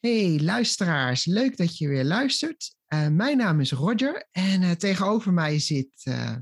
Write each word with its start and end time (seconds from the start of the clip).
Hey 0.00 0.40
luisteraars, 0.42 1.24
leuk 1.24 1.56
dat 1.56 1.78
je 1.78 1.88
weer 1.88 2.04
luistert. 2.04 2.74
Uh, 2.88 3.08
mijn 3.08 3.36
naam 3.36 3.60
is 3.60 3.72
Roger 3.72 4.28
en 4.30 4.62
uh, 4.62 4.70
tegenover 4.70 5.32
mij 5.32 5.58
zit 5.58 6.04
uh, 6.04 6.36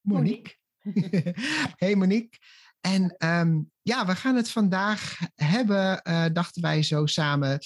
Monique. 0.00 0.56
Monique. 0.82 1.34
hey 1.76 1.94
Monique. 1.94 2.38
En 2.80 3.14
um, 3.18 3.70
ja, 3.82 4.06
we 4.06 4.14
gaan 4.14 4.36
het 4.36 4.50
vandaag 4.50 5.18
hebben, 5.34 6.02
dachten 6.32 6.62
wij 6.62 6.82
zo 6.82 7.06
samen, 7.06 7.58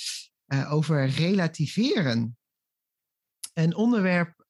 over 0.68 1.06
relativeren. 1.06 2.38
Een 3.52 3.74
onderwerp 3.74 4.44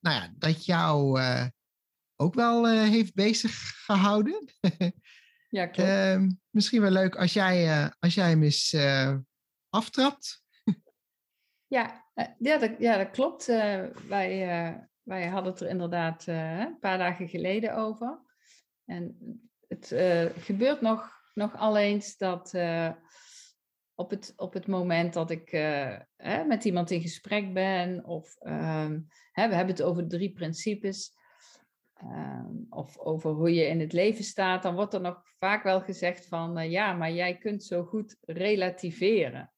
nou 0.00 0.16
ja, 0.16 0.32
dat 0.38 0.64
jou 0.64 1.20
ook 2.16 2.34
wel 2.34 2.68
heeft 2.68 3.14
bezig 3.14 3.84
gehouden. 3.84 4.48
ja, 5.48 5.66
klopt. 5.72 5.88
Ehm, 5.90 6.30
misschien 6.50 6.80
wel 6.80 6.90
leuk 6.90 7.16
als 7.16 7.32
jij, 7.32 7.90
als 7.98 8.14
jij 8.14 8.28
hem 8.28 8.42
eens 8.42 8.74
aftrapt. 9.70 10.44
Ja, 11.70 12.04
uh, 12.14 12.24
ja, 12.38 12.58
dat, 12.58 12.70
ja, 12.78 12.96
dat 12.96 13.10
klopt. 13.10 13.48
Uh, 13.48 13.84
wij, 14.08 14.62
uh, 14.68 14.76
wij 15.02 15.26
hadden 15.26 15.52
het 15.52 15.60
er 15.60 15.68
inderdaad 15.68 16.26
een 16.26 16.78
paar 16.78 16.98
dagen 16.98 17.28
geleden 17.28 17.74
over. 17.74 18.20
En 18.84 19.16
het 19.68 19.86
gebeurt 20.38 20.80
nog, 20.80 21.10
nog 21.34 21.56
al 21.56 21.76
eens 21.76 22.16
dat 22.16 22.54
op, 23.94 24.10
het, 24.10 24.32
op 24.36 24.52
het 24.52 24.66
moment 24.66 25.12
dat 25.12 25.30
ik 25.30 25.52
met 26.46 26.64
iemand 26.64 26.90
in 26.90 27.00
gesprek 27.00 27.52
ben, 27.52 28.04
of 28.04 28.36
ehm, 28.38 29.00
we 29.32 29.40
hebben 29.40 29.66
het 29.66 29.82
over 29.82 30.08
drie 30.08 30.32
principes, 30.32 31.12
ehm, 31.94 32.54
of 32.68 32.98
over 32.98 33.30
hoe 33.30 33.54
je 33.54 33.66
in 33.66 33.80
het 33.80 33.92
leven 33.92 34.24
staat, 34.24 34.62
dan 34.62 34.74
wordt 34.74 34.94
er 34.94 35.00
nog 35.00 35.22
vaak 35.38 35.62
wel 35.62 35.80
gezegd 35.80 36.26
van 36.26 36.70
ja, 36.70 36.92
maar 36.92 37.12
jij 37.12 37.38
kunt 37.38 37.64
zo 37.64 37.84
goed 37.84 38.16
relativeren. 38.20 39.52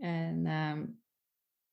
En 0.00 0.46
ehm, 0.46 0.86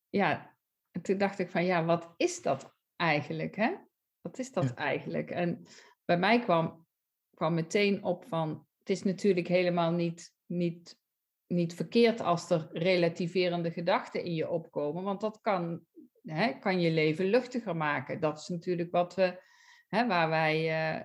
ja, 0.09 0.57
toen 1.01 1.17
dacht 1.17 1.39
ik 1.39 1.49
van 1.49 1.65
ja, 1.65 1.85
wat 1.85 2.13
is 2.17 2.41
dat 2.41 2.75
eigenlijk? 2.95 3.55
Hè? 3.55 3.75
Wat 4.21 4.39
is 4.39 4.51
dat 4.51 4.73
eigenlijk? 4.73 5.31
En 5.31 5.65
bij 6.05 6.17
mij 6.17 6.39
kwam, 6.39 6.85
kwam 7.33 7.53
meteen 7.53 8.03
op 8.03 8.25
van 8.27 8.67
het 8.77 8.89
is 8.89 9.03
natuurlijk 9.03 9.47
helemaal 9.47 9.91
niet, 9.91 10.33
niet, 10.45 10.99
niet 11.47 11.75
verkeerd 11.75 12.21
als 12.21 12.49
er 12.49 12.69
relativerende 12.71 13.71
gedachten 13.71 14.23
in 14.23 14.33
je 14.33 14.49
opkomen, 14.49 15.03
want 15.03 15.21
dat 15.21 15.41
kan, 15.41 15.81
hè, 16.23 16.59
kan 16.59 16.79
je 16.81 16.91
leven 16.91 17.25
luchtiger 17.25 17.75
maken. 17.75 18.19
Dat 18.19 18.39
is 18.39 18.47
natuurlijk 18.47 18.91
wat 18.91 19.15
we, 19.15 19.43
hè, 19.87 20.07
waar 20.07 20.29
wij. 20.29 20.95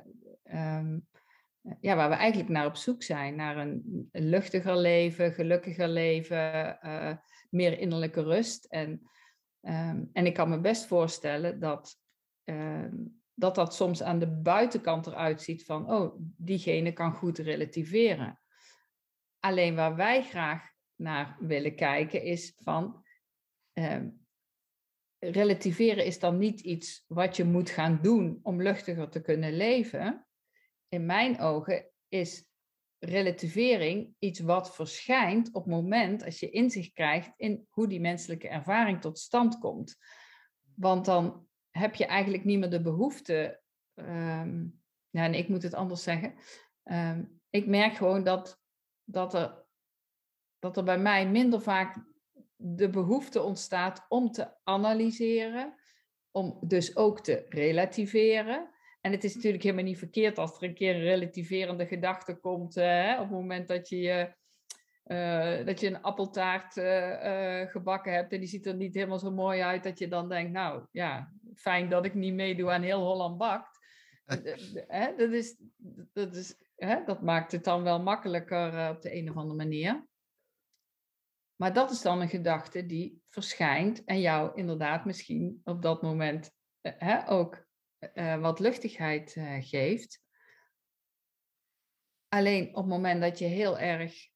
Uh, 0.45 0.79
um, 0.79 1.07
ja, 1.81 1.97
waar 1.97 2.09
we 2.09 2.15
eigenlijk 2.15 2.51
naar 2.51 2.67
op 2.67 2.77
zoek 2.77 3.03
zijn. 3.03 3.35
Naar 3.35 3.57
een, 3.57 4.09
luchtiger 4.13 4.77
leven, 4.77 5.33
gelukkiger 5.33 5.89
leven, 5.89 6.79
uh, 6.83 7.17
meer 7.51 7.79
innerlijke 7.79 8.23
rust. 8.23 8.65
En, 8.65 8.91
um, 9.61 10.11
en 10.13 10.27
ik 10.27 10.35
kan 10.35 10.49
me 10.49 10.61
best 10.61 10.87
voorstellen 10.87 11.61
dat, 11.61 11.99
um, 12.45 13.23
dat 13.35 13.55
dat 13.55 13.75
soms 13.75 14.03
aan 14.03 14.19
de 14.19 14.31
buitenkant 14.31 15.07
eruit 15.07 15.43
ziet 15.43 15.65
van, 15.65 15.93
oh, 15.93 16.15
diegene 16.37 16.93
kan 16.93 17.13
goed 17.13 17.39
relativeren. 17.39 18.41
Alleen 19.41 19.75
waar 19.75 19.97
wij 19.97 20.23
graag 20.23 20.71
naar 20.95 21.37
willen 21.41 21.77
kijken 21.77 22.23
is 22.23 22.55
van, 22.59 23.05
um, 23.73 24.27
relativeren 25.19 26.05
is 26.05 26.19
dan 26.19 26.39
niet 26.39 26.61
iets 26.61 27.05
wat 27.07 27.37
je 27.37 27.45
moet 27.45 27.71
gaan 27.71 27.99
doen 28.03 28.41
om 28.43 28.63
luchtiger 28.63 29.09
te 29.09 29.21
kunnen 29.21 29.57
leven 29.57 30.27
in 30.93 31.07
mijn 31.07 31.41
ogen 31.41 31.91
is 32.09 32.45
relativering 32.99 34.15
iets 34.19 34.41
wat 34.41 34.75
verschijnt 34.75 35.49
op 35.53 35.65
het 35.65 35.73
moment 35.73 36.25
als 36.25 36.41
je 36.41 36.51
inzicht 36.51 36.93
krijgt 36.93 37.33
in 37.37 37.67
hoe 37.71 37.89
die 37.89 38.01
menselijke 38.01 38.49
ervaring 38.49 39.01
tot 39.01 39.19
stand 39.19 39.59
komt. 39.59 39.97
Want 40.75 41.05
dan 41.05 41.47
heb 41.71 41.95
je 41.95 42.07
eigenlijk 42.07 42.45
niet 42.45 42.59
meer 42.59 42.71
de 42.71 42.83
behoefte. 42.83 43.61
Um, 43.95 44.83
ja, 45.11 45.25
en 45.25 45.35
ik 45.35 45.49
moet 45.49 45.63
het 45.63 45.75
anders 45.75 46.03
zeggen. 46.03 46.35
Um, 46.85 47.41
ik 47.51 47.67
merk 47.67 47.95
gewoon 47.95 48.25
dat, 48.25 48.61
dat, 49.05 49.35
er, 49.35 49.65
dat 50.59 50.77
er 50.77 50.85
bij 50.85 50.99
mij 50.99 51.29
minder 51.29 51.61
vaak 51.61 51.97
de 52.57 52.91
behoefte 52.91 53.43
ontstaat 53.43 54.07
om 54.09 54.31
te 54.31 54.57
analyseren, 54.65 55.75
om 56.31 56.59
dus 56.61 56.97
ook 56.97 57.21
te 57.21 57.47
relativeren. 57.49 58.71
En 59.03 59.13
het 59.13 59.25
is 59.25 59.35
natuurlijk 59.35 59.63
helemaal 59.63 59.85
niet 59.85 59.99
verkeerd 59.99 60.39
als 60.39 60.57
er 60.57 60.63
een 60.63 60.75
keer 60.75 60.95
een 60.95 61.01
relativerende 61.01 61.87
gedachte 61.87 62.35
komt 62.35 62.77
uh, 62.77 63.13
op 63.15 63.29
het 63.29 63.31
moment 63.31 63.69
dat 63.69 63.89
je, 63.89 64.35
uh, 65.07 65.67
dat 65.67 65.81
je 65.81 65.87
een 65.87 66.03
appeltaart 66.03 66.77
uh, 66.77 67.71
gebakken 67.71 68.13
hebt 68.13 68.33
en 68.33 68.39
die 68.39 68.49
ziet 68.49 68.67
er 68.67 68.75
niet 68.75 68.95
helemaal 68.95 69.19
zo 69.19 69.31
mooi 69.31 69.61
uit 69.61 69.83
dat 69.83 69.99
je 69.99 70.09
dan 70.09 70.29
denkt, 70.29 70.53
nou 70.53 70.87
ja, 70.91 71.33
fijn 71.55 71.89
dat 71.89 72.05
ik 72.05 72.15
niet 72.15 72.35
meedoe 72.35 72.71
aan 72.71 72.83
heel 72.83 73.05
Holland 73.05 73.39
bakt. 73.39 73.79
dat, 75.17 75.33
is, 75.33 75.57
dat, 76.13 76.35
is, 76.35 76.57
dat 77.07 77.23
maakt 77.23 77.53
het 77.53 77.65
dan 77.65 77.83
wel 77.83 78.03
makkelijker 78.03 78.91
op 78.91 79.03
de 79.03 79.15
een 79.15 79.31
of 79.31 79.37
andere 79.37 79.57
manier. 79.57 80.07
Maar 81.57 81.73
dat 81.73 81.91
is 81.91 82.03
dan 82.03 82.21
een 82.21 82.29
gedachte 82.29 82.87
die 82.87 83.23
verschijnt 83.29 84.05
en 84.05 84.21
jou 84.21 84.51
inderdaad 84.55 85.05
misschien 85.05 85.61
op 85.65 85.83
dat 85.83 86.03
moment 86.03 86.51
ook 87.27 87.62
uh, 88.15 88.41
wat 88.41 88.61
luchtigheid 88.61 89.37
uh, 89.37 89.57
geeft. 89.61 90.21
Alleen 92.29 92.69
op 92.69 92.75
het 92.75 92.87
moment 92.87 93.21
dat 93.21 93.39
je 93.39 93.45
heel 93.45 93.79
erg 93.79 94.31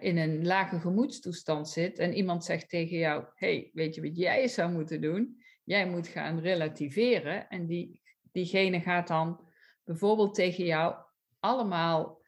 in 0.00 0.16
een 0.16 0.46
lage 0.46 0.80
gemoedstoestand 0.80 1.68
zit 1.68 1.98
en 1.98 2.14
iemand 2.14 2.44
zegt 2.44 2.68
tegen 2.68 2.96
jou: 2.96 3.24
hey, 3.34 3.70
weet 3.72 3.94
je 3.94 4.00
wat 4.00 4.16
jij 4.16 4.48
zou 4.48 4.72
moeten 4.72 5.00
doen? 5.00 5.42
Jij 5.64 5.88
moet 5.88 6.08
gaan 6.08 6.40
relativeren. 6.40 7.48
En 7.48 7.66
die, 7.66 8.02
diegene 8.32 8.80
gaat 8.80 9.08
dan 9.08 9.48
bijvoorbeeld 9.84 10.34
tegen 10.34 10.64
jou 10.64 10.96
allemaal 11.40 12.22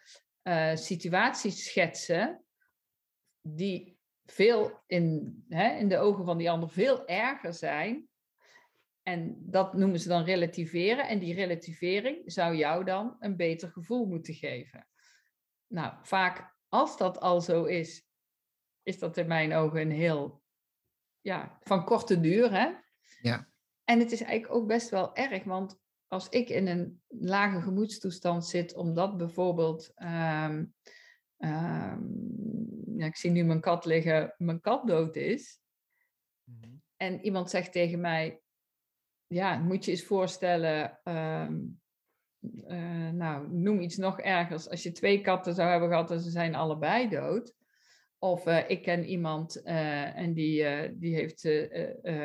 situaties 0.75 1.65
schetsen 1.65 2.45
die 3.41 3.99
veel 4.25 4.83
in, 4.87 5.37
hè, 5.49 5.77
in 5.77 5.89
de 5.89 5.99
ogen 5.99 6.25
van 6.25 6.39
die 6.39 6.51
ander 6.51 6.71
veel 6.71 7.07
erger 7.07 7.55
zijn 7.55 8.09
en 9.09 9.37
dat 9.39 9.75
noemen 9.75 10.01
ze 10.01 10.09
dan 10.09 10.25
relativeren. 10.25 11.09
En 11.09 11.19
die 11.19 11.35
relativering 11.35 12.33
zou 12.33 12.57
jou 12.57 12.85
dan 12.85 13.17
een 13.21 13.37
beter 13.37 13.71
gevoel 13.71 14.07
moeten 14.07 14.35
geven. 14.35 14.89
Nou, 15.67 15.95
vaak 16.03 16.57
als 16.69 16.97
dat 16.97 17.21
al 17.21 17.41
zo 17.41 17.65
is, 17.65 18.07
is 18.83 18.99
dat 18.99 19.17
in 19.17 19.27
mijn 19.27 19.55
ogen 19.55 19.81
een 19.81 19.91
heel, 19.91 20.43
ja, 21.21 21.59
van 21.61 21.85
korte 21.85 22.21
duur. 22.21 22.53
Hè? 22.53 22.71
Ja. 23.21 23.49
En 23.85 23.99
het 23.99 24.13
is 24.13 24.23
eigenlijk 24.23 24.55
ook 24.55 24.67
best 24.67 24.89
wel 24.89 25.17
erg, 25.17 25.45
want 25.45 25.81
als 26.07 26.29
ik 26.29 26.49
in 26.49 26.67
een 26.67 27.03
lage 27.09 27.61
gemoedstoestand 27.61 28.47
zit, 28.47 28.75
omdat 28.75 29.17
bijvoorbeeld, 29.17 29.93
um, 29.97 30.75
ja, 32.97 33.07
ik 33.07 33.17
zie 33.17 33.31
nu 33.31 33.43
mijn 33.43 33.61
kat 33.61 33.85
liggen, 33.85 34.35
mijn 34.37 34.61
kat 34.61 34.87
dood 34.87 35.17
is. 35.17 35.61
Mhm. 36.45 36.75
En 36.97 37.21
iemand 37.21 37.51
zegt 37.51 37.73
tegen 37.73 38.01
mij, 38.01 38.43
ja, 39.29 39.59
moet 39.59 39.85
je 39.85 39.91
eens 39.91 40.05
voorstellen, 40.05 41.01
ehm, 41.05 41.61
eh, 42.67 43.11
nou, 43.11 43.49
noem 43.51 43.81
iets 43.81 43.97
nog 43.97 44.21
ergers. 44.21 44.69
Als 44.69 44.83
je 44.83 44.93
twee 44.93 45.21
katten 45.21 45.55
zou 45.55 45.71
hebben 45.71 45.89
gehad 45.89 46.11
en 46.11 46.21
ze 46.21 46.31
zijn 46.31 46.55
allebei 46.55 47.09
dood, 47.09 47.57
Of 48.21 48.47
eh, 48.47 48.71
ik 48.71 48.83
ken 48.83 49.05
iemand 49.05 49.63
eh, 49.63 50.17
en 50.17 50.33
die, 50.33 50.65
die 50.99 51.15
heeft 51.15 51.49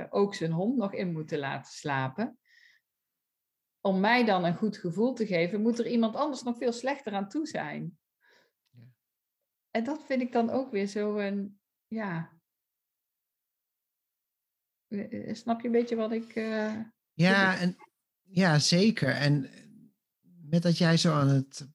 ook 0.10 0.36
zijn 0.36 0.52
hond 0.52 0.78
nog 0.78 0.94
in 0.94 1.12
moeten 1.12 1.40
laten 1.40 1.72
slapen. 1.72 2.38
Om 3.82 4.00
mij 4.00 4.26
dan 4.26 4.46
een 4.46 4.56
goed 4.56 4.78
gevoel 4.78 5.14
te 5.14 5.26
geven, 5.26 5.62
moet 5.62 5.80
er 5.80 5.88
iemand 5.88 6.16
anders 6.16 6.44
nog 6.44 6.58
veel 6.58 6.72
slechter 6.72 7.14
aan 7.14 7.30
toe 7.30 7.48
zijn. 7.48 7.98
Ja. 8.70 8.82
En 9.72 9.84
dat 9.84 10.06
vind 10.06 10.22
ik 10.22 10.32
dan 10.32 10.50
ook 10.50 10.72
weer 10.72 10.88
zo 10.88 11.18
een, 11.18 11.60
ja. 11.88 12.32
Snap 15.32 15.62
je 15.62 15.66
een 15.66 15.72
beetje 15.72 15.96
wat 15.96 16.12
ik. 16.12 16.34
Ja, 17.14 17.58
en, 17.58 17.76
ja, 18.22 18.60
zeker. 18.60 19.10
En 19.10 19.50
met 20.42 20.62
dat 20.62 20.78
jij 20.78 20.98
zo 20.98 21.14
aan 21.14 21.28
het 21.28 21.68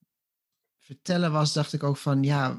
vertellen 0.79 1.33
was, 1.33 1.53
dacht 1.53 1.73
ik 1.73 1.83
ook 1.83 1.97
van 1.97 2.23
ja, 2.23 2.59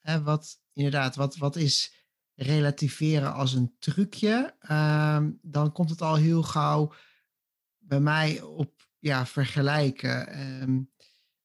hè, 0.00 0.22
wat 0.22 0.58
inderdaad, 0.72 1.16
wat, 1.16 1.36
wat 1.36 1.56
is 1.56 1.94
relativeren 2.34 3.32
als 3.32 3.52
een 3.52 3.76
trucje? 3.78 4.54
Ehm, 4.58 5.30
dan 5.42 5.72
komt 5.72 5.90
het 5.90 6.02
al 6.02 6.14
heel 6.14 6.42
gauw 6.42 6.92
bij 7.78 8.00
mij 8.00 8.40
op 8.40 8.88
ja, 8.98 9.26
vergelijken. 9.26 10.40
Um, 10.62 10.90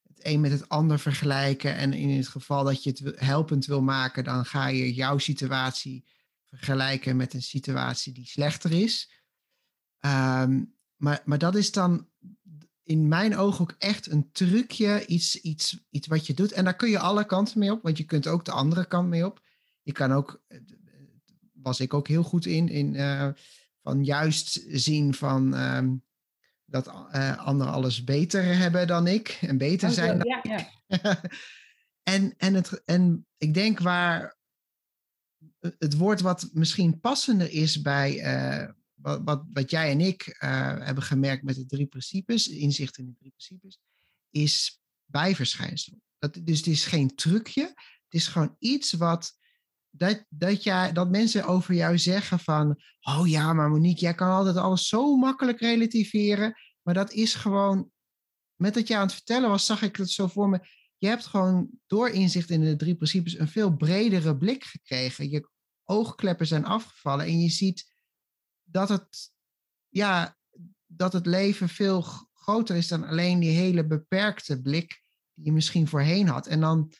het 0.08 0.26
een 0.26 0.42
met 0.42 0.52
het 0.52 0.70
ander 0.70 1.00
vergelijken. 1.00 1.76
En 1.76 1.94
in 1.94 2.10
het 2.10 2.28
geval 2.28 2.64
dat 2.64 2.84
je 2.84 2.90
het 2.90 3.20
helpend 3.20 3.66
wil 3.66 3.82
maken, 3.82 4.24
dan 4.24 4.46
ga 4.46 4.68
je 4.68 4.94
jouw 4.94 5.18
situatie 5.18 6.06
vergelijken 6.46 7.16
met 7.16 7.34
een 7.34 7.42
situatie 7.42 8.14
die 8.14 8.28
slechter 8.28 8.72
is. 8.72 9.21
Ehm, 10.02 10.64
maar, 10.96 11.22
maar 11.26 11.38
dat 11.38 11.56
is 11.56 11.72
dan 11.72 12.08
in 12.84 13.08
mijn 13.08 13.38
ogen 13.38 13.62
ook 13.62 13.76
echt 13.78 14.12
een 14.12 14.32
trucje, 14.32 15.06
iets, 15.06 15.42
iets, 15.42 15.80
iets 15.90 16.08
wat 16.08 16.28
je 16.28 16.34
doet. 16.34 16.52
En 16.52 16.64
daar 16.64 16.76
kun 16.76 16.90
je 16.90 17.00
alle 17.00 17.26
kanten 17.26 17.60
mee 17.60 17.72
op, 17.72 17.82
want 17.82 17.98
je 17.98 18.04
kunt 18.04 18.28
ook 18.28 18.46
de 18.46 18.52
andere 18.52 18.86
kant 18.86 19.10
mee 19.10 19.26
op. 19.26 19.42
Je 19.82 19.92
kan 19.92 20.12
ook, 20.12 20.44
eh, 20.48 20.60
was 21.52 21.80
ik 21.80 21.94
ook 21.94 22.08
heel 22.08 22.24
goed 22.24 22.46
in, 22.46 22.70
in 22.70 22.94
uh, 22.94 23.30
van 23.82 24.04
juist 24.04 24.64
zien 24.68 25.14
van 25.14 25.54
um, 25.54 26.04
dat 26.66 26.88
uh, 26.88 27.38
anderen 27.38 27.74
alles 27.74 28.04
beter 28.04 28.58
hebben 28.58 28.88
dan 28.88 29.08
ik 29.08 29.38
en 29.42 29.58
beter 29.58 29.90
oh, 29.90 29.96
zijn. 29.96 30.20
Dan 30.20 30.42
ja, 30.44 30.68
ja. 30.88 31.22
en, 32.14 32.34
en, 32.38 32.54
het, 32.54 32.84
en 32.86 33.28
ik 33.38 33.54
denk 33.54 33.80
waar 33.80 34.38
het 35.60 35.98
woord 35.98 36.22
wat 36.22 36.50
misschien 36.54 37.00
passender 37.00 37.52
is 37.52 37.82
bij, 37.82 38.14
uh, 38.14 38.70
wat, 39.02 39.44
wat, 39.54 39.70
jij 39.70 39.92
en 39.92 40.02
ik 40.02 40.28
uh, 40.28 40.50
hebben 40.86 41.04
gemerkt 41.04 41.44
met 41.44 41.56
de 41.56 41.66
drie 41.66 41.86
principes, 41.86 42.48
inzicht 42.48 42.98
in 42.98 43.06
de 43.06 43.16
drie 43.20 43.30
principes, 43.30 43.80
is 44.30 44.82
bijverschijnsel. 45.06 46.02
Dat, 46.20 46.40
dus 46.44 46.58
het 46.58 46.68
is 46.68 46.86
geen 46.86 47.16
trucje, 47.16 47.64
het 48.04 48.14
is 48.14 48.28
gewoon 48.28 48.56
iets 48.60 48.92
wat. 48.92 49.40
Dat, 49.94 50.26
dat, 50.30 50.64
jij, 50.64 50.92
dat 50.92 51.10
mensen 51.10 51.46
over 51.46 51.74
jou 51.74 51.98
zeggen 51.98 52.40
van, 52.40 52.82
oh 53.02 53.28
ja, 53.28 53.54
maar 53.54 53.70
Monique, 53.70 54.02
jij 54.02 54.14
kan 54.14 54.30
altijd 54.30 54.56
alles 54.56 54.88
zo 54.88 55.16
makkelijk 55.16 55.60
relativeren. 55.60 56.56
Maar 56.82 56.94
dat 56.94 57.12
is 57.12 57.36
gewoon, 57.36 57.92
met 58.56 58.74
dat 58.74 58.88
jij 58.88 58.98
aan 58.98 59.04
het 59.04 59.14
vertellen 59.14 59.50
was, 59.50 59.66
zag 59.66 59.82
ik 59.82 59.96
het 59.96 60.10
zo 60.10 60.28
voor 60.28 60.50
me. 60.50 60.60
Je 60.98 61.08
hebt 61.08 61.26
gewoon 61.26 61.70
door 61.88 62.10
inzicht 62.10 62.50
in 62.50 62.62
de 62.62 62.76
drie 62.76 62.96
principes 62.96 63.40
een 63.40 63.48
veel 63.48 63.76
bredere 63.76 64.38
blik 64.38 64.64
gekregen. 64.64 65.30
Je 65.30 65.50
oogkleppen 65.84 66.48
zijn 66.48 66.66
afgevallen 66.66 67.26
en 67.26 67.40
je 67.40 67.50
ziet 67.50 67.91
dat 68.72 68.90
het, 68.90 69.32
ja, 69.90 70.38
dat 70.86 71.14
het 71.14 71.26
leven 71.26 71.70
veel 71.70 72.02
groter 72.34 72.76
is 72.76 72.88
dan 72.88 73.04
alleen 73.04 73.40
die 73.40 73.58
hele 73.58 73.88
beperkte 73.88 74.62
blik 74.62 75.04
die 75.34 75.46
je 75.46 75.52
misschien 75.52 75.88
voorheen 75.88 76.28
had. 76.28 76.48
En 76.48 76.60
dan, 76.60 76.94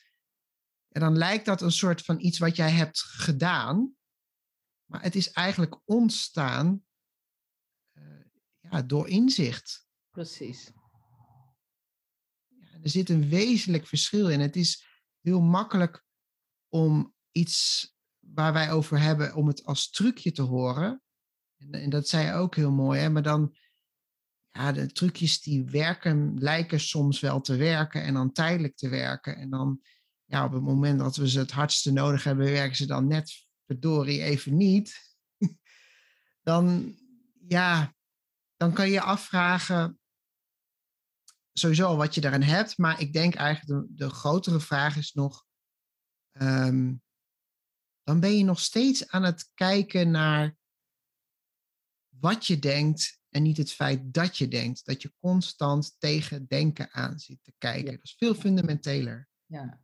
en 0.88 1.00
dan 1.00 1.16
lijkt 1.16 1.44
dat 1.44 1.62
een 1.62 1.72
soort 1.72 2.02
van 2.02 2.20
iets 2.20 2.38
wat 2.38 2.56
jij 2.56 2.70
hebt 2.70 3.00
gedaan, 3.00 3.96
maar 4.84 5.02
het 5.02 5.14
is 5.14 5.30
eigenlijk 5.30 5.80
ontstaan 5.84 6.84
uh, 7.92 8.24
ja, 8.60 8.82
door 8.82 9.08
inzicht. 9.08 9.86
Precies. 10.10 10.72
Ja, 12.48 12.78
er 12.82 12.88
zit 12.88 13.08
een 13.08 13.28
wezenlijk 13.28 13.86
verschil 13.86 14.28
in. 14.28 14.40
Het 14.40 14.56
is 14.56 14.86
heel 15.20 15.40
makkelijk 15.40 16.04
om 16.68 17.14
iets 17.30 17.90
waar 18.18 18.52
wij 18.52 18.72
over 18.72 19.00
hebben, 19.00 19.34
om 19.34 19.46
het 19.46 19.64
als 19.64 19.90
trucje 19.90 20.32
te 20.32 20.42
horen. 20.42 21.01
En, 21.62 21.80
en 21.80 21.90
dat 21.90 22.08
zei 22.08 22.32
ook 22.32 22.56
heel 22.56 22.70
mooi, 22.70 23.00
hè? 23.00 23.10
maar 23.10 23.22
dan, 23.22 23.56
ja, 24.50 24.72
de 24.72 24.92
trucjes 24.92 25.40
die 25.40 25.64
werken, 25.64 26.38
lijken 26.38 26.80
soms 26.80 27.20
wel 27.20 27.40
te 27.40 27.56
werken 27.56 28.02
en 28.02 28.14
dan 28.14 28.32
tijdelijk 28.32 28.76
te 28.76 28.88
werken. 28.88 29.36
En 29.36 29.50
dan, 29.50 29.80
ja, 30.24 30.44
op 30.44 30.52
het 30.52 30.62
moment 30.62 30.98
dat 30.98 31.16
we 31.16 31.28
ze 31.28 31.38
het 31.38 31.50
hardste 31.50 31.92
nodig 31.92 32.24
hebben, 32.24 32.44
werken 32.44 32.76
ze 32.76 32.86
dan 32.86 33.06
net 33.06 33.46
verdorie 33.66 34.22
even 34.22 34.56
niet. 34.56 35.16
dan, 36.48 36.94
ja, 37.48 37.94
dan 38.56 38.72
kan 38.72 38.90
je 38.90 39.00
afvragen, 39.00 40.00
sowieso 41.52 41.96
wat 41.96 42.14
je 42.14 42.20
daarin 42.20 42.42
hebt. 42.42 42.78
Maar 42.78 43.00
ik 43.00 43.12
denk 43.12 43.34
eigenlijk 43.34 43.88
de, 43.96 44.10
grotere 44.10 44.60
vraag 44.60 44.96
is 44.96 45.12
nog, 45.12 45.44
um, 46.32 47.02
dan 48.02 48.20
ben 48.20 48.36
je 48.36 48.44
nog 48.44 48.60
steeds 48.60 49.08
aan 49.08 49.22
het 49.22 49.50
kijken 49.54 50.10
naar 50.10 50.56
wat 52.22 52.46
je 52.46 52.58
denkt 52.58 53.20
en 53.30 53.42
niet 53.42 53.56
het 53.56 53.72
feit 53.72 54.14
dat 54.14 54.38
je 54.38 54.48
denkt. 54.48 54.86
Dat 54.86 55.02
je 55.02 55.14
constant 55.20 56.00
tegen 56.00 56.46
denken 56.46 56.90
aan 56.92 57.18
zit 57.18 57.42
te 57.42 57.52
kijken. 57.58 57.92
Dat 57.92 58.02
is 58.04 58.14
veel 58.14 58.34
fundamenteler. 58.34 59.28
Ja. 59.46 59.80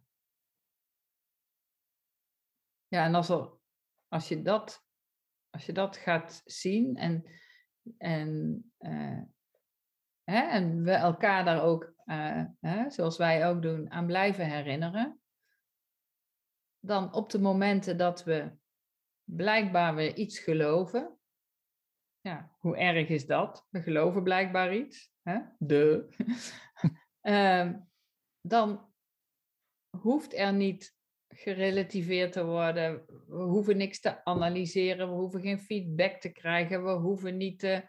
Ja, 2.86 3.04
en 3.04 3.14
als, 3.14 3.28
er, 3.28 3.50
als, 4.08 4.28
je, 4.28 4.42
dat, 4.42 4.84
als 5.50 5.66
je 5.66 5.72
dat 5.72 5.96
gaat 5.96 6.42
zien 6.44 6.96
en, 6.96 7.24
en, 7.98 8.62
uh, 8.78 9.22
hè, 10.24 10.40
en 10.40 10.82
we 10.82 10.92
elkaar 10.92 11.44
daar 11.44 11.62
ook, 11.62 11.94
uh, 12.04 12.44
hè, 12.60 12.90
zoals 12.90 13.16
wij 13.16 13.48
ook 13.48 13.62
doen, 13.62 13.90
aan 13.90 14.06
blijven 14.06 14.50
herinneren, 14.50 15.20
dan 16.78 17.12
op 17.12 17.30
de 17.30 17.40
momenten 17.40 17.96
dat 17.96 18.24
we 18.24 18.56
blijkbaar 19.24 19.94
weer 19.94 20.16
iets 20.16 20.38
geloven, 20.38 21.17
ja, 22.20 22.56
hoe 22.58 22.76
erg 22.76 23.08
is 23.08 23.26
dat? 23.26 23.66
We 23.70 23.82
geloven 23.82 24.22
blijkbaar 24.22 24.74
iets. 24.74 25.12
Hè? 25.22 25.38
De. 25.58 26.08
Ehm, 27.20 27.78
dan 28.40 28.92
hoeft 30.00 30.34
er 30.34 30.52
niet 30.52 30.96
gerelativeerd 31.28 32.32
te 32.32 32.44
worden. 32.44 33.04
We 33.26 33.42
hoeven 33.42 33.76
niks 33.76 34.00
te 34.00 34.24
analyseren. 34.24 35.08
We 35.08 35.14
hoeven 35.14 35.40
geen 35.40 35.60
feedback 35.60 36.20
te 36.20 36.28
krijgen. 36.28 36.84
We 36.84 36.90
hoeven 36.90 37.36
niet 37.36 37.58
te, 37.58 37.88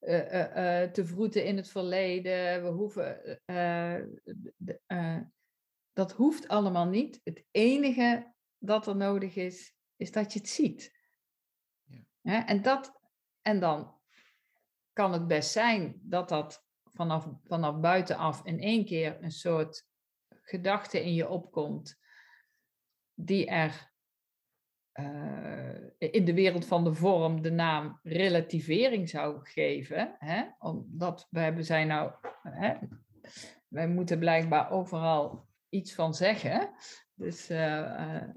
uh, 0.00 0.82
uh, 0.82 0.90
te 0.90 1.04
vroeten 1.06 1.44
in 1.44 1.56
het 1.56 1.68
verleden. 1.68 2.62
We 2.62 2.68
hoeven. 2.68 3.40
dat 5.92 6.12
hoeft 6.12 6.48
allemaal 6.48 6.86
niet. 6.86 7.20
Het 7.24 7.44
enige 7.50 8.34
dat 8.58 8.86
er 8.86 8.96
nodig 8.96 9.36
is, 9.36 9.74
is 9.96 10.12
dat 10.12 10.32
je 10.32 10.38
het 10.38 10.48
ziet. 10.48 10.96
Ja. 12.20 12.46
En 12.46 12.62
dat, 12.62 12.97
en 13.48 13.60
dan 13.60 13.94
kan 14.92 15.12
het 15.12 15.26
best 15.26 15.50
zijn 15.50 16.00
dat 16.02 16.28
dat 16.28 16.66
vanaf, 16.84 17.28
vanaf 17.44 17.80
buitenaf 17.80 18.44
in 18.44 18.60
één 18.60 18.84
keer 18.84 19.18
een 19.20 19.32
soort 19.32 19.86
gedachte 20.28 21.04
in 21.04 21.14
je 21.14 21.28
opkomt, 21.28 21.98
die 23.14 23.46
er 23.46 23.92
uh, 24.94 25.80
in 25.98 26.24
de 26.24 26.34
wereld 26.34 26.66
van 26.66 26.84
de 26.84 26.94
vorm 26.94 27.42
de 27.42 27.50
naam 27.50 28.00
relativering 28.02 29.08
zou 29.08 29.46
geven. 29.46 30.16
Hè? 30.18 30.44
Omdat 30.58 31.26
wij 31.30 31.62
zijn 31.62 31.86
nou, 31.86 32.12
hè, 32.42 32.74
wij 33.68 33.88
moeten 33.88 34.18
blijkbaar 34.18 34.70
overal 34.70 35.48
iets 35.68 35.94
van 35.94 36.14
zeggen. 36.14 36.70
Dus 37.14 37.50
uh, 37.50 37.58
uh, 37.58 38.28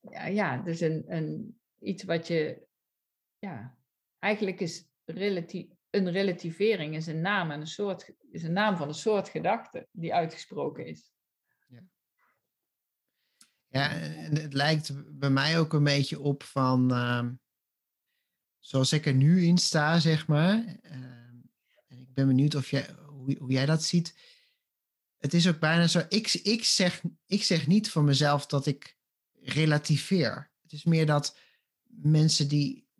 ja, 0.00 0.26
ja, 0.26 0.56
dus 0.56 0.80
een, 0.80 1.04
een, 1.06 1.60
iets 1.78 2.04
wat 2.04 2.26
je 2.26 2.66
ja, 3.38 3.76
eigenlijk 4.22 4.60
is 4.60 4.86
een 5.04 6.10
relativering 6.10 6.94
is 6.94 7.06
een 7.06 7.20
naam, 7.20 7.50
en 7.50 7.60
een 7.60 7.66
soort, 7.66 8.12
is 8.30 8.42
een 8.42 8.52
naam 8.52 8.76
van 8.76 8.88
een 8.88 8.94
soort 8.94 9.28
gedachte 9.28 9.88
die 9.92 10.14
uitgesproken 10.14 10.86
is. 10.86 11.12
Ja. 11.68 11.82
ja, 13.68 13.88
het 13.88 14.52
lijkt 14.52 15.18
bij 15.18 15.30
mij 15.30 15.58
ook 15.58 15.72
een 15.72 15.84
beetje 15.84 16.20
op 16.20 16.42
van, 16.42 16.92
uh, 16.92 17.28
zoals 18.58 18.92
ik 18.92 19.06
er 19.06 19.14
nu 19.14 19.44
in 19.44 19.58
sta, 19.58 19.98
zeg 19.98 20.26
maar. 20.26 20.56
Uh, 20.56 20.92
en 21.86 21.98
ik 21.98 22.14
ben 22.14 22.26
benieuwd 22.26 22.54
of 22.54 22.70
jij, 22.70 22.88
hoe, 23.06 23.36
hoe 23.38 23.52
jij 23.52 23.66
dat 23.66 23.82
ziet. 23.82 24.18
Het 25.18 25.34
is 25.34 25.48
ook 25.48 25.58
bijna 25.58 25.86
zo, 25.86 26.02
ik, 26.08 26.32
ik, 26.32 26.64
zeg, 26.64 27.02
ik 27.26 27.42
zeg 27.42 27.66
niet 27.66 27.90
van 27.90 28.04
mezelf 28.04 28.46
dat 28.46 28.66
ik 28.66 28.96
relativeer. 29.40 30.50
Het 30.62 30.72
is 30.72 30.84
meer 30.84 31.06
dat 31.06 31.38
mensen 31.84 32.48
die 32.48 32.90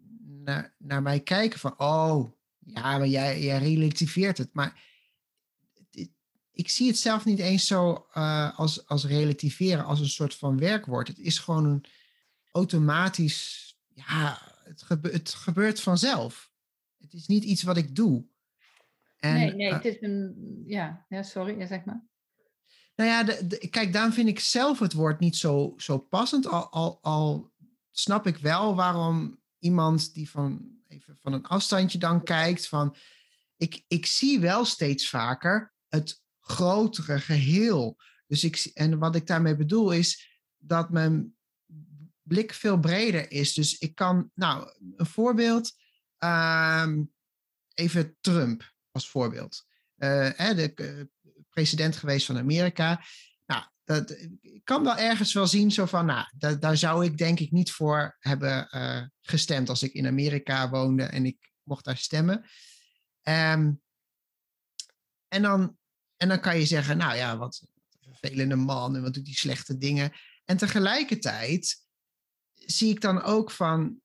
naar, 0.44 0.74
naar 0.78 1.02
mij 1.02 1.20
kijken 1.20 1.58
van, 1.58 1.78
oh, 1.78 2.32
ja, 2.58 2.98
maar 2.98 3.06
jij, 3.06 3.42
jij 3.42 3.58
relativeert 3.58 4.38
het. 4.38 4.48
Maar 4.52 4.90
ik 6.52 6.68
zie 6.68 6.86
het 6.86 6.98
zelf 6.98 7.24
niet 7.24 7.38
eens 7.38 7.66
zo 7.66 8.06
uh, 8.14 8.58
als, 8.58 8.86
als 8.86 9.04
relativeren, 9.04 9.84
als 9.84 10.00
een 10.00 10.08
soort 10.08 10.34
van 10.34 10.58
werkwoord. 10.58 11.08
Het 11.08 11.18
is 11.18 11.38
gewoon 11.38 11.64
een 11.64 11.84
automatisch, 12.50 13.70
ja, 13.94 14.38
het, 14.64 14.82
gebe 14.82 15.10
het 15.10 15.34
gebeurt 15.34 15.80
vanzelf. 15.80 16.50
Het 16.98 17.12
is 17.12 17.26
niet 17.26 17.44
iets 17.44 17.62
wat 17.62 17.76
ik 17.76 17.96
doe. 17.96 18.24
En, 19.18 19.34
nee, 19.34 19.54
nee, 19.54 19.72
het 19.72 19.84
is 19.84 19.96
een, 20.00 20.62
ja, 20.66 21.06
ja 21.08 21.22
sorry, 21.22 21.58
ja, 21.58 21.66
zeg 21.66 21.84
maar. 21.84 22.04
Nou 22.96 23.10
ja, 23.10 23.22
de, 23.22 23.68
kijk, 23.70 23.92
daarom 23.92 24.12
vind 24.12 24.28
ik 24.28 24.40
zelf 24.40 24.78
het 24.78 24.92
woord 24.92 25.20
niet 25.20 25.36
zo, 25.36 25.74
zo 25.76 25.98
passend. 25.98 26.46
Al, 26.46 26.68
al, 26.70 26.98
al 27.02 27.52
snap 27.90 28.26
ik 28.26 28.36
wel 28.36 28.74
waarom 28.74 29.41
iemand 29.62 30.14
die 30.14 30.30
van, 30.30 30.78
even 30.88 31.16
van 31.20 31.32
een 31.32 31.46
afstandje 31.46 31.98
dan 31.98 32.24
kijkt, 32.24 32.68
van 32.68 32.96
ik, 33.56 33.84
ik 33.88 34.06
zie 34.06 34.40
wel 34.40 34.64
steeds 34.64 35.08
vaker 35.08 35.72
het 35.88 36.22
grotere 36.40 37.20
geheel. 37.20 38.00
Dus 38.26 38.44
ik, 38.44 38.70
en 38.74 38.98
wat 38.98 39.14
ik 39.14 39.26
daarmee 39.26 39.56
bedoel 39.56 39.92
is 39.92 40.40
dat 40.58 40.90
mijn 40.90 41.36
blik 42.22 42.52
veel 42.52 42.78
breder 42.78 43.30
is. 43.30 43.54
Dus 43.54 43.78
ik 43.78 43.94
kan, 43.94 44.30
nou, 44.34 44.72
een 44.96 45.06
voorbeeld, 45.06 45.72
ehm, 46.18 47.02
even 47.74 48.16
Trump 48.20 48.72
als 48.90 49.08
voorbeeld. 49.08 49.66
Uh, 49.96 50.30
hè, 50.34 50.54
de 50.54 50.72
uh, 50.74 51.04
president 51.50 51.96
geweest 51.96 52.26
van 52.26 52.38
Amerika. 52.38 53.04
Dat, 53.84 54.10
ik 54.40 54.64
kan 54.64 54.82
wel 54.82 54.96
ergens 54.96 55.32
wel 55.32 55.46
zien, 55.46 55.70
zo 55.70 55.86
van, 55.86 56.06
nou, 56.06 56.26
da, 56.36 56.54
daar 56.54 56.76
zou 56.76 57.04
ik 57.04 57.18
denk 57.18 57.40
ik 57.40 57.50
niet 57.50 57.72
voor 57.72 58.16
hebben 58.18 58.68
uh, 58.70 59.02
gestemd 59.20 59.68
als 59.68 59.82
ik 59.82 59.92
in 59.92 60.06
Amerika 60.06 60.70
woonde 60.70 61.04
en 61.04 61.26
ik 61.26 61.52
mocht 61.62 61.84
daar 61.84 61.96
stemmen. 61.96 62.44
Um, 63.22 63.80
en 65.28 65.42
dan 65.42 65.76
en 66.22 66.28
dan 66.28 66.40
kan 66.40 66.58
je 66.58 66.66
zeggen, 66.66 66.96
nou 66.96 67.16
ja, 67.16 67.36
wat 67.36 67.62
een 67.90 68.14
vervelende 68.14 68.56
man 68.56 68.96
en 68.96 69.02
wat 69.02 69.14
doet 69.14 69.24
die 69.24 69.34
slechte 69.34 69.78
dingen. 69.78 70.12
En 70.44 70.56
tegelijkertijd 70.56 71.86
zie 72.54 72.90
ik 72.90 73.00
dan 73.00 73.22
ook 73.22 73.50
van, 73.50 74.00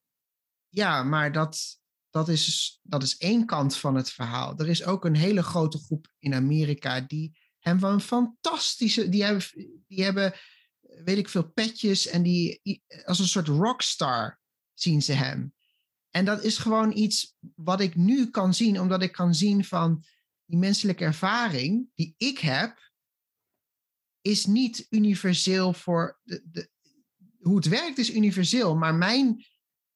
ja, 0.69 1.03
maar 1.03 1.31
dat, 1.31 1.79
dat, 2.10 2.29
is, 2.29 2.79
dat 2.84 3.03
is 3.03 3.17
één 3.17 3.46
kant 3.46 3.77
van 3.77 3.96
het 3.96 4.12
verhaal. 4.12 4.60
Er 4.60 4.67
is 4.67 4.84
ook 4.84 5.05
een 5.05 5.15
hele 5.15 5.43
grote 5.43 5.77
groep 5.77 6.07
in 6.19 6.34
Amerika 6.34 7.01
die 7.01 7.39
hem 7.60 7.80
van 7.80 8.02
fantastische, 8.02 9.10
die 9.10 9.24
hebben, 9.24 9.44
die 9.88 10.04
hebben, 10.04 10.34
weet 11.04 11.18
ik 11.18 11.30
veel, 11.30 11.52
petjes 11.52 12.08
en 12.08 12.24
die 12.24 12.62
als 13.06 13.20
een 13.20 13.28
soort 13.28 13.48
rockstar 13.48 14.40
zien 14.74 15.02
ze 15.02 15.14
hem. 15.14 15.54
En 16.10 16.26
dat 16.26 16.44
is 16.44 16.58
gewoon 16.58 16.98
iets 16.98 17.36
wat 17.56 17.82
ik 17.82 17.96
nu 17.96 18.30
kan 18.30 18.54
zien, 18.54 18.80
omdat 18.80 19.02
ik 19.02 19.12
kan 19.12 19.36
zien 19.36 19.66
van, 19.66 20.06
die 20.48 20.58
menselijke 20.58 21.04
ervaring 21.04 21.90
die 21.96 22.14
ik 22.18 22.40
heb, 22.40 22.92
is 24.22 24.46
niet 24.46 24.86
universeel 24.90 25.74
voor 25.74 26.20
de, 26.24 26.44
de, 26.52 26.70
hoe 27.40 27.56
het 27.56 27.68
werkt 27.68 27.98
is 27.98 28.14
universeel, 28.14 28.76
maar 28.76 28.96
mijn 28.96 29.46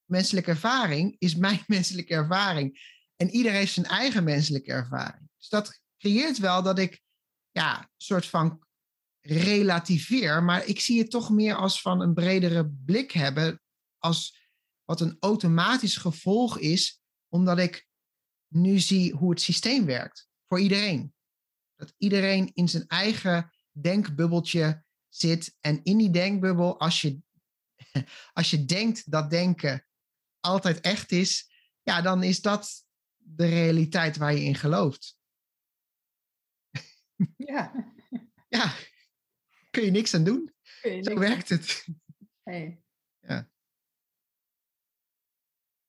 menselijke 0.05 0.49
ervaring 0.49 1.15
is 1.17 1.35
mijn 1.35 1.63
menselijke 1.77 2.13
ervaring. 2.13 2.99
En 3.15 3.29
iedereen 3.29 3.57
heeft 3.57 3.73
zijn 3.73 3.85
eigen 3.85 4.23
menselijke 4.23 4.71
ervaring. 4.71 5.29
Dus 5.37 5.49
dat 5.49 5.81
creëert 5.97 6.37
wel 6.37 6.63
dat 6.63 6.79
ik, 6.79 7.01
ja, 7.51 7.89
soort 7.97 8.25
van 8.25 8.63
relativeer, 9.21 10.43
maar 10.43 10.65
ik 10.65 10.79
zie 10.79 10.99
het 10.99 11.09
toch 11.09 11.29
meer 11.29 11.55
als 11.55 11.81
van 11.81 12.01
een 12.01 12.13
bredere 12.13 12.69
blik 12.85 13.11
hebben, 13.11 13.61
als 13.97 14.39
wat 14.85 15.01
een 15.01 15.17
automatisch 15.19 15.97
gevolg 15.97 16.57
is, 16.59 17.01
omdat 17.27 17.57
ik 17.57 17.87
nu 18.47 18.79
zie 18.79 19.13
hoe 19.13 19.29
het 19.29 19.41
systeem 19.41 19.85
werkt 19.85 20.29
voor 20.47 20.59
iedereen. 20.59 21.13
Dat 21.75 21.93
iedereen 21.97 22.51
in 22.53 22.69
zijn 22.69 22.87
eigen 22.87 23.51
denkbubbeltje 23.71 24.83
zit. 25.09 25.55
En 25.59 25.83
in 25.83 25.97
die 25.97 26.09
denkbubbel, 26.09 26.79
als 26.79 27.01
je, 27.01 27.19
als 28.33 28.49
je 28.49 28.65
denkt 28.65 29.11
dat 29.11 29.29
denken 29.29 29.85
altijd 30.39 30.79
echt 30.79 31.11
is, 31.11 31.51
ja, 31.81 32.01
dan 32.01 32.23
is 32.23 32.41
dat 32.41 32.85
de 33.17 33.45
realiteit 33.45 34.17
waar 34.17 34.33
je 34.33 34.43
in 34.43 34.55
gelooft. 34.55 35.17
Ja. 37.37 37.73
Ja, 38.49 38.73
kun 39.69 39.83
je 39.83 39.91
niks 39.91 40.13
aan 40.13 40.23
doen. 40.23 40.53
Zo 41.01 41.19
werkt 41.19 41.49
het. 41.49 41.85
Hey. 42.43 42.81
Ja. 43.19 43.49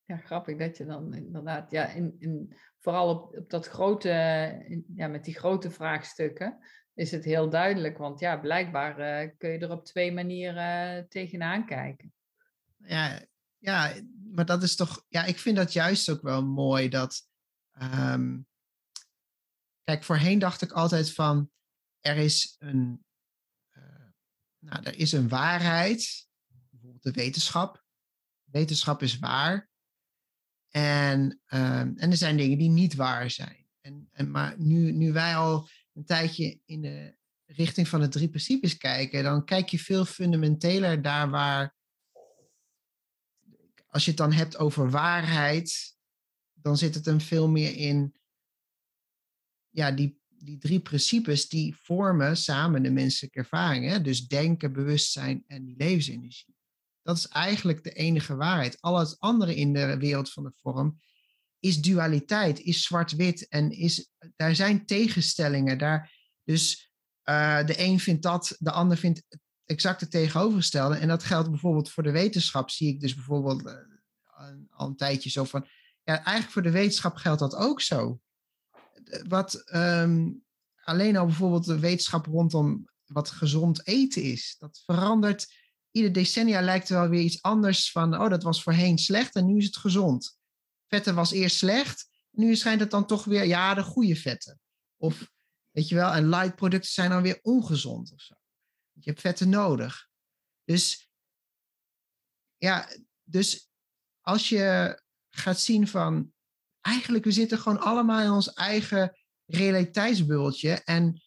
Ja, 0.05 0.17
grappig 0.17 0.57
dat 0.57 0.77
je 0.77 0.85
dan 0.85 1.15
inderdaad, 1.15 1.71
ja, 1.71 1.87
in, 1.87 2.17
in 2.19 2.57
vooral 2.79 3.09
op, 3.09 3.37
op 3.37 3.51
dat 3.51 3.67
grote, 3.67 4.09
ja, 4.95 5.09
met 5.09 5.25
die 5.25 5.35
grote 5.35 5.71
vraagstukken, 5.71 6.59
is 6.95 7.11
het 7.11 7.25
heel 7.25 7.51
duidelijk. 7.51 7.99
Want 7.99 8.21
ja, 8.21 8.37
blijkbaar 8.37 9.25
uh, 9.25 9.31
kun 9.39 9.51
je 9.51 9.59
er 9.59 9.71
op 9.71 9.85
twee 9.85 10.12
manieren 10.12 10.97
uh, 10.97 11.05
tegenaan 11.09 11.67
kijken. 11.67 12.12
Ja, 12.77 13.25
ja, 13.59 13.93
maar 14.31 14.47
dat 14.47 14.62
is 14.62 14.77
toch, 14.77 15.05
ja, 15.09 15.25
ik 15.25 15.39
vind 15.39 15.57
dat 15.57 15.73
juist 15.73 16.11
ook 16.11 16.23
wel 16.23 16.45
mooi 16.45 16.89
dat. 16.89 17.29
Um, 17.83 18.47
kijk, 19.85 20.05
voorheen 20.05 20.39
dacht 20.39 20.62
ik 20.62 20.73
altijd 20.73 21.12
van, 21.12 21.51
er 22.01 22.17
is 22.17 22.57
een, 22.59 23.05
uh, 23.73 24.07
nou, 24.59 24.83
er 24.83 24.99
is 24.99 25.12
een 25.12 25.29
waarheid, 25.29 26.29
bijvoorbeeld 26.71 27.03
de 27.03 27.11
wetenschap. 27.11 27.85
Wetenschap 28.45 29.03
is 29.03 29.19
waar. 29.19 29.71
En, 30.69 31.41
ehm, 31.47 31.93
en 31.97 32.11
er 32.11 32.17
zijn 32.17 32.37
dingen 32.37 32.59
die 32.59 32.71
niet 32.71 32.95
waar 32.95 33.31
zijn. 33.31 33.67
En, 33.81 34.09
en, 34.12 34.31
maar 34.31 34.55
nu, 34.59 34.93
nu 34.93 35.12
wij 35.12 35.37
al 35.37 35.69
een 35.93 36.05
tijdje 36.05 36.61
in 36.65 36.83
de 36.83 37.17
richting 37.45 37.89
van 37.89 38.01
de 38.01 38.09
drie 38.09 38.29
principes 38.29 38.77
kijken, 38.77 39.23
dan 39.23 39.45
kijk 39.45 39.69
je 39.69 39.79
veel 39.79 40.05
fundamenteler 40.05 41.03
daar 41.03 41.31
waar, 41.31 41.77
als 43.87 44.05
je 44.05 44.11
het 44.11 44.19
dan 44.19 44.33
hebt 44.33 44.57
over 44.57 44.91
waarheid, 44.91 45.97
dan 46.53 46.77
zit 46.77 46.95
het 46.95 47.05
hem 47.05 47.21
veel 47.21 47.49
meer 47.49 47.77
in, 47.77 48.15
ja, 49.73 49.91
die, 49.91 50.21
die 50.29 50.59
drie 50.59 50.81
principes 50.81 51.49
die 51.49 51.76
vormen 51.76 52.37
samen 52.37 52.83
de 52.83 52.91
menselijke 52.91 53.38
ervaring. 53.38 53.88
Hè? 53.88 54.00
Dus 54.00 54.26
denken, 54.26 54.73
bewustzijn 54.73 55.45
en 55.47 55.64
die 55.64 55.76
levensenergie. 55.76 56.55
Dat 57.02 57.17
is 57.17 57.29
eigenlijk 57.29 57.85
de 57.85 57.93
enige 57.93 58.37
waarheid. 58.37 58.81
Al 58.81 58.99
het 58.99 59.17
andere 59.19 59.55
in 59.55 59.73
de 59.73 59.99
wereld 59.99 60.33
van 60.33 60.43
de 60.43 60.52
vorm 60.61 61.00
is 61.59 61.81
dualiteit, 61.81 62.61
is 62.61 62.83
zwart-wit 62.83 63.49
en 63.49 63.71
is, 63.71 64.11
daar 64.37 64.55
zijn 64.55 64.87
tegenstellingen. 64.87 65.79
Daar, 65.79 66.12
dus 66.45 66.93
uh, 67.25 67.67
de 67.67 67.81
een 67.81 68.00
vindt 68.00 68.23
dat, 68.23 68.57
de 68.59 68.71
ander 68.71 68.97
vindt 68.97 69.23
exact 69.64 70.00
het 70.00 70.11
tegenovergestelde. 70.11 70.97
En 70.97 71.09
dat 71.09 71.25
geldt 71.25 71.50
bijvoorbeeld 71.50 71.91
voor 71.91 72.02
de 72.02 72.11
wetenschap, 72.11 72.71
zie 72.71 72.88
ik 72.88 73.00
dus 73.00 73.14
bijvoorbeeld 73.14 73.67
uh, 73.67 73.75
al 74.71 74.87
een 74.87 74.97
tijdje 74.97 75.31
zo 75.31 75.45
van. 75.45 75.67
Ja, 76.05 76.14
eigenlijk 76.14 76.50
voor 76.50 76.62
de 76.62 76.71
wetenschap 76.71 77.17
geldt 77.17 77.41
dat 77.41 77.55
ook 77.55 77.81
zo. 77.81 78.21
Wat 79.28 79.75
um, 79.75 80.44
alleen 80.82 81.16
al 81.16 81.26
bijvoorbeeld 81.26 81.64
de 81.64 81.78
wetenschap 81.78 82.26
rondom 82.26 82.90
wat 83.06 83.30
gezond 83.30 83.87
eten 83.87 84.23
is, 84.23 84.56
dat 84.59 84.82
verandert 84.85 85.61
ieder 85.90 86.12
decennia 86.12 86.61
lijkt 86.61 86.88
er 86.88 86.99
wel 86.99 87.09
weer 87.09 87.21
iets 87.21 87.42
anders 87.42 87.90
van, 87.90 88.21
oh, 88.21 88.28
dat 88.28 88.42
was 88.42 88.62
voorheen 88.62 88.99
slecht 88.99 89.35
en 89.35 89.47
nu 89.47 89.56
is 89.56 89.64
het 89.64 89.76
gezond. 89.76 90.38
Vetten 90.87 91.14
was 91.14 91.30
eerst 91.30 91.56
slecht, 91.56 92.09
nu 92.30 92.56
schijnt 92.56 92.80
het 92.80 92.90
dan 92.90 93.06
toch 93.06 93.25
weer, 93.25 93.44
ja, 93.44 93.75
de 93.75 93.82
goede 93.82 94.16
vetten. 94.16 94.61
Of, 94.97 95.30
weet 95.71 95.88
je 95.88 95.94
wel, 95.94 96.12
en 96.12 96.28
light 96.28 96.56
producten 96.56 96.90
zijn 96.90 97.11
dan 97.11 97.23
weer 97.23 97.38
ongezond 97.42 98.12
of 98.12 98.21
zo. 98.21 98.35
Je 98.92 99.11
hebt 99.11 99.21
vetten 99.21 99.49
nodig. 99.49 100.09
Dus, 100.64 101.11
ja, 102.56 102.88
dus 103.23 103.71
als 104.21 104.49
je 104.49 105.02
gaat 105.30 105.61
zien 105.61 105.88
van, 105.88 106.32
eigenlijk, 106.83 107.25
we 107.25 107.33
zitten 107.33 107.59
gewoon 107.59 107.81
allemaal 107.81 108.25
in 108.25 108.31
ons 108.31 108.53
eigen 108.53 109.19
realiteitsbubbeltje 109.47 110.83
en 110.85 111.23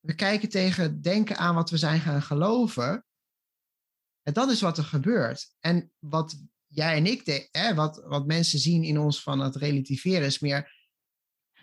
we 0.00 0.14
kijken 0.14 0.48
tegen 0.48 1.00
denken 1.00 1.36
aan 1.36 1.54
wat 1.54 1.70
we 1.70 1.76
zijn 1.76 2.00
gaan 2.00 2.22
geloven. 2.22 3.04
En 4.22 4.32
dat 4.32 4.50
is 4.50 4.60
wat 4.60 4.78
er 4.78 4.84
gebeurt. 4.84 5.54
En 5.60 5.92
wat 5.98 6.36
jij 6.66 6.96
en 6.96 7.06
ik, 7.06 7.24
de, 7.24 7.48
hè, 7.50 7.74
wat, 7.74 8.02
wat 8.04 8.26
mensen 8.26 8.58
zien 8.58 8.82
in 8.82 8.98
ons 8.98 9.22
van 9.22 9.40
het 9.40 9.56
relativeren, 9.56 10.26
is 10.26 10.38
meer. 10.38 10.82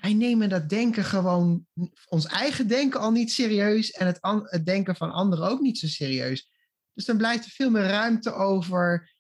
Wij 0.01 0.13
nemen 0.13 0.49
dat 0.49 0.69
denken 0.69 1.03
gewoon, 1.03 1.67
ons 2.05 2.25
eigen 2.25 2.67
denken 2.67 2.99
al 2.99 3.11
niet 3.11 3.31
serieus 3.31 3.91
en 3.91 4.05
het, 4.05 4.17
het 4.43 4.65
denken 4.65 4.95
van 4.95 5.11
anderen 5.11 5.49
ook 5.49 5.59
niet 5.59 5.77
zo 5.77 5.87
serieus. 5.87 6.51
Dus 6.93 7.05
dan 7.05 7.17
blijft 7.17 7.45
er 7.45 7.51
veel 7.51 7.69
meer 7.69 7.87
ruimte 7.87 8.33
over, 8.33 9.15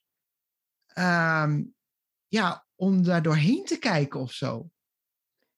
um, 0.97 1.73
ja, 2.27 2.65
om 2.81 3.03
daar 3.03 3.21
doorheen 3.21 3.65
te 3.65 3.79
kijken 3.79 4.19
of 4.19 4.31
zo. 4.31 4.69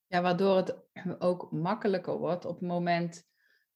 Ja, 0.07 0.21
waardoor 0.21 0.55
het 0.55 0.75
ook 1.19 1.51
makkelijker 1.51 2.17
wordt 2.17 2.45
op 2.45 2.59
het 2.59 2.67
moment 2.67 3.23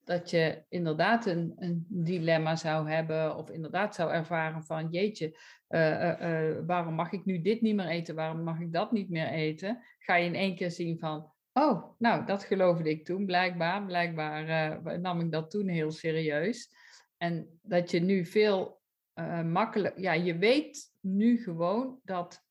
dat 0.04 0.30
je 0.30 0.64
inderdaad 0.70 1.26
een, 1.26 1.54
een, 1.58 1.86
dilemma 1.90 2.56
zou 2.56 2.90
hebben 2.90 3.36
of 3.36 3.50
inderdaad 3.50 3.96
zou 3.96 4.12
ervaren 4.12 4.64
van 4.64 4.88
jeetje, 4.90 5.40
uh, 5.70 6.20
uh, 6.22 6.58
waarom 6.66 6.94
mag 6.94 7.12
ik 7.12 7.26
nu 7.26 7.42
dit 7.42 7.62
niet 7.62 7.76
meer 7.76 7.88
eten, 7.88 8.16
waarom 8.16 8.44
mag 8.44 8.60
ik 8.60 8.74
dat 8.74 8.92
niet 8.92 9.10
meer 9.10 9.28
eten, 9.28 9.84
ga 10.00 10.16
je 10.16 10.26
in 10.26 10.36
één 10.36 10.56
keer 10.56 10.72
zien 10.72 11.00
van 11.00 11.32
Oh, 11.54 11.96
nou, 11.98 12.26
dat 12.26 12.44
geloofde 12.44 12.90
ik 12.90 13.06
toen 13.06 13.26
blijkbaar. 13.26 13.86
Blijkbaar 13.86 15.00
nam 15.00 15.20
ik 15.20 15.32
dat 15.32 15.50
toen 15.50 15.68
heel 15.68 15.92
serieus. 15.92 16.70
En 17.18 17.60
dat 17.62 17.92
je 17.92 18.00
nu 18.00 18.26
veel 18.26 18.82
uh, 19.16 19.44
makkelijk... 19.44 20.00
Ja, 20.00 20.14
je 20.14 20.38
weet 20.38 20.94
nu 21.00 21.38
gewoon 21.44 22.00
dat, 22.04 22.47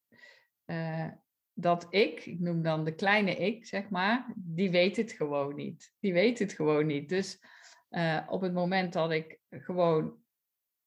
uh, 0.66 1.06
dat 1.52 1.87
ik, 1.90 2.26
ik 2.26 2.40
noem 2.40 2.62
dan 2.62 2.85
de 2.85 2.94
kleine 2.94 3.37
ik, 3.37 3.66
zeg 3.66 3.88
maar, 3.88 4.32
die 4.37 4.70
weet 4.70 4.96
het 4.96 5.12
gewoon 5.12 5.54
niet. 5.54 5.92
Die 6.00 6.12
weet 6.12 6.38
het 6.38 6.52
gewoon 6.52 6.87
niet. 6.87 7.08
Dus 7.08 7.40
op 8.28 8.40
het 8.40 8.52
moment 8.52 8.92
dat 8.92 9.11
ik 9.11 9.38
gewoon 9.50 10.16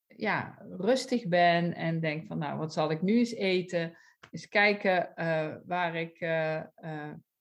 ja, 0.07 0.65
rustig 0.77 1.27
ben 1.27 1.75
en 1.75 1.99
denk 1.99 2.25
van, 2.27 2.37
nou, 2.37 2.57
wat 2.57 2.73
zal 2.73 2.91
ik 2.91 3.01
nu 3.01 3.17
eens 3.17 3.33
eten? 3.33 3.97
Eens 4.31 4.47
kijken 4.47 5.13
waar 5.65 5.95
ik 5.95 6.19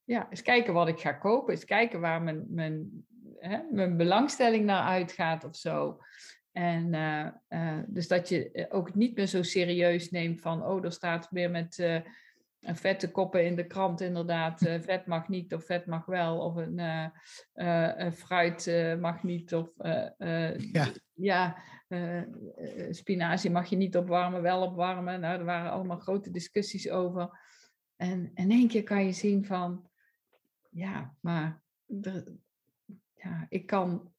ja, 0.05 0.31
eens 0.31 0.43
kijken 0.43 0.75
wat 0.75 0.89
ik 0.89 0.99
ga 0.99 1.13
kopen. 1.13 1.55
Eens 1.55 1.65
kijken 1.65 2.01
waar 2.01 2.23
mijn, 2.23 2.45
mijn, 2.49 3.07
hè, 3.39 3.63
mijn 3.71 3.97
belangstelling 3.97 4.65
naar 4.65 4.83
uitgaat 4.83 5.45
of 5.45 5.57
zo. 5.57 6.01
En 6.53 6.91
dus 7.87 8.09
dat 8.09 8.29
je 8.29 8.67
ook 8.69 8.95
niet 8.95 9.17
meer 9.17 9.27
zo 9.27 9.43
serieus 9.43 10.11
neemt 10.11 10.41
van, 10.41 10.67
oh, 10.67 10.85
er 10.85 10.93
staat 10.93 11.29
weer 11.31 11.51
met 11.51 12.03
een 12.61 12.77
vette 12.77 13.11
koppen 13.11 13.45
in 13.45 13.57
de 13.57 13.67
krant 13.67 14.01
inderdaad, 14.01 14.59
vet 14.81 15.07
mag 15.07 15.29
niet 15.29 15.55
of 15.55 15.65
vet 15.65 15.87
mag 15.87 16.07
wel, 16.07 16.39
of 16.39 16.57
een, 16.57 16.79
een 18.05 18.13
fruit 18.13 18.97
mag 19.01 19.23
niet, 19.23 19.55
of 19.55 19.71
ja, 20.73 20.93
ja 21.15 21.57
spinazie 22.91 23.51
mag 23.51 23.69
je 23.69 23.77
niet 23.77 23.97
opwarmen, 23.97 24.43
wel 24.43 24.63
opwarmen. 24.63 25.21
Nou, 25.21 25.39
er 25.39 25.45
waren 25.45 25.71
allemaal 25.71 25.99
grote 25.99 26.31
discussies 26.31 26.91
over. 26.91 27.39
En 27.97 28.31
in 28.35 28.51
één 28.51 28.69
keer 28.69 28.83
kan 28.83 29.05
je 29.05 29.13
zien 29.13 29.45
van, 29.45 29.91
ja, 30.71 31.17
maar 31.21 31.63
ja, 33.15 33.47
ik 33.49 33.67
kan, 33.67 34.13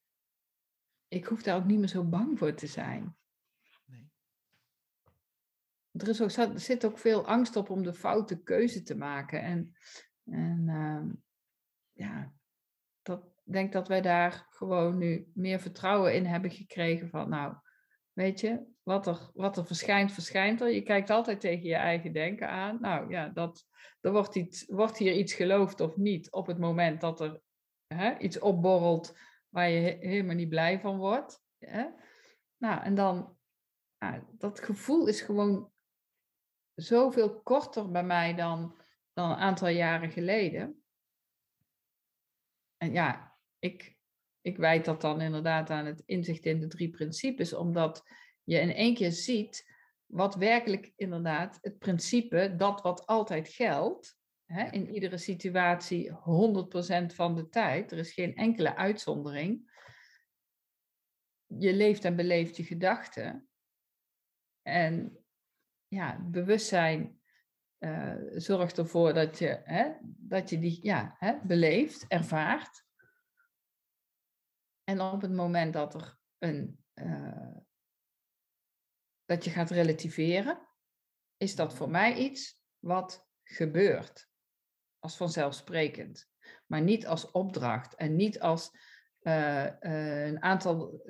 ik 1.08 1.26
hoef 1.26 1.44
daar 1.44 1.56
ook 1.56 1.66
niet 1.66 1.80
meer 1.80 1.88
zo 1.88 2.04
bang 2.04 2.38
voor 2.38 2.54
te 2.54 2.68
zijn. 2.68 3.18
Er, 5.92 6.08
is 6.08 6.22
ook, 6.22 6.60
zit 6.60 6.86
ook 6.86 6.98
veel 6.98 7.26
angst 7.26 7.56
op 7.56 7.70
om 7.70 7.84
de 7.84 7.94
foute 7.94 8.44
keuze 8.44 8.82
te 8.84 8.96
maken. 8.96 9.42
En, 9.42 9.74
en 10.24 10.64
uh, 10.68 11.14
ja, 11.92 12.34
ik 13.50 13.56
denk 13.56 13.72
dat 13.72 13.88
wij 13.88 14.02
daar 14.02 14.48
gewoon 14.50 14.98
nu 14.98 15.32
meer 15.34 15.60
vertrouwen 15.60 16.14
in 16.14 16.26
hebben 16.26 16.52
gekregen 16.52 17.10
van, 17.10 17.30
nou, 17.30 17.56
weet 18.14 18.40
je, 18.40 18.66
wat 18.84 19.08
er, 19.08 19.32
wat 19.34 19.58
er 19.58 19.66
verschijnt, 19.66 20.12
verschijnt 20.12 20.62
er. 20.62 20.70
Je 20.70 20.82
kijkt 20.82 21.10
altijd 21.10 21.40
tegen 21.40 21.66
je 21.66 21.76
eigen 21.76 22.14
denken 22.14 22.50
aan. 22.50 22.78
Nou 22.82 23.12
ja, 23.12 23.30
dat, 23.30 23.68
er 24.02 24.12
wordt, 24.12 24.36
iets, 24.36 24.66
wordt 24.66 24.98
hier 24.98 25.14
iets 25.14 25.34
geloofd 25.34 25.80
of 25.80 25.96
niet 25.96 26.32
op 26.32 26.48
het 26.48 26.58
moment 26.58 27.02
dat 27.02 27.22
er 27.22 27.42
hè, 27.88 28.18
iets 28.18 28.40
opborrelt 28.40 29.18
waar 29.50 29.70
je 29.70 29.98
helemaal 30.00 30.36
niet 30.36 30.50
blij 30.50 30.80
van 30.80 30.98
wordt. 30.98 31.42
Hè? 31.58 31.86
Nou, 32.58 32.84
en 32.84 32.96
dan, 32.96 33.38
dat 34.38 34.60
gevoel 34.60 35.08
is 35.08 35.22
gewoon 35.22 35.72
zoveel 36.82 37.42
korter 37.42 37.92
bij 37.92 38.04
mij 38.04 38.36
dan, 38.36 38.76
dan 39.14 39.30
een 39.30 39.38
aantal 39.38 39.68
jaren 39.68 40.12
geleden. 40.12 40.84
En 42.78 42.94
ja, 42.94 43.38
ik, 43.60 43.98
ik 44.42 44.58
wijd 44.58 44.86
dat 44.86 45.02
dan 45.02 45.22
inderdaad 45.22 45.70
aan 45.70 45.86
het 45.86 46.04
inzicht 46.06 46.46
in 46.46 46.60
de 46.60 46.68
drie 46.68 46.90
principes, 46.90 47.54
omdat 47.54 48.04
je 48.44 48.60
in 48.60 48.74
één 48.74 48.94
keer 48.94 49.12
ziet 49.12 49.78
wat 50.06 50.36
werkelijk 50.36 50.94
inderdaad 50.96 51.58
het 51.62 51.80
principe, 51.80 52.56
dat 52.58 52.82
wat 52.82 53.06
altijd 53.06 53.50
geldt, 53.50 54.18
hè, 54.46 54.72
in 54.72 54.94
iedere 54.94 55.18
situatie 55.18 56.12
100% 56.12 56.16
van 57.14 57.36
de 57.36 57.50
tijd, 57.50 57.92
er 57.92 57.98
is 57.98 58.14
geen 58.14 58.36
enkele 58.36 58.76
uitzondering. 58.76 59.78
Je 61.46 61.74
leeft 61.74 62.06
en 62.06 62.16
beleeft 62.16 62.56
je 62.56 62.64
gedachten. 62.64 63.50
En 64.62 65.24
ja, 65.90 66.20
bewustzijn 66.22 67.22
uh, 67.80 68.16
zorgt 68.36 68.78
ervoor 68.78 69.14
dat 69.14 69.40
je, 69.40 69.62
hè, 69.64 69.94
dat 70.04 70.50
je 70.50 70.60
die 70.60 70.80
ja, 70.82 71.16
hè, 71.18 71.40
beleeft, 71.44 72.08
ervaart. 72.08 72.86
En 74.84 75.02
op 75.02 75.22
het 75.22 75.32
moment 75.32 75.74
dat 75.74 75.94
er 75.94 76.18
een, 76.38 76.84
uh, 76.94 77.58
dat 79.26 79.44
je 79.44 79.50
gaat 79.50 79.70
relativeren, 79.70 80.68
is 81.38 81.56
dat 81.56 81.74
voor 81.74 81.90
mij 81.90 82.16
iets 82.16 82.64
wat 82.80 83.28
gebeurt. 83.44 84.28
Als 85.00 85.18
vanzelfsprekend. 85.18 86.30
Maar 86.66 86.82
niet 86.82 87.08
als 87.08 87.32
opdracht 87.32 87.96
en 87.96 88.16
niet 88.16 88.40
als 88.40 88.72
uh, 89.22 89.70
een 89.80 90.42
aantal, 90.42 91.02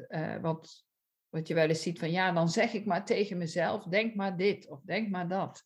wat, 0.41 0.88
wat 1.29 1.47
je 1.47 1.53
wel 1.53 1.67
eens 1.67 1.81
ziet 1.81 1.99
van 1.99 2.11
ja, 2.11 2.31
dan 2.31 2.49
zeg 2.49 2.73
ik 2.73 2.85
maar 2.85 3.05
tegen 3.05 3.37
mezelf, 3.37 3.83
denk 3.83 4.15
maar 4.15 4.37
dit 4.37 4.69
of 4.69 4.81
denk 4.81 5.09
maar 5.09 5.27
dat. 5.27 5.63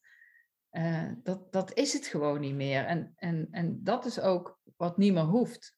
dat, 1.24 1.52
dat 1.52 1.74
is 1.74 1.94
het 1.94 2.06
gewoon 2.06 2.40
niet 2.40 2.56
meer. 2.56 2.86
En, 2.86 3.14
en, 3.16 3.48
en 3.52 3.84
dat 3.84 4.06
is 4.06 4.20
ook 4.20 4.60
wat 4.78 4.98
niet 4.98 5.14
meer 5.14 5.24
hoeft. 5.24 5.78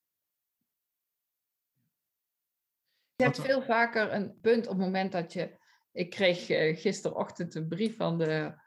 Je 3.16 3.24
hebt 3.24 3.42
veel 3.42 3.62
vaker 3.62 4.14
een 4.14 4.40
punt 4.42 4.68
op 4.68 4.78
het 4.78 4.86
moment 4.86 5.12
dat 5.12 5.34
je 5.34 5.58
ik 5.96 6.10
kreeg 6.10 6.50
uh, 6.50 6.78
gisterochtend 6.78 7.56
een 7.56 7.68
brief 7.68 7.96
van 7.96 8.18
de 8.18 8.64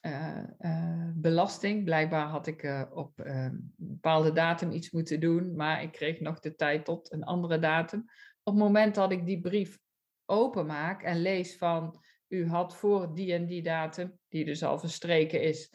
uh, 0.00 1.10
belasting. 1.14 1.84
Blijkbaar 1.84 2.26
had 2.26 2.46
ik 2.46 2.88
op 2.90 3.12
een 3.16 3.74
bepaalde 3.76 4.32
datum 4.32 4.70
iets 4.70 4.90
moeten 4.90 5.20
doen, 5.20 5.56
maar 5.56 5.82
ik 5.82 5.92
kreeg 5.92 6.20
nog 6.20 6.40
de 6.40 6.54
tijd 6.54 6.84
tot 6.84 7.12
een 7.12 7.24
andere 7.24 7.58
datum. 7.58 8.00
Op 8.42 8.54
het 8.54 8.62
moment 8.62 8.94
dat 8.94 9.12
ik 9.12 9.26
die 9.26 9.40
brief 9.40 9.78
openmaak 10.26 11.02
en 11.02 11.20
lees 11.20 11.56
van 11.56 12.02
u 12.28 12.48
had 12.48 12.76
voor 12.76 13.14
die 13.14 13.32
en 13.32 13.46
die 13.46 13.62
datum, 13.62 14.18
die 14.28 14.44
dus 14.44 14.62
al 14.62 14.78
verstreken 14.78 15.42
is, 15.42 15.74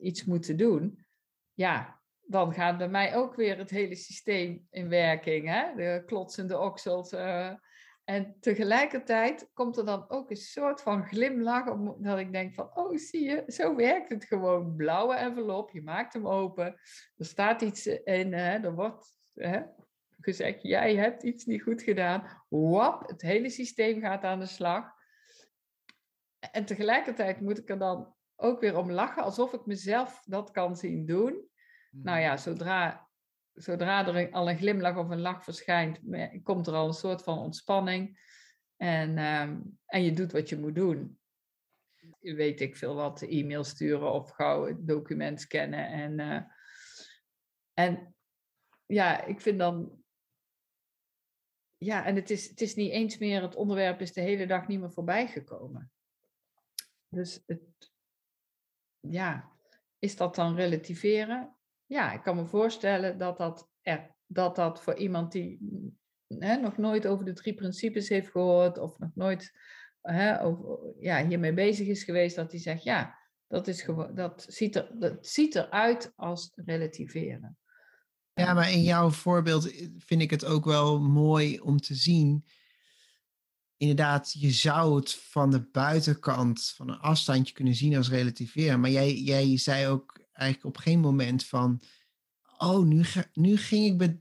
iets 0.00 0.24
moeten 0.24 0.56
doen. 0.56 1.04
Ja, 1.52 2.00
dan 2.22 2.52
gaat 2.52 2.78
bij 2.78 2.88
mij 2.88 3.16
ook 3.16 3.34
weer 3.34 3.58
het 3.58 3.70
hele 3.70 3.94
systeem 3.94 4.66
in 4.70 4.88
werking. 4.88 5.48
Hè? 5.48 5.74
De 5.76 6.02
klotsende 6.06 6.58
oksels, 6.58 7.14
en 8.04 8.36
tegelijkertijd 8.40 9.50
komt 9.52 9.76
er 9.76 9.84
dan 9.84 10.10
ook 10.10 10.30
een 10.30 10.36
soort 10.36 10.82
van 10.82 11.06
glimlach, 11.06 11.70
omdat 11.70 12.18
ik 12.18 12.32
denk 12.32 12.54
van, 12.54 12.76
oh 12.76 12.96
zie 12.96 13.22
je, 13.22 13.44
zo 13.46 13.76
werkt 13.76 14.08
het 14.08 14.24
gewoon. 14.24 14.76
Blauwe 14.76 15.14
envelop, 15.14 15.70
je 15.70 15.82
maakt 15.82 16.12
hem 16.12 16.28
open, 16.28 16.66
er 17.16 17.24
staat 17.24 17.62
iets 17.62 17.86
in, 17.86 18.32
hè, 18.32 18.58
er 18.58 18.74
wordt 18.74 19.16
hè, 19.34 19.60
gezegd, 20.24 20.62
jij 20.62 20.96
hebt 20.96 21.22
iets 21.22 21.44
niet 21.44 21.62
goed 21.62 21.82
gedaan. 21.82 22.44
Wap, 22.48 23.08
het 23.08 23.22
hele 23.22 23.50
systeem 23.50 24.00
gaat 24.00 24.24
aan 24.24 24.38
de 24.38 24.46
slag. 24.46 24.92
En 26.50 26.64
tegelijkertijd 26.64 27.40
moet 27.40 27.58
ik 27.58 27.68
er 27.68 27.78
dan 27.78 28.14
ook 28.36 28.60
weer 28.60 28.76
om 28.76 28.90
lachen, 28.90 29.22
alsof 29.22 29.52
ik 29.52 29.66
mezelf 29.66 30.22
dat 30.24 30.50
kan 30.50 30.76
zien 30.76 31.06
doen. 31.06 31.48
Nou 31.90 32.20
ja, 32.20 32.36
zodra 32.36 33.08
zodra 33.54 34.06
er 34.06 34.30
al 34.30 34.50
een 34.50 34.58
glimlach 34.58 34.96
of 34.96 35.08
een 35.08 35.20
lach 35.20 35.44
verschijnt, 35.44 36.00
komt 36.42 36.66
er 36.66 36.74
al 36.74 36.86
een 36.86 36.92
soort 36.92 37.22
van 37.22 37.38
ontspanning. 37.38 38.18
En, 38.76 39.18
ehm, 39.18 39.60
en 39.86 40.02
je 40.02 40.12
doet 40.12 40.32
wat 40.32 40.48
je 40.48 40.58
moet 40.58 40.74
doen. 40.74 41.18
Weet 42.20 42.60
ik 42.60 42.76
veel 42.76 42.94
wat, 42.94 43.22
e-mail 43.22 43.64
sturen 43.64 44.12
of 44.12 44.30
gauw 44.30 44.66
het 44.66 44.86
document 44.86 45.40
scannen. 45.40 45.86
En, 45.86 46.18
uh, 46.18 46.40
en 47.72 48.14
ja, 48.86 49.24
ik 49.24 49.40
vind 49.40 49.58
dan. 49.58 50.03
Ja, 51.84 52.04
en 52.04 52.14
het 52.14 52.30
is, 52.30 52.48
het 52.48 52.60
is 52.60 52.74
niet 52.74 52.90
eens 52.90 53.18
meer, 53.18 53.42
het 53.42 53.54
onderwerp 53.54 54.00
is 54.00 54.12
de 54.12 54.20
hele 54.20 54.46
dag 54.46 54.66
niet 54.68 54.80
meer 54.80 54.92
voorbij 54.92 55.26
gekomen. 55.26 55.92
Dus 57.08 57.42
het, 57.46 57.60
ja, 59.00 59.52
is 59.98 60.16
dat 60.16 60.34
dan 60.34 60.54
relativeren? 60.54 61.54
ja, 61.86 62.12
ik 62.12 62.22
kan 62.22 62.36
me 62.36 62.46
voorstellen 62.46 63.18
dat 63.18 63.38
dat, 63.38 63.68
er, 63.82 64.14
dat, 64.26 64.56
dat 64.56 64.82
voor 64.82 64.96
iemand 64.96 65.32
die 65.32 65.58
hè, 66.28 66.56
nog 66.56 66.76
nooit 66.76 67.06
over 67.06 67.24
de 67.24 67.32
drie 67.32 67.54
principes 67.54 68.08
heeft 68.08 68.30
gehoord 68.30 68.78
of 68.78 68.98
nog 68.98 69.10
nooit 69.14 69.52
hè, 70.00 70.42
over, 70.42 70.78
ja, 71.00 71.26
hiermee 71.26 71.54
bezig 71.54 71.86
is 71.86 72.04
geweest, 72.04 72.36
dat 72.36 72.50
hij 72.50 72.60
zegt, 72.60 72.82
ja, 72.82 73.18
dat, 73.46 73.66
is 73.66 73.86
dat, 74.14 74.46
ziet 74.48 74.76
er, 74.76 74.90
dat 74.98 75.26
ziet 75.26 75.54
eruit 75.54 76.12
als 76.16 76.52
relativeren. 76.54 77.58
Ja, 78.34 78.54
maar 78.54 78.70
in 78.70 78.82
jouw 78.82 79.10
voorbeeld 79.10 79.70
vind 79.98 80.20
ik 80.20 80.30
het 80.30 80.44
ook 80.44 80.64
wel 80.64 81.00
mooi 81.00 81.60
om 81.60 81.80
te 81.80 81.94
zien. 81.94 82.44
Inderdaad, 83.76 84.32
je 84.38 84.50
zou 84.50 84.96
het 84.96 85.14
van 85.14 85.50
de 85.50 85.60
buitenkant, 85.60 86.72
van 86.76 86.88
een 86.88 86.98
afstandje 86.98 87.54
kunnen 87.54 87.74
zien 87.74 87.96
als 87.96 88.08
relativeren. 88.08 88.80
Maar 88.80 88.90
jij, 88.90 89.14
jij 89.14 89.58
zei 89.58 89.86
ook 89.86 90.20
eigenlijk 90.32 90.76
op 90.76 90.82
geen 90.82 91.00
moment 91.00 91.44
van. 91.44 91.82
Oh, 92.58 92.86
nu, 92.86 93.04
ga, 93.04 93.24
nu, 93.32 93.56
ging 93.56 94.02
ik 94.02 94.16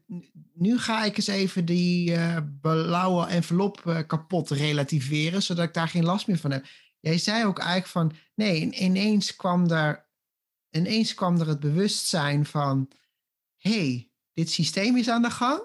nu 0.54 0.80
ga 0.80 1.04
ik 1.04 1.18
eens 1.18 1.28
even 1.28 1.66
die 1.66 2.12
uh, 2.12 2.38
blauwe 2.62 3.26
envelop 3.26 3.84
uh, 3.86 4.00
kapot 4.08 4.50
relativeren, 4.50 5.44
zodat 5.44 5.68
ik 5.68 5.74
daar 5.74 5.88
geen 5.88 6.06
last 6.06 6.28
meer 6.28 6.38
van 6.38 6.52
heb. 6.52 6.66
Jij 7.00 7.18
zei 7.18 7.46
ook 7.46 7.60
eigenlijk 7.60 7.90
van, 7.90 8.12
nee, 8.36 8.72
ineens 8.72 9.36
kwam 9.36 9.70
er, 9.70 10.10
ineens 10.70 11.14
kwam 11.14 11.40
er 11.40 11.48
het 11.48 11.60
bewustzijn 11.60 12.46
van, 12.46 12.92
hey, 13.64 14.12
dit 14.34 14.50
systeem 14.50 14.98
is 14.98 15.10
aan 15.10 15.22
de 15.22 15.30
gang. 15.30 15.62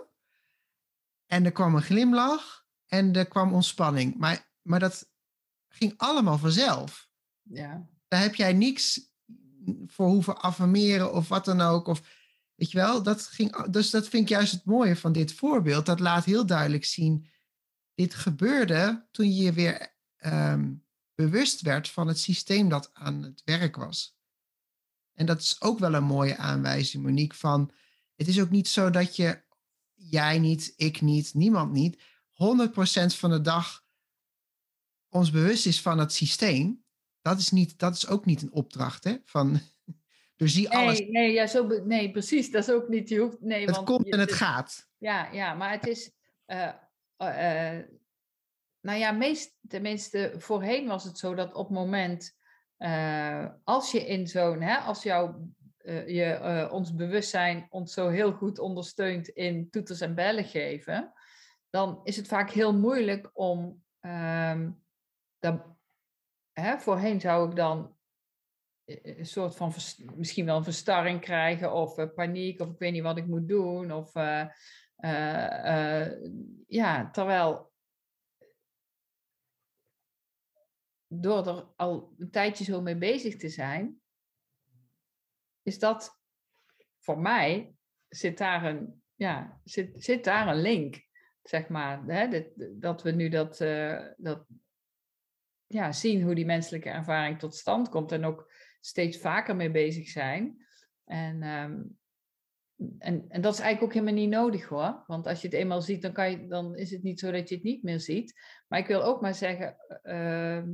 En 1.27 1.45
er 1.45 1.53
kwam 1.53 1.75
een 1.75 1.83
glimlach 1.83 2.67
en 2.87 3.15
er 3.15 3.29
kwam 3.29 3.53
ontspanning. 3.53 4.17
Maar, 4.17 4.51
maar 4.63 4.81
dat 4.81 5.11
ging 5.69 5.95
allemaal 5.97 6.39
vanzelf. 6.39 7.09
Ja. 7.43 7.89
Daar 8.09 8.21
heb 8.21 8.35
jij 8.35 8.53
niks 8.53 9.11
voor 9.87 10.09
hoeven 10.09 10.41
affirmeren 10.41 11.13
of 11.13 11.29
wat 11.29 11.45
dan 11.45 11.61
ook. 11.61 11.87
Of, 11.87 12.03
weet 12.55 12.71
je 12.71 12.79
wel, 12.79 13.03
dat 13.03 13.23
ging, 13.23 13.67
dus 13.67 13.91
dat 13.91 14.09
vind 14.09 14.23
ik 14.23 14.29
juist 14.29 14.53
het 14.53 14.65
mooie 14.65 14.97
van 14.97 15.13
dit 15.13 15.33
voorbeeld. 15.33 15.87
Dat 15.87 16.01
laat 16.01 16.25
heel 16.25 16.47
duidelijk 16.47 16.85
zien, 16.85 17.29
dit 17.95 18.15
gebeurde 18.15 19.07
toen 19.11 19.35
je 19.35 19.53
weer 19.53 19.97
ehm, 20.17 20.75
bewust 21.15 21.61
werd 21.61 21.89
van 21.89 22.09
het 22.09 22.19
systeem 22.19 22.69
dat 22.69 22.91
aan 22.95 23.23
het 23.23 23.43
werk 23.45 23.77
was. 23.77 24.17
En 25.13 25.27
dat 25.27 25.41
is 25.41 25.61
ook 25.61 25.79
wel 25.79 25.95
een 25.95 26.05
mooie 26.05 26.37
aanwijzing, 26.37 27.03
Monique, 27.03 27.39
van 27.39 27.73
het 28.19 28.29
is 28.29 28.41
ook 28.41 28.51
niet 28.51 28.69
zo 28.69 28.91
dat 28.91 29.17
je, 29.17 29.43
jij 29.95 30.39
niet, 30.39 30.73
ik 30.77 31.01
niet, 31.01 31.35
niemand 31.35 31.73
niet, 31.73 31.97
100% 31.99 32.05
van 33.17 33.31
de 33.31 33.41
dag 33.41 33.85
ons 35.09 35.31
bewust 35.31 35.67
is 35.67 35.81
van 35.81 35.99
het 35.99 36.13
systeem. 36.13 36.85
Dat 37.23 37.39
is, 37.39 37.51
niet, 37.51 37.79
dat 37.79 37.95
is 37.95 38.07
ook 38.07 38.25
niet 38.25 38.43
een 38.43 38.53
opdracht, 38.53 39.05
hè? 39.05 39.17
Van, 39.25 39.61
dus 40.37 40.53
zie 40.55 40.71
alles. 40.71 40.99
Nee, 40.99 41.11
nee, 41.11 41.33
ja, 41.33 41.47
zo, 41.47 41.67
nee, 41.85 42.11
precies. 42.11 42.51
Dat 42.51 42.63
is 42.69 42.75
ook 42.75 42.89
niet. 42.89 43.09
Je 43.09 43.19
hoeft, 43.19 43.41
nee, 43.41 43.67
het 43.67 43.75
want 43.75 43.87
komt 43.87 44.07
je- 44.07 44.13
en 44.13 44.19
het 44.21 44.29
het- 44.31 44.39
gaat. 44.39 44.89
Ja, 44.99 45.33
ja, 45.33 45.55
maar 45.55 45.71
het 45.71 45.87
is. 45.87 46.11
eh, 46.45 46.69
eh, 47.17 47.77
eh, 47.79 47.85
nou 48.81 48.99
ja, 48.99 49.11
meest, 49.13 49.57
tenminste, 49.69 50.35
voorheen 50.39 50.87
was 50.87 51.05
het 51.05 51.19
zo 51.19 51.35
dat 51.35 51.55
op 51.55 51.67
het 51.69 51.77
moment. 51.77 52.37
als 53.65 53.91
je 53.93 54.07
in 54.07 54.27
zo'n. 54.29 54.61
hè, 54.61 54.77
Als 54.77 55.03
jouw. 55.03 55.49
Eh, 55.79 56.09
je, 56.09 56.25
eh, 56.25 56.73
ons 56.73 56.95
bewustzijn 56.95 57.67
ons 57.71 57.93
zo 57.93 58.09
heel 58.09 58.33
goed 58.33 58.59
ondersteunt 58.59 59.29
in 59.29 59.71
toeters 59.71 60.01
en 60.01 60.15
bellen 60.15 60.45
geven. 60.45 61.13
dan 61.71 62.01
is 62.05 62.17
het 62.17 62.27
vaak 62.27 62.51
heel 62.51 62.79
moeilijk 62.79 63.31
om. 63.33 63.85
ehm, 64.01 64.71
dat, 65.39 65.67
hè, 66.53 66.79
voorheen 66.79 67.21
zou 67.21 67.51
ik 67.51 67.57
dan 67.57 67.97
eh, 68.85 69.19
een 69.19 69.27
soort 69.27 69.57
van 69.57 69.73
misschien 70.15 70.45
wel 70.45 70.57
een 70.57 70.65
verstarring 70.65 71.21
krijgen 71.21 71.73
of 71.73 72.15
paniek 72.15 72.61
of 72.61 72.71
ik 72.71 72.79
weet 72.79 72.93
niet 72.93 73.03
wat 73.03 73.17
ik 73.17 73.27
moet 73.27 73.49
doen 73.49 73.93
of 73.93 74.13
ja 76.67 77.11
terwijl 77.11 77.73
door 81.07 81.47
er 81.47 81.67
al 81.77 82.15
een 82.19 82.31
tijdje 82.31 82.65
zo 82.65 82.81
mee 82.81 82.97
bezig 82.97 83.37
te 83.37 83.49
zijn 83.49 84.01
is 85.69 85.79
dat 85.79 86.21
voor 86.99 87.19
mij 87.19 87.75
zit 88.09 88.39
daar 88.39 88.65
een 88.65 89.03
ja 89.15 89.61
zit, 89.65 90.05
zit 90.05 90.25
daar 90.25 90.49
een 90.49 90.61
link 90.61 91.07
zeg 91.43 91.69
maar 91.69 92.03
hè, 92.07 92.53
dat 92.79 93.03
we 93.03 93.11
nu 93.11 93.29
dat, 93.29 93.61
eh, 93.61 94.07
dat 94.17 94.47
ja, 95.67 95.93
zien 95.93 96.23
hoe 96.23 96.35
die 96.35 96.47
menselijke 96.47 96.91
ervaring 96.91 97.39
tot 97.39 97.55
stand 97.55 97.89
komt 97.89 98.13
en 98.13 98.25
ook 98.25 98.53
steeds 98.81 99.19
vaker 99.19 99.57
mee 99.57 99.71
bezig 99.71 100.09
zijn. 100.09 100.67
En, 101.05 101.43
ehm, 101.43 101.83
en, 102.99 103.25
en 103.29 103.41
dat 103.41 103.53
is 103.53 103.61
eigenlijk 103.61 103.83
ook 103.83 103.93
helemaal 103.93 104.23
niet 104.23 104.31
nodig 104.31 104.69
hoor. 104.69 105.05
Want 105.07 105.27
als 105.27 105.41
je 105.41 105.49
het 105.49 105.57
eenmaal 105.57 105.83
ziet, 105.83 106.03
dan, 106.03 106.13
kan 106.13 106.31
je, 106.31 106.47
dan 106.47 106.77
is 106.77 106.91
het 106.91 107.03
niet 107.03 107.21
zo 107.21 107.31
dat 107.31 107.49
je 107.49 107.55
het 107.55 107.65
niet 107.65 107.83
meer 107.83 108.01
ziet. 108.01 108.41
Maar 108.69 108.79
ik 108.79 108.87
wil 108.87 109.03
ook 109.03 109.21
maar 109.21 109.35
zeggen, 109.35 109.77
ehm, 110.03 110.69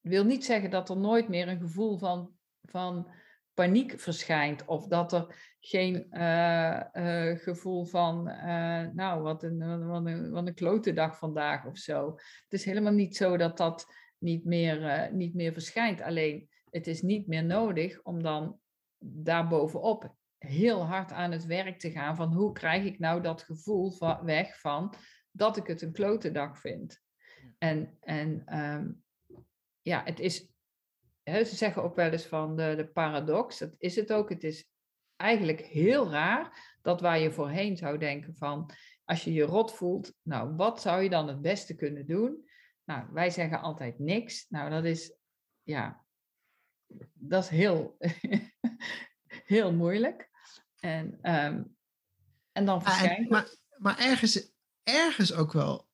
wil 0.00 0.24
niet 0.24 0.44
zeggen 0.44 0.70
dat 0.70 0.90
er 0.90 0.98
nooit 0.98 1.28
meer 1.28 1.48
een 1.48 1.60
gevoel 1.60 1.98
van, 1.98 2.32
van 2.62 3.10
paniek 3.54 4.00
verschijnt. 4.00 4.64
Of 4.64 4.86
dat 4.86 5.12
er 5.12 5.54
geen 5.60 6.10
eh, 6.10 6.94
eh, 7.30 7.38
gevoel 7.38 7.84
van, 7.84 8.28
eh, 8.28 8.86
nou, 8.92 9.22
wat 9.22 9.42
een, 9.42 9.86
wat, 9.86 10.06
een, 10.06 10.30
wat 10.30 10.46
een 10.46 10.54
klote 10.54 10.92
dag 10.92 11.18
vandaag 11.18 11.66
of 11.66 11.78
zo. 11.78 12.10
Het 12.42 12.52
is 12.52 12.64
helemaal 12.64 12.92
niet 12.92 13.16
zo 13.16 13.36
dat 13.36 13.56
dat 13.56 13.86
niet 14.18 14.44
meer, 14.44 15.08
niet 15.12 15.34
meer 15.34 15.52
verschijnt. 15.52 16.00
Alleen 16.00 16.48
het 16.70 16.86
is 16.86 17.02
niet 17.02 17.26
meer 17.26 17.44
nodig 17.44 18.02
om 18.02 18.22
dan 18.22 18.58
daarbovenop 18.98 20.14
heel 20.38 20.86
hard 20.86 21.12
aan 21.12 21.32
het 21.32 21.46
werk 21.46 21.78
te 21.78 21.90
gaan 21.90 22.16
van 22.16 22.32
hoe 22.32 22.52
krijg 22.52 22.84
ik 22.84 22.98
nou 22.98 23.22
dat 23.22 23.42
gevoel 23.42 23.90
van, 23.90 24.24
weg 24.24 24.60
van 24.60 24.94
dat 25.30 25.56
ik 25.56 25.66
het 25.66 25.82
een 25.82 25.92
klote 25.92 26.30
dag 26.30 26.58
vind. 26.58 27.02
En, 27.58 27.96
en 28.00 28.42
ehm, 28.46 28.90
ja, 29.82 30.02
het 30.04 30.20
is, 30.20 30.49
ze 31.30 31.56
zeggen 31.56 31.82
ook 31.82 31.94
wel 31.94 32.10
eens 32.10 32.26
van 32.26 32.56
de, 32.56 32.74
de 32.76 32.86
paradox, 32.86 33.58
dat 33.58 33.74
is 33.78 33.96
het 33.96 34.12
ook. 34.12 34.28
Het 34.28 34.44
is 34.44 34.68
eigenlijk 35.16 35.60
heel 35.60 36.10
raar 36.10 36.76
dat 36.82 37.00
waar 37.00 37.18
je 37.18 37.32
voorheen 37.32 37.76
zou 37.76 37.98
denken 37.98 38.36
van 38.36 38.70
als 39.04 39.24
je 39.24 39.32
je 39.32 39.42
rot 39.42 39.72
voelt, 39.72 40.14
nou 40.22 40.56
wat 40.56 40.80
zou 40.80 41.02
je 41.02 41.10
dan 41.10 41.28
het 41.28 41.40
beste 41.40 41.74
kunnen 41.74 42.06
doen? 42.06 42.48
Nou, 42.84 43.06
wij 43.12 43.30
zeggen 43.30 43.60
altijd 43.60 43.98
niks. 43.98 44.46
Nou, 44.48 44.70
dat 44.70 44.84
is, 44.84 45.14
ja, 45.62 46.04
dat 47.12 47.42
is 47.42 47.48
heel, 47.48 47.96
heel 49.54 49.72
moeilijk. 49.72 50.30
En, 50.78 51.18
ehm, 51.22 51.62
en 52.52 52.64
dan 52.64 52.78
Ah, 52.78 52.84
verschijnt 52.84 53.28
maar, 53.28 53.54
maar 53.76 53.98
ergens, 53.98 54.52
ergens 54.82 55.32
ook 55.32 55.52
wel, 55.52 55.88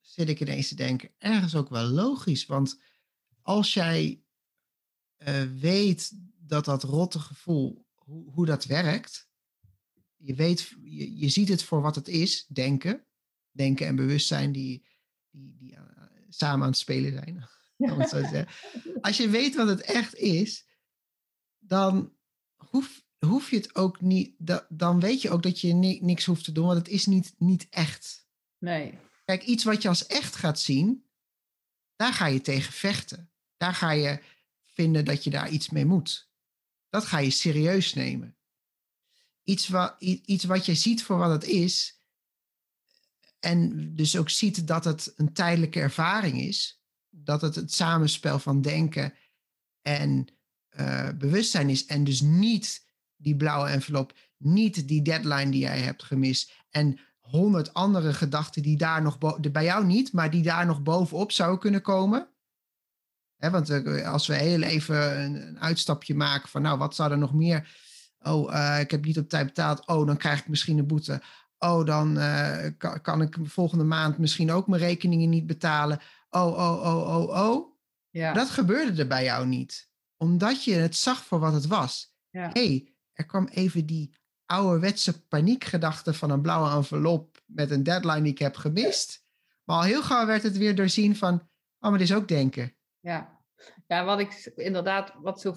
zit 0.00 0.28
ik 0.28 0.40
ineens 0.40 0.68
te 0.68 0.74
denken, 0.74 1.14
ergens 1.18 1.54
ook 1.54 1.68
wel 1.68 1.86
logisch. 1.86 2.46
Want 2.46 2.82
als 3.42 3.74
jij 3.74 4.22
weet 5.58 6.12
dat 6.38 6.64
dat 6.64 6.82
rotte 6.82 7.18
gevoel, 7.18 7.86
hoe, 7.94 8.32
hoe 8.32 8.46
dat 8.46 8.64
werkt, 8.64 9.28
je, 10.16 10.34
weet, 10.34 10.74
je, 10.82 11.16
je 11.18 11.28
ziet 11.28 11.48
het 11.48 11.62
voor 11.62 11.80
wat 11.82 11.94
het 11.94 12.08
is, 12.08 12.46
denken. 12.46 13.04
Denken 13.50 13.86
en 13.86 13.96
bewustzijn 13.96 14.52
die, 14.52 14.86
die, 15.30 15.56
die 15.58 15.74
eh, 15.74 15.82
samen 16.28 16.62
aan 16.62 16.70
het 16.70 16.78
spelen 16.78 17.12
zijn. 17.12 17.48
zo. 18.08 18.44
Als 19.00 19.16
je 19.16 19.28
weet 19.28 19.54
wat 19.54 19.68
het 19.68 19.80
echt 19.80 20.14
is, 20.14 20.66
dan 21.58 22.16
hoef, 22.56 23.04
hoef 23.18 23.50
je 23.50 23.56
het 23.56 23.74
ook 23.74 24.00
niet. 24.00 24.34
da- 24.38 24.66
dan 24.68 25.00
weet 25.00 25.22
je 25.22 25.30
ook 25.30 25.42
dat 25.42 25.60
je 25.60 25.72
ni- 25.72 26.00
niks 26.02 26.24
hoeft 26.24 26.44
te 26.44 26.52
doen, 26.52 26.66
want 26.66 26.78
het 26.78 26.88
is 26.88 27.06
niet, 27.06 27.34
niet 27.38 27.66
echt. 27.70 28.28
Nee, 28.58 28.98
Kijk, 29.24 29.44
iets 29.44 29.64
wat 29.64 29.82
je 29.82 29.88
als 29.88 30.06
echt 30.06 30.36
gaat 30.36 30.60
zien, 30.60 31.04
daar 31.96 32.12
ga 32.12 32.26
je 32.26 32.40
tegen 32.40 32.72
vechten. 32.72 33.30
Daar 33.56 33.74
ga 33.74 33.90
je 33.90 34.22
dat 35.04 35.24
je 35.24 35.30
daar 35.30 35.50
iets 35.50 35.70
mee 35.70 35.84
moet. 35.86 36.28
Dat 36.88 37.04
ga 37.04 37.18
je 37.18 37.30
serieus 37.30 37.94
nemen. 37.94 38.36
Iets, 39.42 39.68
wa, 39.68 39.96
i- 40.00 40.22
iets 40.24 40.44
wat 40.44 40.66
je 40.66 40.74
ziet 40.74 41.02
voor 41.02 41.18
wat 41.18 41.30
het 41.30 41.44
is, 41.44 42.00
en 43.40 43.90
dus 43.96 44.16
ook 44.16 44.30
ziet 44.30 44.66
dat 44.66 44.84
het 44.84 45.12
een 45.16 45.32
tijdelijke 45.32 45.80
ervaring 45.80 46.40
is, 46.40 46.82
dat 47.08 47.40
het 47.40 47.54
het 47.54 47.72
samenspel 47.72 48.38
van 48.38 48.60
denken 48.60 49.14
en 49.82 50.26
eh, 50.68 51.08
bewustzijn 51.18 51.68
is, 51.68 51.86
en 51.86 52.04
dus 52.04 52.20
niet 52.20 52.86
die 53.16 53.36
blauwe 53.36 53.68
envelop, 53.68 54.18
niet 54.36 54.88
die 54.88 55.02
deadline 55.02 55.50
die 55.50 55.60
jij 55.60 55.80
hebt 55.80 56.02
gemist, 56.02 56.52
en 56.70 57.00
honderd 57.18 57.74
andere 57.74 58.14
gedachten 58.14 58.62
die 58.62 58.76
daar 58.76 59.02
nog 59.02 59.18
bij 59.52 59.64
jou 59.64 59.86
niet, 59.86 60.12
maar 60.12 60.30
die 60.30 60.42
daar 60.42 60.66
nog 60.66 60.82
bovenop 60.82 61.32
zouden 61.32 61.60
kunnen 61.60 61.82
komen. 61.82 62.28
Want 63.48 63.70
eh, 63.70 64.12
als 64.12 64.26
we 64.26 64.34
heel 64.34 64.62
even 64.62 65.20
een, 65.20 65.48
een 65.48 65.60
uitstapje 65.60 66.14
maken 66.14 66.48
van, 66.48 66.62
nou, 66.62 66.78
wat 66.78 66.94
zou 66.94 67.10
er 67.10 67.18
nog 67.18 67.34
meer? 67.34 67.76
Oh, 68.22 68.54
eh, 68.54 68.80
ik 68.80 68.90
heb 68.90 69.04
niet 69.04 69.18
op 69.18 69.28
tijd 69.28 69.46
betaald. 69.46 69.86
Oh, 69.86 70.06
dan 70.06 70.16
krijg 70.16 70.40
ik 70.40 70.48
misschien 70.48 70.78
een 70.78 70.86
boete. 70.86 71.22
Oh, 71.58 71.84
dan 71.84 72.18
eh, 72.18 72.70
kan, 72.78 73.00
kan 73.00 73.22
ik 73.22 73.36
volgende 73.42 73.84
maand 73.84 74.18
misschien 74.18 74.50
ook 74.50 74.66
mijn 74.66 74.82
rekeningen 74.82 75.28
niet 75.28 75.46
betalen. 75.46 76.00
Oh, 76.30 76.46
oh, 76.46 76.82
oh, 76.84 77.16
oh, 77.16 77.48
oh. 77.48 77.76
ja. 78.10 78.32
Dat 78.32 78.50
gebeurde 78.50 79.00
er 79.00 79.08
bij 79.08 79.24
jou 79.24 79.46
niet. 79.46 79.88
Omdat 80.16 80.64
je 80.64 80.74
het 80.74 80.96
zag 80.96 81.24
voor 81.24 81.38
wat 81.38 81.52
het 81.52 81.66
was. 81.66 82.14
ja. 82.30 82.50
Hé, 82.52 82.66
hey, 82.66 82.94
er 83.12 83.26
kwam 83.26 83.46
even 83.46 83.86
die 83.86 84.14
ouderwetse 84.46 85.26
paniekgedachte 85.26 86.14
van 86.14 86.30
een 86.30 86.40
blauwe 86.40 86.70
envelop 86.70 87.42
met 87.46 87.70
een 87.70 87.82
deadline 87.82 88.22
die 88.22 88.32
ik 88.32 88.38
heb 88.38 88.56
gemist. 88.56 89.24
Maar 89.64 89.76
al 89.76 89.82
heel 89.82 90.02
gauw 90.02 90.26
werd 90.26 90.42
het 90.42 90.56
weer 90.56 90.74
doorzien 90.74 91.16
van, 91.16 91.34
oh, 91.34 91.90
maar 91.90 91.98
dit 91.98 92.08
is 92.08 92.14
ook 92.14 92.28
denken. 92.28 92.74
Ja, 93.00 93.40
ja 93.86 94.04
wat 94.04 94.20
ik 94.20 94.52
inderdaad, 94.54 95.14
wat 95.20 95.40
zo, 95.40 95.54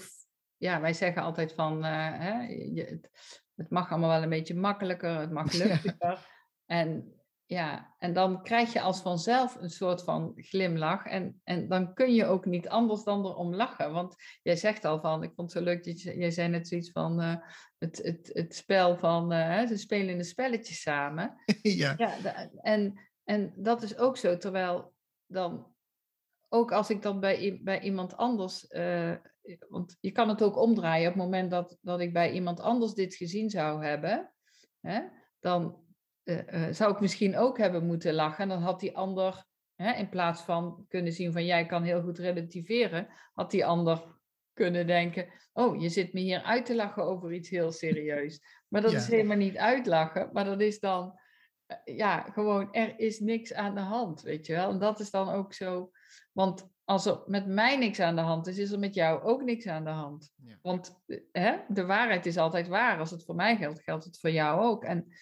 ja, 0.58 0.82
wij 0.82 0.94
zeggen 0.94 1.22
altijd 1.22 1.54
van, 1.54 1.84
eh, 1.84 2.20
hè, 2.20 2.42
je, 2.48 2.84
het, 2.84 3.10
het 3.56 3.70
mag 3.70 3.92
allemaal 3.92 4.10
wel 4.10 4.24
een 4.24 4.30
beetje 4.30 4.56
makkelijker, 4.56 5.20
het 5.20 5.32
mag 5.32 5.52
Ja. 5.54 5.66
luchtiger. 5.66 6.28
En 6.66 7.14
ja, 7.46 7.96
en 8.00 8.14
dan 8.14 8.44
krijg 8.44 8.74
je 8.74 8.82
als 8.82 9.02
vanzelf 9.02 9.56
een 9.56 9.70
soort 9.70 10.04
van 10.04 10.34
glimlach. 10.36 11.06
En, 11.06 11.42
en 11.44 11.68
dan 11.68 11.94
kun 11.94 12.14
je 12.14 12.26
ook 12.26 12.46
niet 12.46 12.70
anders 12.70 13.04
dan 13.04 13.26
erom 13.26 13.56
lachen. 13.56 13.92
Want 13.92 14.16
jij 14.42 14.56
zegt 14.56 14.86
al 14.86 15.00
van, 15.00 15.24
ik 15.24 15.32
vond 15.36 15.54
het 15.54 15.64
zo 15.64 15.70
leuk 15.70 15.84
dat 15.84 16.02
je, 16.02 16.18
jij 16.18 16.32
zei 16.32 16.48
net 16.50 16.68
zoiets 16.68 16.92
van 16.92 17.22
eh, 17.22 17.36
het, 17.78 17.98
het, 18.04 18.30
het 18.34 18.56
spel 18.56 18.98
van, 18.98 19.32
eh, 19.32 19.68
ze 19.68 19.78
spelen 19.78 20.18
een 20.18 20.24
spelletje 20.24 20.74
samen. 20.74 21.36
ja. 21.62 21.94
Ja, 21.98 22.50
en, 22.62 23.00
en 23.24 23.54
dat 23.56 23.84
is 23.84 23.98
ook 23.98 24.18
zo. 24.18 24.38
Terwijl 24.38 24.94
dan, 25.26 25.73
ook 26.54 26.72
als 26.72 26.89
ik 26.89 27.02
dan 27.02 27.20
bij, 27.20 27.60
bij 27.63 27.82
iemand 27.82 28.18
anders, 28.18 28.68
eh, 28.68 29.13
want 29.70 29.98
je 30.00 30.12
kan 30.12 30.30
het 30.30 30.44
ook 30.44 30.58
omdraaien. 30.58 31.08
Op 31.08 31.13
het 31.13 31.24
moment 31.24 31.52
dat, 31.52 31.78
dat 31.82 32.00
ik 32.00 32.13
bij 32.13 32.32
iemand 32.32 32.60
anders 32.60 32.94
dit 32.94 33.16
gezien 33.16 33.50
zou 33.50 33.86
hebben, 33.86 34.34
hè, 34.82 35.02
dan 35.39 35.82
uh, 36.24 36.68
zou 36.72 36.94
ik 36.94 37.00
misschien 37.00 37.38
ook 37.38 37.58
hebben 37.58 37.86
moeten 37.86 38.13
lachen. 38.13 38.44
En 38.44 38.50
dan 38.50 38.62
had 38.62 38.80
die 38.80 38.98
ander, 38.98 39.46
hè, 39.76 39.94
in 39.94 40.10
plaats 40.10 40.42
van 40.42 40.86
kunnen 40.88 41.12
zien 41.12 41.32
van 41.32 41.46
jij 41.46 41.66
kan 41.66 41.84
heel 41.84 42.02
goed 42.02 42.18
relativeren, 42.18 43.08
had 43.34 43.52
die 43.52 43.66
ander 43.66 44.04
kunnen 44.54 44.88
denken, 44.88 45.28
oh, 45.54 45.82
je 45.82 45.89
zit 45.89 46.13
me 46.13 46.20
hier 46.20 46.42
uit 46.42 46.66
te 46.66 46.76
lachen 46.76 47.04
over 47.04 47.34
iets 47.34 47.50
heel 47.50 47.72
serieus. 47.72 48.42
Maar 48.68 48.82
dat 48.82 48.94
is 48.94 49.08
helemaal 49.08 49.38
niet 49.38 49.58
uitlachen, 49.58 50.30
maar 50.34 50.46
dat 50.46 50.62
is 50.62 50.80
dan, 50.80 51.20
eh, 51.66 51.98
ja, 51.98 52.22
gewoon, 52.22 52.74
er 52.74 53.00
is 53.00 53.20
niks 53.20 53.54
aan 53.54 53.76
de 53.76 53.82
hand, 53.82 54.22
weet 54.22 54.46
je 54.46 54.54
wel. 54.54 54.70
En 54.70 54.80
dat 54.80 55.00
is 55.00 55.10
dan 55.12 55.30
ook 55.30 55.54
zo, 55.54 55.92
want 56.32 56.71
als 56.84 57.06
er 57.06 57.21
met 57.26 57.47
mij 57.47 57.78
niks 57.78 57.99
aan 57.99 58.15
de 58.15 58.21
hand 58.21 58.47
is, 58.47 58.58
is 58.58 58.71
er 58.71 58.80
met 58.80 58.95
jou 58.95 59.23
ook 59.23 59.43
niks 59.43 59.67
aan 59.67 59.84
de 59.84 59.89
hand. 59.89 60.34
Want 60.62 61.02
hè, 61.32 61.58
de 61.67 61.86
waarheid 61.86 62.26
is 62.26 62.38
altijd 62.38 62.67
waar. 62.67 62.99
Als 62.99 63.12
het 63.12 63.26
voor 63.26 63.36
mij 63.36 63.58
geldt, 63.58 63.84
geldt 63.84 64.06
het 64.06 64.19
voor 64.19 64.32
jou 64.32 64.62
ook. 64.62 64.84
En 64.84 65.13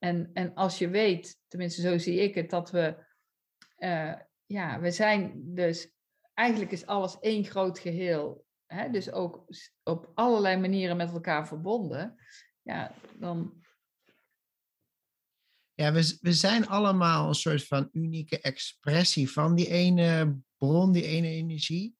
en, 0.00 0.30
en 0.32 0.54
als 0.54 0.78
je 0.78 0.88
weet, 0.88 1.40
tenminste 1.48 1.80
zo 1.80 1.98
zie 1.98 2.20
ik 2.20 2.34
het, 2.34 2.50
dat 2.50 2.70
we, 2.70 3.04
uh, 3.78 4.14
ja, 4.46 4.80
we 4.80 4.90
zijn 4.90 5.40
dus, 5.54 5.94
eigenlijk 6.34 6.70
is 6.70 6.86
alles 6.86 7.18
één 7.18 7.44
groot 7.44 7.78
geheel. 7.78 8.44
Hè? 8.66 8.90
Dus 8.90 9.12
ook 9.12 9.44
op 9.82 10.10
allerlei 10.14 10.56
manieren 10.56 10.96
met 10.96 11.12
elkaar 11.12 11.46
verbonden. 11.46 12.16
Ja, 12.62 12.92
dan. 13.18 13.59
Ja, 15.80 15.92
we, 15.92 16.18
we 16.20 16.32
zijn 16.32 16.68
allemaal 16.68 17.28
een 17.28 17.34
soort 17.34 17.66
van 17.66 17.88
unieke 17.92 18.40
expressie 18.40 19.30
van 19.30 19.54
die 19.54 19.68
ene 19.68 20.38
bron, 20.58 20.92
die 20.92 21.04
ene 21.04 21.28
energie. 21.28 21.96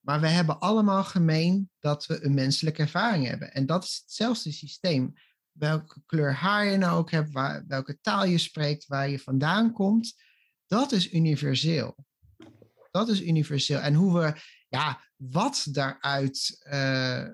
Maar 0.00 0.20
we 0.20 0.28
hebben 0.28 0.60
allemaal 0.60 1.04
gemeen 1.04 1.70
dat 1.78 2.06
we 2.06 2.24
een 2.24 2.34
menselijke 2.34 2.82
ervaring 2.82 3.26
hebben. 3.26 3.52
En 3.52 3.66
dat 3.66 3.84
is 3.84 4.00
hetzelfde 4.02 4.52
systeem 4.52 5.12
welke 5.52 6.02
kleur 6.06 6.34
haar 6.34 6.66
je 6.66 6.76
nou 6.76 6.98
ook 6.98 7.10
hebt, 7.10 7.32
welke 7.66 8.00
taal 8.00 8.24
je 8.24 8.38
spreekt, 8.38 8.86
waar 8.86 9.08
je 9.08 9.18
vandaan 9.18 9.72
komt, 9.72 10.14
dat 10.66 10.92
is 10.92 11.12
universeel. 11.12 12.06
Dat 12.90 13.08
is 13.08 13.22
universeel. 13.22 13.78
En 13.78 13.94
hoe 13.94 14.18
we, 14.20 14.40
ja, 14.68 15.04
wat 15.16 15.66
daaruit, 15.70 16.66
uh, 16.72 17.28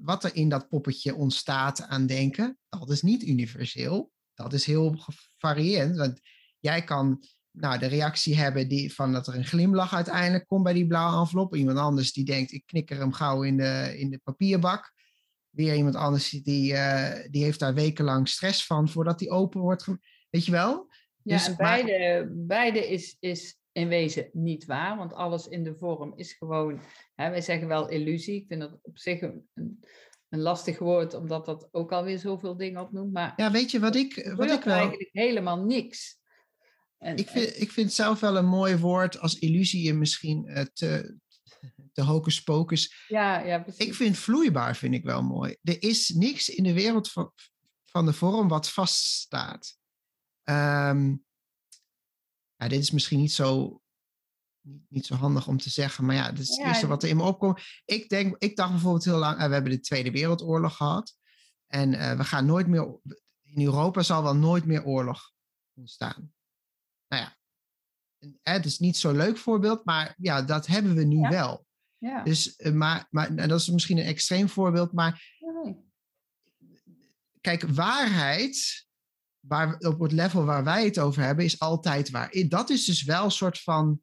wat 0.00 0.24
er 0.24 0.34
in 0.34 0.48
dat 0.48 0.68
poppetje 0.68 1.14
ontstaat 1.14 1.82
aan 1.82 2.06
denken, 2.06 2.58
dat 2.68 2.90
is 2.90 3.02
niet 3.02 3.22
universeel. 3.22 4.12
Dat 4.42 4.52
is 4.52 4.64
heel 4.64 4.94
gevarieerd. 4.96 5.96
Want 5.96 6.20
jij 6.58 6.84
kan 6.84 7.24
nou, 7.50 7.78
de 7.78 7.86
reactie 7.86 8.36
hebben 8.36 8.68
die, 8.68 8.94
van 8.94 9.12
dat 9.12 9.26
er 9.26 9.34
een 9.34 9.44
glimlach 9.44 9.94
uiteindelijk 9.94 10.46
komt 10.46 10.62
bij 10.64 10.72
die 10.72 10.86
blauwe 10.86 11.20
envelop. 11.20 11.54
Iemand 11.54 11.78
anders 11.78 12.12
die 12.12 12.24
denkt, 12.24 12.52
ik 12.52 12.66
knikker 12.66 12.98
hem 12.98 13.12
gauw 13.12 13.42
in 13.42 13.56
de, 13.56 13.94
in 13.98 14.10
de 14.10 14.18
papierbak 14.18 14.92
weer 15.50 15.74
iemand 15.74 15.94
anders 15.94 16.30
die, 16.30 16.72
uh, 16.72 17.12
die 17.30 17.44
heeft 17.44 17.58
daar 17.58 17.74
wekenlang 17.74 18.28
stress 18.28 18.66
van 18.66 18.88
voordat 18.88 19.18
die 19.18 19.30
open 19.30 19.60
wordt. 19.60 19.86
Weet 20.30 20.44
je 20.44 20.50
wel? 20.50 20.88
Ja, 21.22 21.36
dus, 21.36 21.46
en 21.46 21.56
beide, 21.56 22.28
beide 22.32 22.88
is, 22.88 23.16
is 23.20 23.58
in 23.72 23.88
wezen 23.88 24.30
niet 24.32 24.64
waar, 24.64 24.96
want 24.96 25.12
alles 25.12 25.48
in 25.48 25.64
de 25.64 25.76
vorm 25.76 26.12
is 26.16 26.32
gewoon, 26.32 26.80
hè, 27.14 27.30
wij 27.30 27.40
zeggen 27.40 27.68
wel 27.68 27.88
illusie. 27.88 28.40
Ik 28.40 28.46
vind 28.46 28.60
dat 28.60 28.78
op 28.82 28.98
zich 28.98 29.20
een, 29.20 29.48
een 29.54 29.84
lastig 30.38 30.78
woord, 30.78 31.14
omdat 31.14 31.46
dat 31.46 31.68
ook 31.70 31.92
alweer 31.92 32.18
zoveel 32.18 32.56
dingen 32.56 32.80
opnoemt. 32.80 33.12
Maar 33.12 33.32
ja, 33.36 33.50
weet 33.50 33.70
je 33.70 33.80
wat 33.80 33.96
ik, 33.96 34.32
wat 34.36 34.50
ik 34.50 34.62
wel. 34.62 34.74
Eigenlijk 34.74 35.10
helemaal 35.12 35.64
niks. 35.64 36.18
En, 36.98 37.16
ik, 37.16 37.28
vind, 37.28 37.60
ik 37.60 37.72
vind 37.72 37.92
zelf 37.92 38.20
wel 38.20 38.36
een 38.36 38.46
mooi 38.46 38.76
woord 38.76 39.18
als 39.18 39.38
illusie 39.38 39.94
misschien 39.94 40.48
uh, 40.48 40.60
te, 40.72 41.16
de 41.92 42.02
hocus 42.02 42.42
pocus. 42.42 43.04
Ja, 43.08 43.40
ja, 43.40 43.58
precies. 43.58 43.86
Ik 43.86 43.94
vind 43.94 44.18
vloeibaar 44.18 44.76
vind 44.76 44.94
ik 44.94 45.04
wel 45.04 45.22
mooi. 45.22 45.56
Er 45.62 45.82
is 45.82 46.08
niks 46.08 46.48
in 46.48 46.62
de 46.62 46.72
wereld 46.72 47.10
van, 47.10 47.32
van 47.84 48.06
de 48.06 48.12
vorm 48.12 48.48
wat 48.48 48.70
vaststaat. 48.70 49.78
Um, 50.44 51.24
ja, 52.56 52.68
dit 52.68 52.80
is 52.80 52.90
misschien 52.90 53.18
niet 53.18 53.32
zo, 53.32 53.79
niet, 54.70 54.82
niet, 54.88 55.06
zo 55.06 55.14
handig 55.14 55.46
om 55.46 55.58
te 55.58 55.70
zeggen, 55.70 56.04
maar 56.04 56.14
ja, 56.14 56.30
dit 56.30 56.40
is 56.40 56.48
het 56.48 56.66
eerste 56.66 56.86
wat 56.86 57.02
er 57.02 57.08
in 57.08 57.16
me 57.16 57.22
opkomt. 57.22 57.60
Ik, 57.84 58.08
denk, 58.08 58.36
ik 58.38 58.56
dacht 58.56 58.70
bijvoorbeeld 58.70 59.04
heel 59.04 59.18
lang, 59.18 59.40
uh, 59.40 59.46
we 59.46 59.52
hebben 59.52 59.72
de 59.72 59.80
Tweede 59.80 60.10
Wereldoorlog 60.10 60.76
gehad. 60.76 61.16
En 61.66 61.92
uh, 61.92 62.16
we 62.16 62.24
gaan 62.24 62.46
nooit 62.46 62.66
meer, 62.66 63.00
in 63.42 63.64
Europa 63.64 64.02
zal 64.02 64.22
wel 64.22 64.36
nooit 64.36 64.64
meer 64.64 64.84
oorlog 64.84 65.32
ontstaan. 65.74 66.32
Nou 67.08 67.22
ja, 67.22 67.36
het 68.42 68.64
is 68.64 68.78
niet 68.78 68.96
zo'n 68.96 69.16
leuk 69.16 69.36
voorbeeld, 69.36 69.84
maar 69.84 70.14
ja, 70.18 70.42
dat 70.42 70.66
hebben 70.66 70.94
we 70.94 71.04
nu 71.04 71.28
wel. 71.28 71.66
Ja. 71.98 72.22
Dus, 72.22 72.56
eh, 72.56 72.72
maar, 72.72 73.06
maar 73.10 73.36
en 73.36 73.48
dat 73.48 73.60
is 73.60 73.68
misschien 73.68 73.98
een 73.98 74.04
extreem 74.04 74.48
voorbeeld, 74.48 74.92
maar 74.92 75.38
kijk, 77.40 77.62
waarheid, 77.62 78.86
waar, 79.40 79.78
op 79.78 80.00
het 80.00 80.12
level 80.12 80.44
waar 80.44 80.64
wij 80.64 80.84
het 80.84 80.98
over 80.98 81.22
hebben, 81.22 81.44
is 81.44 81.58
altijd 81.58 82.10
waar. 82.10 82.34
Dat 82.48 82.70
is 82.70 82.84
dus 82.84 83.02
wel 83.02 83.24
een 83.24 83.30
soort 83.30 83.60
van 83.60 84.02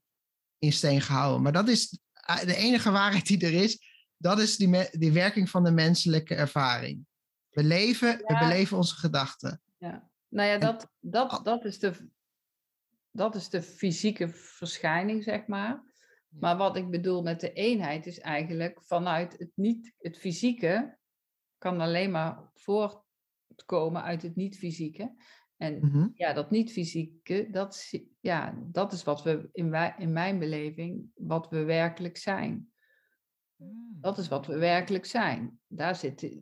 in 0.60 0.74
steen 0.74 1.02
gehouden. 1.02 1.42
Maar 1.42 1.52
dat 1.52 1.68
is 1.68 2.00
eh, 2.14 2.40
de 2.40 2.56
enige 2.56 2.92
waarheid 2.92 3.28
die 3.28 3.46
er 3.46 3.54
is. 3.54 3.80
Dat 4.18 4.40
is 4.40 4.58
die, 4.58 4.90
die 4.92 5.12
werking 5.12 5.50
van 5.50 5.64
de 5.64 5.72
menselijke 5.72 6.36
ervaring. 6.36 7.06
We 7.50 7.64
leven, 7.64 8.18
we 8.18 8.38
beleven 8.40 8.78
onze 8.78 8.96
gedachten. 8.96 9.62
Ja. 9.78 10.10
Nou 10.28 10.50
ja, 10.50 10.58
dat, 10.58 10.90
dat, 11.00 11.40
dat, 11.44 11.66
is 11.66 11.80
de, 11.80 12.10
dat 13.12 13.36
is 13.36 13.50
de 13.50 13.62
fysieke 13.62 14.30
verschijning, 14.30 15.24
zeg 15.24 15.48
maar. 15.48 15.84
Maar 16.30 16.58
wat 16.58 16.78
ik 16.78 16.90
bedoel 16.90 17.22
met 17.22 17.40
de 17.40 17.54
eenheid 17.54 18.06
is 18.06 18.20
eigenlijk 18.20 18.82
vanuit 18.84 19.36
het 19.38 19.52
niet, 19.54 19.94
het 19.98 20.18
fysieke 20.18 20.98
kan 21.58 21.82
alleen 21.82 22.12
maar 22.12 22.52
voortkomen 22.54 24.04
uit 24.04 24.22
het 24.22 24.36
niet-fysieke. 24.36 25.16
En 25.58 25.78
mhm. 25.80 26.08
ja, 26.14 26.34
dat 26.34 26.52
niet-fysieke, 26.52 27.48
dat, 27.52 27.92
ja, 28.20 28.60
dat 28.64 28.94
is 28.94 29.04
wat 29.04 29.24
we 29.24 29.50
in, 29.52 29.70
wij, 29.70 29.96
in 29.98 30.14
mijn 30.14 30.40
beleving, 30.40 31.06
wat 31.16 31.50
we 31.50 31.64
werkelijk 31.64 32.18
zijn. 32.18 32.72
Dat 34.00 34.18
is 34.18 34.28
wat 34.28 34.46
we 34.46 34.58
werkelijk 34.58 35.06
zijn. 35.06 35.60
Daar 35.68 35.96
zit 35.96 36.38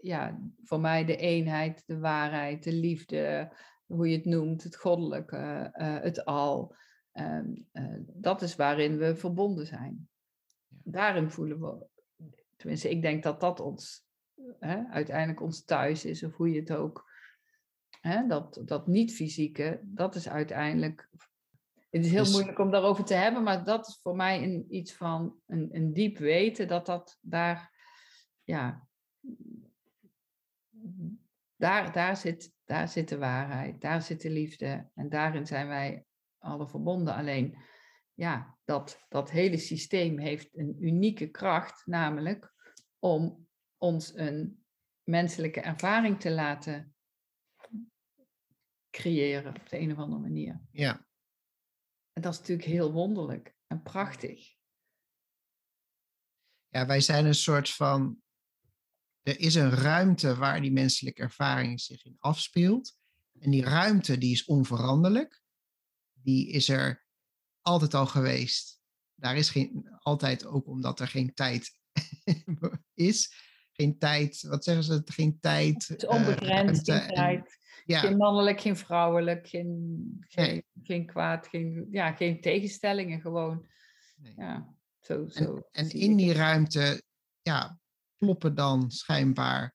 ja, 0.00 0.40
voor 0.62 0.80
mij 0.80 1.04
de 1.04 1.16
eenheid, 1.16 1.82
de 1.86 1.98
waarheid, 1.98 2.62
de 2.62 2.72
liefde, 2.72 3.52
hoe 3.86 4.08
je 4.08 4.16
het 4.16 4.24
noemt, 4.24 4.62
het 4.62 4.76
goddelijke, 4.76 5.72
uh, 5.74 6.00
het 6.00 6.24
al. 6.24 6.74
Ehm, 7.12 7.54
eh, 7.72 7.94
dat 8.06 8.42
is 8.42 8.56
waarin 8.56 8.96
we 8.96 9.16
verbonden 9.16 9.66
zijn. 9.66 10.08
Daarin 10.68 11.30
voelen 11.30 11.60
we, 11.60 11.86
tenminste, 12.56 12.90
ik 12.90 13.02
denk 13.02 13.22
dat 13.22 13.40
dat 13.40 13.60
ons 13.60 14.06
uiteindelijk 14.90 15.40
ons 15.40 15.64
thuis 15.64 16.04
is, 16.04 16.22
of 16.22 16.36
hoe 16.36 16.50
je 16.52 16.60
het 16.60 16.72
ook. 16.72 17.07
Dat, 18.28 18.62
dat 18.64 18.86
niet-fysieke, 18.86 19.80
dat 19.84 20.14
is 20.14 20.28
uiteindelijk. 20.28 21.08
Het 21.90 22.04
is 22.04 22.10
heel 22.10 22.22
dus 22.22 22.32
moeilijk 22.32 22.58
om 22.58 22.70
daarover 22.70 23.04
te 23.04 23.14
hebben, 23.14 23.42
maar 23.42 23.64
dat 23.64 23.88
is 23.88 23.98
voor 24.02 24.16
mij 24.16 24.42
een, 24.42 24.66
iets 24.74 24.92
van 24.92 25.36
een, 25.46 25.68
een 25.72 25.92
diep 25.92 26.18
weten 26.18 26.68
dat 26.68 26.86
dat 26.86 27.18
daar, 27.20 27.72
ja, 28.42 28.88
daar, 31.56 31.92
daar, 31.92 32.16
zit, 32.16 32.52
daar 32.64 32.88
zit 32.88 33.08
de 33.08 33.18
waarheid, 33.18 33.80
daar 33.80 34.02
zit 34.02 34.20
de 34.20 34.30
liefde 34.30 34.90
en 34.94 35.08
daarin 35.08 35.46
zijn 35.46 35.68
wij 35.68 36.04
alle 36.38 36.68
verbonden. 36.68 37.14
Alleen, 37.14 37.58
ja, 38.14 38.58
dat, 38.64 39.04
dat 39.08 39.30
hele 39.30 39.58
systeem 39.58 40.18
heeft 40.18 40.56
een 40.56 40.76
unieke 40.80 41.26
kracht, 41.26 41.86
namelijk 41.86 42.52
om 42.98 43.46
ons 43.76 44.14
een 44.14 44.64
menselijke 45.02 45.60
ervaring 45.60 46.20
te 46.20 46.30
laten 46.30 46.94
creëren 48.90 49.56
op 49.56 49.68
de 49.68 49.78
een 49.78 49.92
of 49.92 49.98
andere 49.98 50.20
manier. 50.20 50.60
Ja. 50.70 51.06
En 52.12 52.22
dat 52.22 52.32
is 52.32 52.38
natuurlijk 52.38 52.68
heel 52.68 52.92
wonderlijk 52.92 53.54
en 53.66 53.82
prachtig. 53.82 54.56
Ja, 56.68 56.86
wij 56.86 57.00
zijn 57.00 57.26
een 57.26 57.34
soort 57.34 57.70
van. 57.70 58.22
Er 59.22 59.40
is 59.40 59.54
een 59.54 59.70
ruimte 59.70 60.36
waar 60.36 60.60
die 60.60 60.72
menselijke 60.72 61.22
ervaring 61.22 61.80
zich 61.80 62.04
in 62.04 62.16
afspeelt. 62.18 62.96
En 63.40 63.50
die 63.50 63.64
ruimte 63.64 64.18
die 64.18 64.32
is 64.32 64.44
onveranderlijk 64.44 65.42
die 66.22 66.48
is 66.48 66.68
er 66.68 67.06
altijd 67.60 67.94
al 67.94 68.06
geweest. 68.06 68.80
Daar 69.14 69.36
is 69.36 69.50
geen, 69.50 69.98
altijd 69.98 70.46
ook 70.46 70.66
omdat 70.66 71.00
er 71.00 71.08
geen 71.08 71.34
tijd 71.34 71.72
is. 72.94 73.46
Geen 73.72 73.98
tijd, 73.98 74.42
wat 74.42 74.64
zeggen 74.64 74.84
ze? 74.84 75.02
Geen 75.04 75.40
tijd. 75.40 75.86
Het 75.86 76.02
is 76.02 76.08
onbegrensd, 76.08 76.88
uh, 76.88 76.96
geen 76.96 77.14
tijd. 77.14 77.57
Ja. 77.88 77.98
Geen 77.98 78.16
mannelijk, 78.16 78.60
geen 78.60 78.76
vrouwelijk, 78.76 79.48
geen, 79.48 80.26
geen, 80.28 80.64
geen 80.82 81.06
kwaad, 81.06 81.46
geen, 81.46 81.88
ja, 81.90 82.12
geen 82.12 82.40
tegenstellingen 82.40 83.20
gewoon. 83.20 83.66
Nee. 84.16 84.32
Ja, 84.36 84.74
zo, 85.00 85.26
zo 85.28 85.56
en, 85.72 85.84
en 85.84 85.90
in 85.90 86.16
die 86.16 86.32
ruimte 86.32 87.02
ja, 87.42 87.78
kloppen 88.16 88.54
dan 88.54 88.90
schijnbaar 88.90 89.74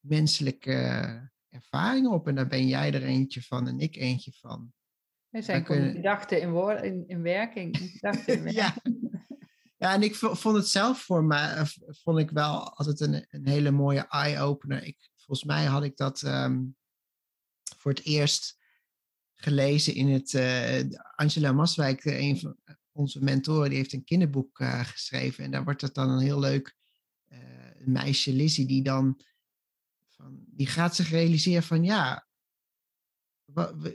menselijke 0.00 1.30
ervaringen 1.48 2.10
op. 2.10 2.28
En 2.28 2.34
daar 2.34 2.46
ben 2.46 2.66
jij 2.66 2.92
er 2.92 3.02
eentje 3.02 3.42
van 3.42 3.68
en 3.68 3.78
ik 3.78 3.96
eentje 3.96 4.32
van. 4.32 4.72
Er 5.30 5.42
zijn 5.42 5.66
gewoon 5.66 5.90
gedachten 5.90 6.40
in, 6.40 6.50
woord, 6.50 6.82
in, 6.82 7.04
in 7.06 7.22
werking. 7.22 7.76
In 8.26 8.52
ja. 8.62 8.74
Ja, 9.76 9.94
en 9.94 10.02
ik 10.02 10.14
vond 10.14 10.56
het 10.56 10.68
zelf 10.68 11.02
voor 11.02 11.24
mij, 11.24 11.54
eh, 11.54 11.64
vond 11.86 12.18
ik 12.18 12.30
wel 12.30 12.76
altijd 12.76 13.00
een, 13.00 13.26
een 13.30 13.46
hele 13.46 13.70
mooie 13.70 14.08
eye-opener. 14.08 14.82
Ik, 14.82 15.10
volgens 15.16 15.48
mij 15.48 15.64
had 15.64 15.84
ik 15.84 15.96
dat 15.96 16.22
ehm, 16.22 16.60
voor 17.78 17.90
het 17.90 18.04
eerst 18.04 18.58
gelezen 19.34 19.94
in 19.94 20.08
het, 20.08 20.32
uh, 20.32 20.80
Angela 21.14 21.52
Maswijk, 21.52 22.04
een 22.04 22.38
van 22.38 22.56
onze 22.92 23.24
mentoren, 23.24 23.68
die 23.68 23.78
heeft 23.78 23.92
een 23.92 24.04
kinderboek 24.04 24.58
geschreven. 24.62 25.44
En 25.44 25.50
daar 25.50 25.64
wordt 25.64 25.80
het 25.80 25.94
dan 25.94 26.10
een 26.10 26.22
heel 26.22 26.38
leuk 26.38 26.76
meisje, 27.78 28.32
Lizzie, 28.32 28.66
die 28.66 28.82
dan, 28.82 29.20
van, 30.08 30.44
die 30.46 30.66
gaat 30.66 30.96
zich 30.96 31.10
realiseren 31.10 31.62
van, 31.62 31.84
ja, 31.84 32.26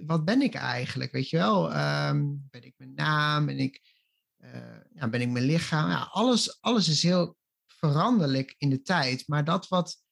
wat, 0.05 0.25
ben 0.25 0.41
ik 0.41 0.53
eigenlijk, 0.53 1.11
weet 1.11 1.29
je 1.29 1.37
wel? 1.37 1.65
Um, 1.75 2.47
ben 2.49 2.63
ik 2.63 2.73
mijn 2.77 2.93
naam, 2.93 3.45
ben 3.45 3.59
ik 3.59 3.81
ja, 4.93 5.09
ben 5.09 5.21
ik 5.21 5.29
mijn 5.29 5.45
lichaam? 5.45 5.89
Ja, 5.89 6.07
alles, 6.11 6.61
alles 6.61 6.87
is 6.87 7.03
heel 7.03 7.37
veranderlijk 7.65 8.55
in 8.57 8.69
de 8.69 8.81
tijd. 8.81 9.27
Maar 9.27 9.43
dat 9.43 9.67
wat, 9.67 10.03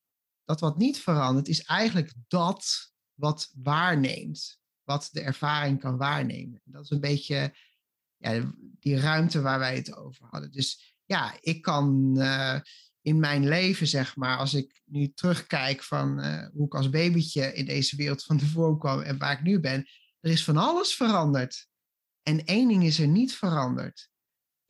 dat 0.43 0.59
wat 0.59 0.77
niet 0.77 0.99
verandert, 0.99 1.47
is 1.47 1.61
eigenlijk 1.61 2.13
dat 2.27 2.90
wat 3.21 3.51
waarneemt. 3.55 4.59
Wat 4.83 5.09
de 5.11 5.21
ervaring 5.21 5.79
kan 5.79 5.97
waarnemen. 5.97 6.61
Dat 6.63 6.83
is 6.83 6.89
een 6.89 6.99
beetje 6.99 7.55
ja, 8.17 8.53
die 8.79 8.99
ruimte 8.99 9.41
waar 9.41 9.59
wij 9.59 9.75
het 9.75 9.95
over 9.95 10.27
hadden. 10.29 10.51
Dus 10.51 10.95
ja, 11.05 11.37
ik 11.41 11.61
kan 11.61 12.13
uh, 12.17 12.59
in 13.01 13.19
mijn 13.19 13.47
leven, 13.47 13.87
zeg 13.87 14.15
maar, 14.15 14.37
als 14.37 14.53
ik 14.53 14.81
nu 14.85 15.11
terugkijk 15.13 15.83
van 15.83 16.19
uh, 16.19 16.47
hoe 16.53 16.65
ik 16.65 16.75
als 16.75 16.89
babytje 16.89 17.53
in 17.53 17.65
deze 17.65 17.95
wereld 17.95 18.23
van 18.23 18.37
tevoren 18.37 18.77
kwam 18.77 19.01
en 19.01 19.17
waar 19.17 19.33
ik 19.33 19.41
nu 19.41 19.59
ben, 19.59 19.87
er 20.19 20.31
is 20.31 20.43
van 20.43 20.57
alles 20.57 20.95
veranderd. 20.95 21.67
En 22.23 22.45
één 22.45 22.67
ding 22.67 22.83
is 22.83 22.99
er 22.99 23.07
niet 23.07 23.35
veranderd 23.35 24.11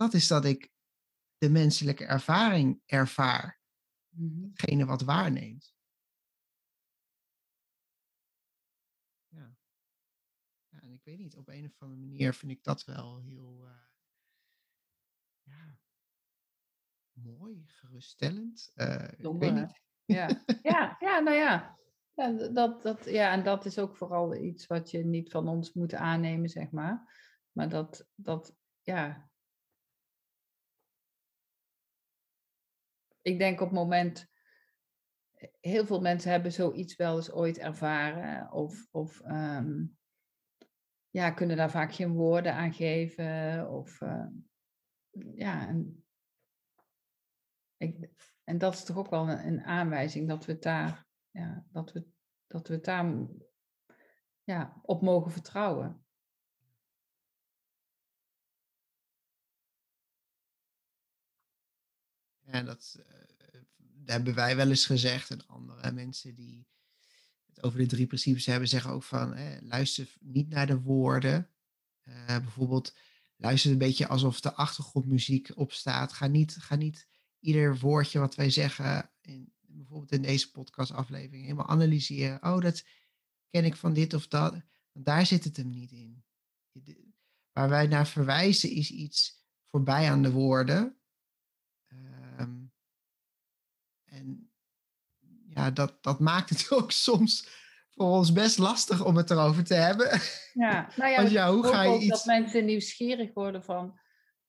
dat 0.01 0.13
is 0.13 0.27
dat 0.27 0.45
ik 0.45 0.69
de 1.37 1.49
menselijke 1.49 2.05
ervaring 2.05 2.81
ervaar. 2.85 3.59
Mm 4.09 4.49
Hetgene 4.53 4.85
wat 4.85 5.01
waarneemt. 5.01 5.75
Ja. 9.27 9.55
ja. 10.69 10.79
En 10.81 10.91
ik 10.91 11.00
weet 11.11 11.19
niet, 11.19 11.37
op 11.37 11.47
een 11.47 11.65
of 11.65 11.81
andere 11.81 12.01
manier 12.01 12.33
vind 12.33 12.51
ik 12.51 12.63
dat 12.63 12.85
wel 12.85 13.19
heel 13.19 13.59
uh, 13.63 13.71
ja, 15.41 15.79
mooi, 17.11 17.63
geruststellend. 17.67 18.71
Uh, 18.75 19.07
ik 19.17 19.39
weet 19.39 19.53
niet. 19.53 19.81
Ja. 20.05 20.43
ja, 20.71 20.95
ja, 20.99 21.19
nou 21.19 21.37
ja. 21.37 21.79
Ja, 22.13 22.31
dat, 22.31 22.81
dat, 22.81 23.05
ja, 23.05 23.31
en 23.31 23.43
dat 23.43 23.65
is 23.65 23.79
ook 23.79 23.97
vooral 23.97 24.35
iets 24.35 24.67
wat 24.67 24.91
je 24.91 25.05
niet 25.05 25.31
van 25.31 25.47
ons 25.47 25.73
moet 25.73 25.93
aannemen, 25.93 26.49
zeg 26.49 26.71
maar. 26.71 27.13
Maar 27.51 27.69
dat, 27.69 28.07
dat 28.15 28.55
ja, 28.81 29.29
ik 33.21 33.37
denk 33.37 33.61
op 33.61 33.67
het 33.67 33.77
moment, 33.77 34.31
heel 35.59 35.85
veel 35.85 36.01
mensen 36.01 36.31
hebben 36.31 36.51
zoiets 36.51 36.95
wel 36.95 37.15
eens 37.15 37.31
ooit 37.31 37.57
ervaren 37.57 38.51
of, 38.51 38.87
of 38.91 39.19
ehm, 39.21 39.85
ja, 41.11 41.31
kunnen 41.31 41.57
daar 41.57 41.71
vaak 41.71 41.93
geen 41.93 42.13
woorden 42.13 42.53
aan 42.53 42.73
geven. 42.73 43.69
Of, 43.69 44.01
uh, 44.01 44.27
ja, 45.35 45.67
en, 45.67 46.05
en 48.43 48.57
dat 48.57 48.73
is 48.73 48.83
toch 48.83 48.97
ook 48.97 49.09
wel 49.09 49.29
een, 49.29 49.61
aanwijzing 49.61 50.27
dat 50.27 50.45
we 50.45 50.59
daar, 50.59 51.05
ja, 51.29 51.65
dat 51.71 51.91
we, 51.91 52.07
dat 52.47 52.67
we 52.67 52.79
daar 52.79 53.15
ja, 54.43 54.79
op 54.81 55.01
mogen 55.01 55.31
vertrouwen. 55.31 56.05
En 62.41 62.65
dat, 62.65 62.95
uh, 62.99 63.61
hebben 64.05 64.35
wij 64.35 64.55
wel 64.55 64.69
eens 64.69 64.85
gezegd. 64.85 65.29
En 65.29 65.47
andere 65.47 65.91
mensen 65.91 66.35
die 66.35 66.67
over 67.61 67.79
de 67.79 67.85
drie 67.85 68.07
principes 68.07 68.45
hebben, 68.45 68.67
zeggen 68.67 68.91
ook 68.91 69.03
van 69.03 69.35
luister 69.61 70.15
niet 70.19 70.49
naar 70.49 70.67
de 70.67 70.79
woorden. 70.79 71.49
Uh, 72.07 72.25
bijvoorbeeld 72.25 72.95
luister 73.35 73.71
een 73.71 73.77
beetje 73.77 74.07
alsof 74.07 74.41
de 74.41 74.53
achtergrondmuziek 74.53 75.51
opstaat. 75.55 76.13
Ga 76.13 76.27
niet, 76.27 76.55
ga 76.55 76.75
niet 76.75 77.07
ieder 77.39 77.77
woordje 77.77 78.19
wat 78.19 78.35
wij 78.35 78.49
zeggen, 78.49 79.11
in, 79.21 79.53
bijvoorbeeld 79.61 80.11
in 80.11 80.21
deze 80.21 80.51
podcastaflevering, 80.51 81.43
helemaal 81.43 81.67
analyseren. 81.67 82.43
Oh, 82.43 82.59
dat 82.59 82.85
ken 83.49 83.65
ik 83.65 83.75
van 83.75 83.93
dit 83.93 84.13
of 84.13 84.27
dat. 84.27 84.51
Want 84.91 85.05
daar 85.05 85.25
zit 85.25 85.43
het 85.43 85.57
hem 85.57 85.69
niet 85.69 85.91
in. 85.91 86.23
Waar 87.51 87.69
wij 87.69 87.87
naar 87.87 88.07
verwijzen 88.07 88.71
is 88.71 88.91
iets 88.91 89.45
voorbij 89.69 90.11
aan 90.11 90.21
de 90.21 90.31
woorden. 90.31 90.99
Um, 92.39 92.73
en 94.03 94.50
ja, 95.53 95.71
dat, 95.71 95.97
dat 96.01 96.19
maakt 96.19 96.49
het 96.49 96.67
ook 96.77 96.91
soms 96.91 97.59
voor 97.89 98.07
ons 98.07 98.31
best 98.31 98.57
lastig 98.57 99.05
om 99.05 99.15
het 99.15 99.29
erover 99.29 99.63
te 99.63 99.73
hebben. 99.73 100.21
Ja, 100.53 100.87
nou 100.97 101.11
ja, 101.11 101.17
Want 101.17 101.31
ja 101.31 101.51
hoe 101.51 101.63
ga 101.63 101.83
je 101.83 101.99
iets... 101.99 102.07
dat 102.07 102.25
mensen 102.25 102.65
nieuwsgierig 102.65 103.33
worden 103.33 103.63
van, 103.63 103.99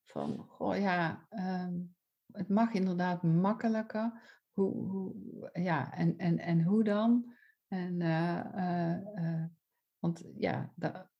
van 0.03 0.45
goh 0.49 0.77
ja, 0.77 1.27
um, 1.29 1.95
het 2.31 2.49
mag 2.49 2.71
inderdaad 2.71 3.23
makkelijker. 3.23 4.21
Hoe, 4.51 4.73
hoe, 4.73 5.13
ja, 5.53 5.93
en, 5.93 6.17
en, 6.17 6.39
en 6.39 6.63
hoe 6.63 6.83
dan? 6.83 7.33
En, 7.67 7.99
uh, 7.99 8.45
uh, 8.55 8.97
uh, 9.15 9.43
want 9.99 10.23
ja, 10.37 10.73
daar, 10.75 11.11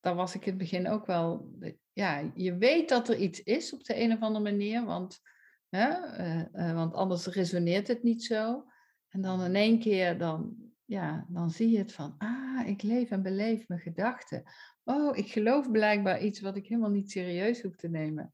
daar 0.00 0.14
was 0.14 0.34
ik 0.34 0.42
in 0.42 0.48
het 0.48 0.58
begin 0.58 0.88
ook 0.88 1.06
wel 1.06 1.52
ja, 1.98 2.30
je 2.34 2.56
weet 2.56 2.88
dat 2.88 3.08
er 3.08 3.16
iets 3.16 3.42
is 3.42 3.72
op 3.72 3.84
de 3.84 4.00
een 4.00 4.12
of 4.12 4.20
andere 4.20 4.44
manier, 4.44 4.84
want, 4.84 5.20
hè, 5.68 6.18
uh, 6.20 6.44
uh, 6.52 6.74
want 6.74 6.94
anders 6.94 7.26
resoneert 7.26 7.88
het 7.88 8.02
niet 8.02 8.24
zo. 8.24 8.64
En 9.08 9.20
dan 9.20 9.42
in 9.42 9.54
één 9.54 9.78
keer, 9.78 10.18
dan, 10.18 10.56
ja, 10.84 11.26
dan 11.28 11.50
zie 11.50 11.70
je 11.70 11.78
het 11.78 11.92
van, 11.92 12.14
ah, 12.18 12.66
ik 12.66 12.82
leef 12.82 13.10
en 13.10 13.22
beleef 13.22 13.68
mijn 13.68 13.80
gedachten. 13.80 14.42
Oh, 14.84 15.16
ik 15.16 15.32
geloof 15.32 15.70
blijkbaar 15.70 16.20
iets 16.20 16.40
wat 16.40 16.56
ik 16.56 16.66
helemaal 16.66 16.90
niet 16.90 17.10
serieus 17.10 17.62
hoef 17.62 17.76
te 17.76 17.88
nemen. 17.88 18.30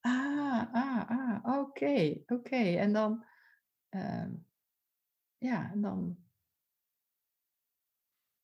Ah, 0.00 0.62
ah, 0.72 1.10
ah, 1.10 1.58
oké, 1.60 2.22
oké. 2.26 2.56
En 2.56 2.92
dan, 2.92 3.24
uh, 3.90 4.26
ja, 5.38 5.72
dan 5.76 6.18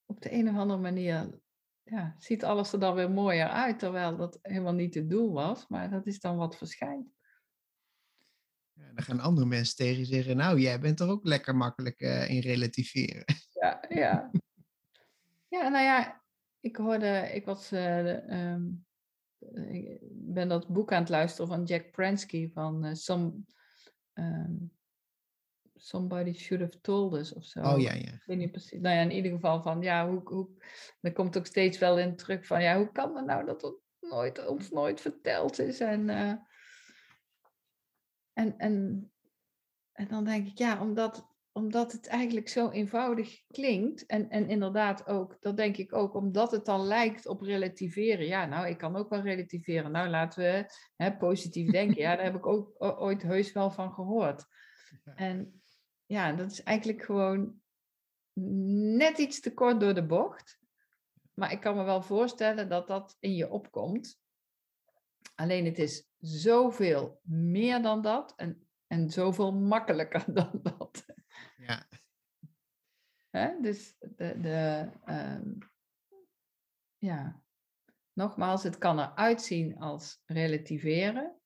op 0.07 0.21
de 0.21 0.33
een 0.33 0.49
of 0.49 0.57
andere 0.57 0.81
manier 0.81 1.41
ja, 1.83 2.17
ziet 2.19 2.45
alles 2.45 2.73
er 2.73 2.81
dan 2.81 2.95
weer 2.95 3.11
mooier 3.11 3.49
uit, 3.49 3.79
terwijl 3.79 4.17
dat 4.17 4.39
helemaal 4.43 4.73
niet 4.73 4.95
het 4.95 5.11
doel 5.11 5.33
was, 5.33 5.69
maar 5.69 5.91
dat 5.91 6.07
is 6.07 6.21
dan 6.21 6.37
wat 6.37 6.57
verschijnt. 6.57 7.13
Ja, 8.81 8.93
dan 8.95 9.05
gaan 9.05 9.21
andere 9.21 9.47
mensen 9.47 9.77
tegen 9.77 9.99
je 9.99 10.05
zeggen, 10.05 10.37
nou, 10.37 10.59
jij 10.59 10.81
bent 10.81 11.01
er 11.01 11.09
ook 11.09 11.25
lekker 11.25 11.57
makkelijk 11.57 12.01
uh, 12.01 12.31
in 12.31 12.41
relativeren. 12.41 13.25
Ja, 13.61 13.85
ja. 13.89 14.31
ja, 15.49 15.69
nou 15.69 15.85
ja, 15.85 16.23
ik 16.61 16.77
hoorde, 16.77 17.31
ik 17.35 17.45
was, 17.45 17.73
uh, 17.73 18.53
um, 18.53 18.87
ik 19.69 19.99
ben 20.11 20.49
dat 20.49 20.69
boek 20.69 20.93
aan 20.93 21.01
het 21.01 21.09
luisteren 21.09 21.49
van 21.49 21.65
Jack 21.65 21.91
Pransky 21.91 22.51
van 22.53 22.87
uh, 22.87 22.95
Some, 22.95 23.33
um, 24.15 24.73
somebody 25.75 26.33
should 26.33 26.63
have 26.63 26.81
told 26.81 27.15
us 27.15 27.33
of 27.33 27.45
zo. 27.45 27.61
Oh 27.61 27.81
ja, 27.81 27.93
ja. 27.93 28.13
Ik 28.13 28.23
weet 28.27 28.39
niet 28.39 28.51
precies. 28.51 28.81
Nou 28.81 28.95
ja, 28.95 29.03
in 29.03 29.13
ieder 29.13 29.31
geval 29.31 29.63
van, 29.63 29.83
ja, 29.83 30.09
hoe, 30.09 30.21
hoe, 30.25 30.49
er 31.01 31.13
komt 31.13 31.39
ook 31.39 31.47
steeds 31.47 31.79
wel 31.79 31.99
in 31.99 32.17
terug 32.17 32.47
van, 32.47 32.63
ja, 32.63 32.77
hoe 32.77 32.93
kan 32.93 33.17
het 33.17 33.27
nou 33.27 33.45
dat 33.45 33.63
het 33.63 33.75
nooit, 34.01 34.47
ons 34.47 34.71
nooit 34.71 35.01
verteld 35.01 35.59
is? 35.59 35.81
En, 35.81 36.09
en, 38.33 38.59
en, 38.59 39.05
en 39.93 40.09
dan 40.09 40.25
denk 40.25 40.47
ik, 40.47 40.59
ja, 40.59 40.81
omdat, 40.81 41.29
omdat 41.53 41.93
het 41.93 42.07
eigenlijk 42.07 42.49
zo 42.49 42.71
eenvoudig 42.71 43.43
klinkt. 43.47 44.07
En, 44.07 44.31
en 44.31 44.49
inderdaad 44.49 45.07
ook, 45.07 45.37
dat 45.41 45.57
denk 45.57 45.77
ik 45.77 45.93
ook, 45.93 46.15
omdat 46.15 46.51
het 46.51 46.65
dan 46.65 46.81
lijkt 46.81 47.27
op 47.27 47.41
relativeren. 47.41 48.27
Ja, 48.27 48.47
nou, 48.47 48.67
ik 48.67 48.79
kan 48.79 48.97
ook 48.97 49.09
wel 49.09 49.21
relativeren. 49.21 49.91
Nou, 49.91 50.09
laten 50.09 50.43
we 50.43 50.73
hè, 50.97 51.17
positief 51.17 51.71
denken. 51.71 52.01
Ja, 52.01 52.17
daar 52.17 52.25
heb 52.25 52.37
ik 52.37 52.47
ook 52.47 52.75
ooit 52.79 53.23
heus 53.23 53.53
wel 53.53 53.71
van 53.71 53.93
gehoord. 53.93 54.45
En 55.15 55.63
ja, 56.07 56.33
dat 56.33 56.51
is 56.51 56.63
eigenlijk 56.63 57.03
gewoon 57.03 57.61
net 58.33 59.19
iets 59.19 59.41
te 59.41 59.55
kort 59.55 59.81
door 59.81 59.95
de 59.95 60.07
bocht. 60.07 60.59
Maar 61.35 61.53
ik 61.53 61.61
kan 61.61 61.77
me 61.77 61.83
wel 61.83 62.03
voorstellen 62.03 62.69
dat 62.69 62.87
dat 62.87 63.17
in 63.21 63.35
je 63.35 63.51
opkomt. 63.51 64.21
Alleen 65.35 65.65
het 65.65 65.79
is 65.79 66.10
zoveel 66.21 67.21
meer 67.23 67.83
dan 67.83 68.03
dat 68.03 68.35
en, 68.37 68.69
en 68.87 69.11
zoveel 69.11 69.53
makkelijker 69.53 70.25
dan 70.35 70.61
dat. 70.63 71.05
Ja. 71.57 71.87
Hè? 73.31 73.61
Dus 73.61 73.97
de, 73.99 74.41
de 74.41 74.91
um, 75.09 75.59
ja, 76.99 77.43
nogmaals, 78.13 78.63
het 78.63 78.79
kan 78.79 78.99
eruit 78.99 79.43
zien 79.43 79.79
als 79.79 80.23
relativeren, 80.27 81.37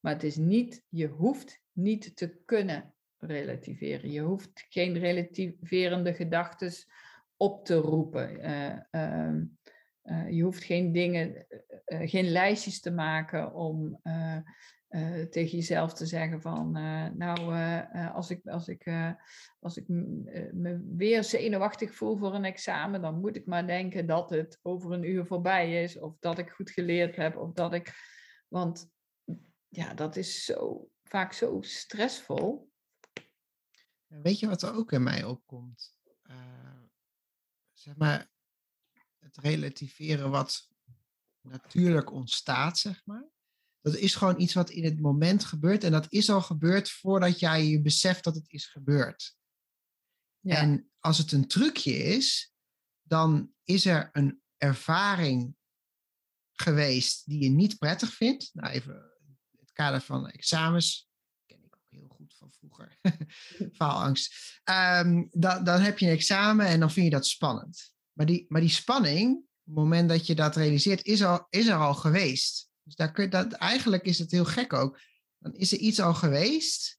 maar 0.00 0.12
het 0.12 0.22
is 0.22 0.36
niet, 0.36 0.84
je 0.88 1.06
hoeft 1.06 1.62
niet 1.72 2.16
te 2.16 2.42
kunnen 2.44 2.94
relativeren. 3.18 4.10
Je 4.10 4.20
hoeft 4.20 4.66
geen 4.68 4.98
relativerende 4.98 6.14
gedachten 6.14 6.72
op 7.36 7.64
te 7.64 7.74
roepen. 7.74 8.40
Uh, 8.90 9.42
eh, 10.04 10.30
je 10.30 10.42
hoeft 10.42 10.64
geen 10.64 10.92
dingen, 10.92 11.46
eh, 11.84 12.10
geen 12.10 12.28
lijstjes 12.28 12.80
te 12.80 12.90
maken 12.90 13.54
om 13.54 14.00
tegen 15.30 15.56
jezelf 15.56 15.94
te 15.94 16.06
zeggen 16.06 16.40
van, 16.40 16.72
nou, 17.16 17.54
als 18.12 18.30
ik, 18.30 18.46
als 18.46 18.68
ik, 18.68 18.90
als 19.60 19.76
ik 19.76 19.88
me 19.88 20.92
weer 20.96 21.24
zenuwachtig 21.24 21.94
voel 21.94 22.16
voor 22.16 22.34
een 22.34 22.44
examen, 22.44 23.02
dan 23.02 23.20
moet 23.20 23.36
ik 23.36 23.46
maar 23.46 23.66
denken 23.66 24.06
dat 24.06 24.30
het 24.30 24.58
over 24.62 24.92
een 24.92 25.10
uur 25.10 25.26
voorbij 25.26 25.82
is, 25.82 25.98
of 25.98 26.16
dat 26.18 26.38
ik 26.38 26.50
goed 26.50 26.70
geleerd 26.70 27.16
heb, 27.16 27.36
of 27.36 27.52
dat 27.52 27.74
ik, 27.74 27.92
want 28.48 28.90
ja, 29.68 29.94
dat 29.94 30.16
is 30.16 30.44
zo 30.44 30.88
vaak 31.02 31.32
zo 31.32 31.60
stressvol. 31.60 32.70
Weet 34.06 34.38
je 34.38 34.46
wat 34.46 34.62
er 34.62 34.74
ook 34.74 34.92
in 34.92 35.02
mij 35.02 35.24
opkomt? 35.24 35.94
Zeg 37.72 37.96
maar, 37.96 38.32
het 39.24 39.36
relativeren 39.36 40.30
wat 40.30 40.68
natuurlijk 41.40 42.12
ontstaat, 42.12 42.78
zeg 42.78 43.02
maar. 43.04 43.28
Dat 43.80 43.96
is 43.96 44.14
gewoon 44.14 44.40
iets 44.40 44.54
wat 44.54 44.70
in 44.70 44.84
het 44.84 45.00
moment 45.00 45.44
gebeurt. 45.44 45.84
En 45.84 45.92
dat 45.92 46.06
is 46.08 46.30
al 46.30 46.42
gebeurd 46.42 46.90
voordat 46.90 47.38
jij 47.38 47.66
je 47.66 47.80
beseft 47.80 48.24
dat 48.24 48.34
het 48.34 48.52
is 48.52 48.66
gebeurd. 48.66 49.36
Ja. 50.40 50.56
En 50.56 50.90
als 50.98 51.18
het 51.18 51.32
een 51.32 51.48
trucje 51.48 51.96
is, 51.96 52.52
dan 53.02 53.52
is 53.64 53.86
er 53.86 54.08
een 54.12 54.42
ervaring 54.56 55.56
geweest 56.52 57.26
die 57.26 57.42
je 57.42 57.48
niet 57.48 57.78
prettig 57.78 58.12
vindt. 58.12 58.50
Nou, 58.52 58.72
even 58.72 58.94
het 59.58 59.72
kader 59.72 60.00
van 60.00 60.28
examens 60.28 61.08
van 62.28 62.52
vroeger. 62.52 62.98
Faalangst. 63.78 64.60
Um, 64.64 65.28
dan, 65.30 65.64
dan 65.64 65.80
heb 65.80 65.98
je 65.98 66.06
een 66.06 66.12
examen 66.12 66.66
en 66.66 66.80
dan 66.80 66.90
vind 66.90 67.06
je 67.06 67.12
dat 67.12 67.26
spannend. 67.26 67.93
Maar 68.14 68.26
die, 68.26 68.44
maar 68.48 68.60
die 68.60 68.70
spanning, 68.70 69.36
op 69.36 69.46
het 69.64 69.74
moment 69.74 70.08
dat 70.08 70.26
je 70.26 70.34
dat 70.34 70.56
realiseert, 70.56 71.04
is, 71.04 71.22
al, 71.22 71.46
is 71.50 71.66
er 71.66 71.76
al 71.76 71.94
geweest. 71.94 72.70
Dus 72.82 72.94
daar 72.94 73.12
kun 73.12 73.30
dat, 73.30 73.52
eigenlijk 73.52 74.04
is 74.04 74.18
het 74.18 74.30
heel 74.30 74.44
gek 74.44 74.72
ook. 74.72 75.00
Dan 75.38 75.54
is 75.54 75.72
er 75.72 75.78
iets 75.78 76.00
al 76.00 76.14
geweest. 76.14 76.98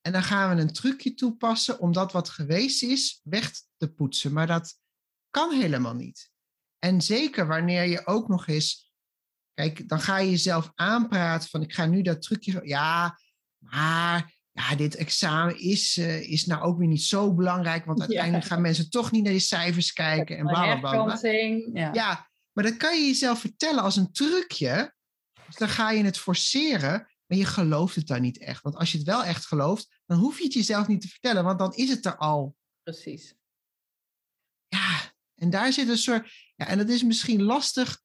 En 0.00 0.12
dan 0.12 0.22
gaan 0.22 0.56
we 0.56 0.62
een 0.62 0.72
trucje 0.72 1.14
toepassen 1.14 1.80
om 1.80 1.92
dat 1.92 2.12
wat 2.12 2.28
geweest 2.28 2.82
is 2.82 3.20
weg 3.22 3.52
te 3.76 3.92
poetsen. 3.92 4.32
Maar 4.32 4.46
dat 4.46 4.78
kan 5.30 5.52
helemaal 5.52 5.94
niet. 5.94 6.30
En 6.78 7.02
zeker 7.02 7.46
wanneer 7.46 7.84
je 7.84 8.06
ook 8.06 8.28
nog 8.28 8.46
eens. 8.46 8.92
Kijk, 9.54 9.88
dan 9.88 10.00
ga 10.00 10.18
je 10.18 10.30
jezelf 10.30 10.72
aanpraten 10.74 11.48
van 11.48 11.62
ik 11.62 11.74
ga 11.74 11.86
nu 11.86 12.02
dat 12.02 12.22
trucje. 12.22 12.60
Ja, 12.62 13.18
maar 13.58 14.37
ja, 14.58 14.74
dit 14.76 14.94
examen 14.94 15.58
is, 15.58 15.96
uh, 15.96 16.30
is 16.30 16.46
nou 16.46 16.62
ook 16.62 16.78
weer 16.78 16.88
niet 16.88 17.02
zo 17.02 17.34
belangrijk, 17.34 17.84
want 17.84 18.00
uiteindelijk 18.00 18.44
gaan 18.44 18.60
mensen 18.60 18.90
toch 18.90 19.10
niet 19.10 19.22
naar 19.22 19.32
die 19.32 19.40
cijfers 19.40 19.92
kijken 19.92 20.36
en 20.36 20.46
bla 20.46 20.78
bla 20.78 21.02
bla. 21.02 21.18
Ja. 21.72 21.92
ja, 21.92 22.28
maar 22.52 22.64
dat 22.64 22.76
kan 22.76 22.98
je 23.00 23.06
jezelf 23.06 23.40
vertellen 23.40 23.82
als 23.82 23.96
een 23.96 24.12
trucje. 24.12 24.94
Dus 25.46 25.56
dan 25.56 25.68
ga 25.68 25.90
je 25.90 26.04
het 26.04 26.18
forceren, 26.18 27.12
maar 27.26 27.38
je 27.38 27.44
gelooft 27.44 27.94
het 27.94 28.06
dan 28.06 28.20
niet 28.20 28.38
echt. 28.38 28.62
Want 28.62 28.76
als 28.76 28.92
je 28.92 28.98
het 28.98 29.06
wel 29.06 29.24
echt 29.24 29.46
gelooft, 29.46 30.00
dan 30.06 30.18
hoef 30.18 30.38
je 30.38 30.44
het 30.44 30.52
jezelf 30.52 30.86
niet 30.86 31.00
te 31.00 31.08
vertellen, 31.08 31.44
want 31.44 31.58
dan 31.58 31.74
is 31.74 31.90
het 31.90 32.06
er 32.06 32.16
al. 32.16 32.56
Precies. 32.82 33.34
Ja, 34.68 35.12
en 35.34 35.50
daar 35.50 35.72
zit 35.72 35.88
een 35.88 35.98
soort. 35.98 36.30
Ja, 36.56 36.66
en 36.66 36.78
dat 36.78 36.88
is 36.88 37.02
misschien 37.02 37.42
lastig. 37.42 38.02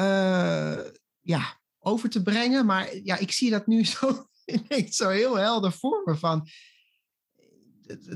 Uh, 0.00 0.84
ja, 1.20 1.60
over 1.78 2.10
te 2.10 2.22
brengen. 2.22 2.66
Maar 2.66 2.96
ja, 2.96 3.16
ik 3.16 3.32
zie 3.32 3.50
dat 3.50 3.66
nu 3.66 3.84
zo, 3.94 4.28
zo 4.90 5.08
heel 5.08 5.36
helder 5.36 5.72
voor 5.72 6.02
me 6.04 6.16
van 6.16 6.48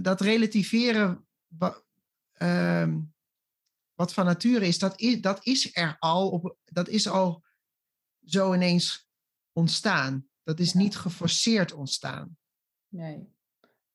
dat 0.02 0.20
relativeren 0.20 1.26
ehm, 2.32 3.00
wat 3.94 4.12
van 4.12 4.24
nature 4.24 4.66
is, 4.66 4.78
dat 4.78 5.00
is, 5.00 5.20
dat 5.20 5.46
is 5.46 5.76
er 5.76 5.96
al, 5.98 6.30
op, 6.30 6.56
dat 6.64 6.88
is 6.88 7.08
al 7.08 7.44
zo 8.24 8.54
ineens 8.54 9.08
ontstaan. 9.52 10.28
Dat 10.42 10.58
is 10.58 10.72
niet 10.72 10.96
geforceerd 10.96 11.72
ontstaan. 11.72 12.36
Nee. 12.88 13.28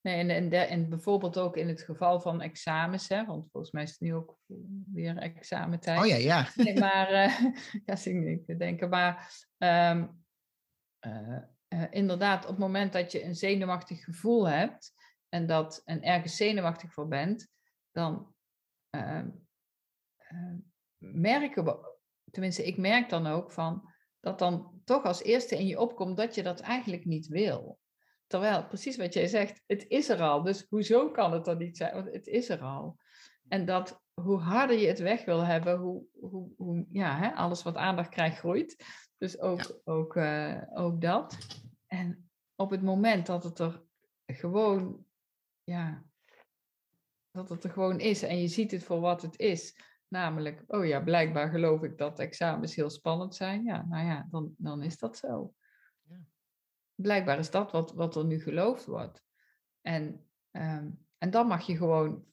Nee, 0.02 0.20
en, 0.20 0.30
en, 0.30 0.50
de, 0.50 0.58
en 0.58 0.90
bijvoorbeeld 0.90 1.38
ook 1.38 1.58
in 1.58 1.68
het 1.68 1.82
geval 1.82 2.20
van 2.20 2.42
examens, 2.42 3.08
hè, 3.08 3.26
want 3.26 3.52
volgens 3.52 3.74
mij 3.74 3.84
is 3.84 3.90
het 3.90 4.00
nu 4.00 4.14
ook 4.14 4.40
weer 4.94 5.18
examentijd. 5.18 6.00
Oh 6.00 6.06
ja, 6.06 6.16
ja. 6.16 6.50
Nee, 6.56 6.80
maar, 6.80 7.12
uh, 7.12 7.40
ja, 7.86 8.06
ik 8.06 8.60
denken, 8.60 8.90
maar 8.90 9.46
um, 9.58 10.24
uh, 11.08 11.38
uh, 11.70 11.84
inderdaad, 11.90 12.44
op 12.44 12.50
het 12.50 12.60
moment 12.60 12.94
dat 12.94 13.12
je 13.12 13.24
een 13.24 13.36
zenuwachtig 13.36 14.04
gevoel 14.04 14.48
hebt 14.48 14.94
en, 15.30 15.46
dat, 15.46 15.82
en 15.86 16.02
ergens 16.02 16.36
zenuwachtig 16.36 16.94
voor 16.94 17.08
bent, 17.08 17.48
dan 17.92 18.34
ehm, 18.90 19.30
merken 20.98 21.66
we, 21.66 21.98
tenminste 22.32 22.66
ik 22.66 22.78
merk 22.78 23.10
dan 23.10 23.28
ook 23.28 23.52
van, 23.52 23.90
dat 24.20 24.40
dan 24.40 24.82
toch 24.84 25.04
als 25.04 25.24
eerste 25.24 25.58
in 25.58 25.68
je 25.68 25.80
opkomt 25.80 26.18
dat 26.18 26.36
je 26.36 26.44
dat 26.44 26.60
eigenlijk 26.60 27.06
niet 27.06 27.28
wil. 27.28 27.80
Terwijl, 28.28 28.68
precies 28.68 28.98
wat 28.98 29.14
jij 29.14 29.28
zegt, 29.28 29.62
het 29.66 29.88
is 29.88 30.10
er 30.10 30.22
al. 30.22 30.44
Dus 30.44 30.66
hoezo 30.70 31.12
kan 31.12 31.34
het 31.34 31.46
dan 31.46 31.58
niet 31.58 31.78
zijn? 31.78 31.94
Want 31.94 32.14
het 32.14 32.28
is 32.28 32.50
er 32.50 32.62
al. 32.62 32.98
En 33.48 33.66
dat 33.66 34.02
hoe 34.14 34.40
harder 34.40 34.78
je 34.78 34.88
het 34.88 35.00
weg 35.00 35.26
wil 35.26 35.46
hebben, 35.46 35.78
hoe, 35.78 36.04
hoe, 36.20 36.50
hoe 36.58 36.86
ja, 36.92 37.18
hè, 37.18 37.34
alles 37.34 37.64
wat 37.64 37.76
aandacht 37.76 38.10
krijgt 38.10 38.38
groeit. 38.38 38.84
Dus 39.18 39.40
ook, 39.40 39.82
ook, 39.84 40.16
uh, 40.16 40.62
ook 40.74 41.02
dat. 41.02 41.38
En 41.88 42.30
op 42.56 42.70
het 42.70 42.82
moment 42.82 43.26
dat 43.26 43.44
het 43.44 43.60
er 43.60 43.84
gewoon, 44.26 45.06
ja, 45.64 46.06
dat 47.32 47.50
het 47.50 47.64
er 47.64 47.70
gewoon 47.70 48.00
is 48.00 48.24
en 48.24 48.42
je 48.42 48.48
ziet 48.48 48.72
het 48.72 48.84
voor 48.84 49.00
wat 49.00 49.22
het 49.22 49.40
is. 49.40 49.78
Namelijk, 50.08 50.64
oh 50.68 50.86
ja, 50.86 51.00
blijkbaar 51.00 51.50
geloof 51.50 51.84
ik 51.84 51.98
dat 51.98 52.20
examens 52.20 52.76
heel 52.76 52.90
spannend 52.90 53.36
zijn. 53.36 53.64
Ja, 53.64 53.86
nou 53.86 54.06
ja, 54.06 54.28
dan, 54.30 54.56
dan 54.58 54.84
is 54.84 54.98
dat 54.98 55.18
zo 55.18 55.54
blijkbaar 56.96 57.40
is 57.40 57.52
dat 57.52 57.72
wat, 57.72 57.94
wat 57.94 58.16
er 58.16 58.26
nu 58.26 58.40
geloofd 58.40 58.86
wordt. 58.86 59.24
En, 59.82 60.28
ehm, 60.52 60.90
en 61.18 61.30
dan 61.30 61.48
mag 61.48 61.66
je 61.66 61.78
gewoon 61.78 62.26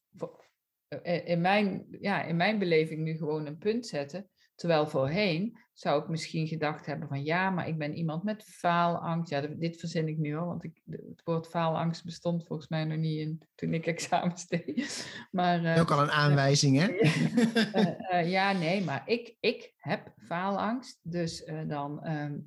eh, 0.89 1.26
in 1.26 1.41
mijn, 1.41 1.87
ja, 2.01 2.22
in 2.22 2.37
mijn 2.37 2.59
beleving 2.59 3.03
nu 3.03 3.16
gewoon 3.16 3.47
een 3.47 3.59
punt 3.59 3.87
zetten. 3.87 4.30
Terwijl 4.55 4.86
voorheen 4.86 5.59
zou 5.72 6.03
ik 6.03 6.09
misschien 6.09 6.46
gedacht 6.46 6.86
hebben 6.86 7.09
van 7.09 7.24
ja, 7.24 7.50
maar 7.50 7.68
ik 7.68 7.78
ben 7.78 7.94
iemand 7.94 8.22
met 8.22 8.44
faalangst. 8.44 9.30
Ja, 9.30 9.40
dit 9.40 9.76
verzin 9.76 10.09
ik 10.09 10.18
nu 10.18 10.36
al, 10.36 10.46
want 10.46 10.64
ik, 10.64 10.80
het 10.90 11.22
woord 11.24 11.48
faalangst 11.48 12.05
bestond 12.05 12.46
volgens 12.46 12.68
mij 12.68 12.84
nog 12.84 12.98
niet 12.98 13.18
in, 13.18 13.42
toen 13.55 13.74
ik 13.74 13.86
examens 13.86 14.46
deed. 14.48 15.07
Maar, 15.30 15.62
uh, 15.62 15.80
ook 15.80 15.90
al 15.90 16.03
een 16.03 16.11
aanwijzing, 16.11 16.78
hè? 16.78 16.88
Uh, 18.12 18.30
ja, 18.36 18.53
nee, 18.53 18.84
maar 18.84 19.03
ik, 19.07 19.36
ik 19.40 19.72
heb 19.76 20.12
faalangst. 20.16 21.00
Dus 21.03 21.44
dan, 21.66 22.05
ehm, 22.05 22.38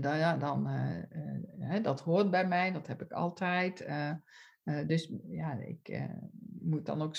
dan, 0.00 0.18
ja, 0.18 0.36
dan, 0.36 0.68
dat 1.82 2.00
hoort 2.00 2.30
bij 2.30 2.48
mij, 2.48 2.72
dat 2.72 2.86
heb 2.86 3.02
ik 3.02 3.12
altijd. 3.12 3.86
Dus 4.86 5.12
ja, 5.28 5.52
ik 5.52 6.00
moet 6.60 6.86
dan 6.86 7.02
ook, 7.02 7.14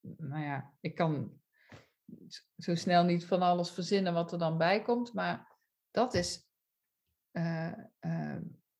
nou 0.00 0.42
ja, 0.42 0.72
ik 0.80 0.94
kan 0.94 1.32
zo 2.56 2.74
snel 2.74 3.04
niet 3.04 3.26
van 3.26 3.42
alles 3.42 3.70
verzinnen 3.70 4.14
wat 4.14 4.32
er 4.32 4.38
dan 4.38 4.58
bij 4.58 4.82
komt, 4.82 5.12
maar 5.12 5.56
dat 5.90 6.14
is, 6.14 6.48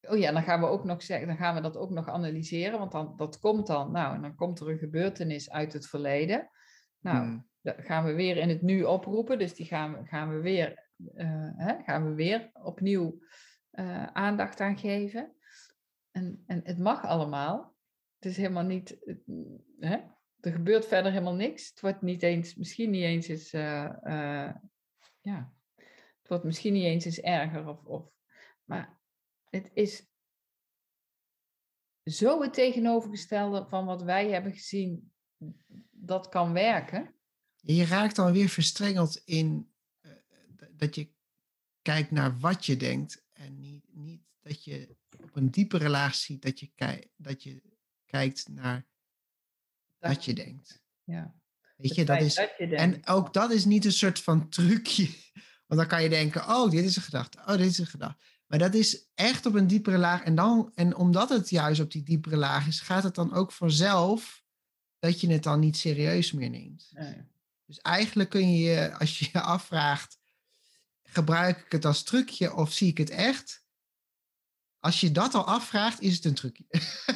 oh 0.00 0.18
ja, 0.18 0.32
dan 0.32 0.42
gaan 0.42 0.60
we 0.60 0.66
ook 0.66 0.84
nog 0.84 1.02
zeggen, 1.02 1.26
dan 1.26 1.36
gaan 1.36 1.54
we 1.54 1.60
dat 1.60 1.76
ook 1.76 1.90
nog 1.90 2.08
analyseren, 2.08 2.78
want 2.78 2.92
dan, 2.92 3.16
dat 3.16 3.38
komt 3.38 3.66
dan, 3.66 3.92
nou, 3.92 4.14
en 4.14 4.22
dan 4.22 4.34
komt 4.34 4.60
er 4.60 4.68
een 4.68 4.78
gebeurtenis 4.78 5.50
uit 5.50 5.72
het 5.72 5.86
verleden. 5.86 6.50
Nou, 6.98 7.16
hmm. 7.16 7.48
dat 7.60 7.76
gaan 7.78 8.04
we 8.04 8.12
weer 8.12 8.36
in 8.36 8.48
het 8.48 8.62
nu 8.62 8.82
oproepen, 8.82 9.38
dus 9.38 9.54
die 9.54 9.66
gaan, 9.66 9.92
we, 9.92 10.06
gaan 10.06 10.28
we 10.28 10.40
weer 10.40 10.84
uh, 11.14 11.50
hè, 11.56 11.82
gaan 11.82 12.08
we 12.08 12.14
weer 12.14 12.50
opnieuw 12.52 13.18
uh, 13.72 14.06
aandacht 14.06 14.60
aan 14.60 14.78
geven. 14.78 15.34
En, 16.10 16.42
en 16.46 16.60
het 16.64 16.78
mag 16.78 17.04
allemaal. 17.04 17.74
Het 18.18 18.32
is 18.32 18.36
helemaal 18.36 18.64
niet. 18.64 19.16
Hè? 19.78 19.98
Er 20.44 20.52
gebeurt 20.52 20.86
verder 20.86 21.12
helemaal 21.12 21.34
niks. 21.34 21.68
Het 21.68 21.80
wordt 21.80 22.02
niet 22.02 22.22
eens, 22.22 22.54
misschien 22.54 22.90
niet 22.90 23.02
eens 23.02 23.28
is. 23.28 23.52
Uh, 23.52 24.50
ja, 25.20 25.52
het 26.18 26.28
wordt 26.28 26.44
misschien 26.44 26.72
niet 26.72 26.84
eens 26.84 27.04
eens 27.04 27.20
erger. 27.20 27.68
Of, 27.68 27.84
of, 27.84 28.10
maar 28.64 29.00
het 29.50 29.70
is 29.74 30.06
zo 32.04 32.42
het 32.42 32.54
tegenovergestelde 32.54 33.66
van 33.68 33.84
wat 33.84 34.02
wij 34.02 34.30
hebben 34.30 34.52
gezien 34.52 35.12
dat 35.90 36.28
kan 36.28 36.52
werken. 36.52 37.14
Je 37.56 37.84
raakt 37.84 38.16
dan 38.16 38.32
weer 38.32 38.48
verstrengeld 38.48 39.22
in 39.24 39.72
dat 40.70 40.94
je 40.94 41.12
kijkt 41.82 42.10
naar 42.10 42.38
wat 42.38 42.66
je 42.66 42.76
denkt 42.76 43.24
en 43.32 43.60
niet, 43.60 43.84
niet 43.94 44.22
dat 44.40 44.64
je 44.64 44.96
op 45.22 45.36
een 45.36 45.50
diepere 45.50 45.88
laag 45.88 46.14
ziet 46.14 46.42
dat 46.42 46.60
je, 46.60 46.70
dat 47.16 47.42
je 47.42 47.62
kijkt 48.04 48.48
naar 48.48 48.86
wat 50.08 50.24
je 50.24 50.34
denkt. 50.34 50.82
Ja. 51.04 51.34
Weet 51.76 51.94
je, 51.94 52.04
dat 52.04 52.20
is, 52.20 52.36
en 52.58 53.06
ook 53.06 53.32
dat 53.32 53.50
is 53.50 53.64
niet 53.64 53.84
een 53.84 53.92
soort 53.92 54.20
van 54.20 54.48
trucje. 54.48 55.10
Want 55.66 55.80
dan 55.80 55.86
kan 55.86 56.02
je 56.02 56.08
denken, 56.08 56.48
oh, 56.48 56.70
dit 56.70 56.84
is 56.84 56.96
een 56.96 57.02
gedachte. 57.02 57.38
Oh, 57.38 57.56
dit 57.56 57.70
is 57.70 57.78
een 57.78 57.86
gedachte. 57.86 58.24
Maar 58.46 58.58
dat 58.58 58.74
is 58.74 59.06
echt 59.14 59.46
op 59.46 59.54
een 59.54 59.66
diepere 59.66 59.98
laag. 59.98 60.22
En, 60.22 60.34
dan, 60.34 60.70
en 60.74 60.96
omdat 60.96 61.28
het 61.28 61.50
juist 61.50 61.80
op 61.80 61.90
die 61.90 62.02
diepere 62.02 62.36
laag 62.36 62.66
is, 62.66 62.80
gaat 62.80 63.02
het 63.02 63.14
dan 63.14 63.32
ook 63.32 63.52
vanzelf 63.52 64.42
dat 64.98 65.20
je 65.20 65.32
het 65.32 65.42
dan 65.42 65.60
niet 65.60 65.76
serieus 65.76 66.32
meer 66.32 66.50
neemt. 66.50 66.90
Nee. 66.92 67.22
Dus 67.66 67.78
eigenlijk 67.78 68.30
kun 68.30 68.56
je, 68.56 68.94
als 68.98 69.18
je 69.18 69.28
je 69.32 69.40
afvraagt, 69.40 70.18
gebruik 71.02 71.58
ik 71.58 71.72
het 71.72 71.84
als 71.84 72.02
trucje 72.02 72.54
of 72.54 72.72
zie 72.72 72.88
ik 72.88 72.98
het 72.98 73.10
echt? 73.10 73.64
Als 74.78 75.00
je 75.00 75.12
dat 75.12 75.34
al 75.34 75.46
afvraagt, 75.46 76.00
is 76.00 76.14
het 76.14 76.24
een 76.24 76.34
trucje. 76.34 76.64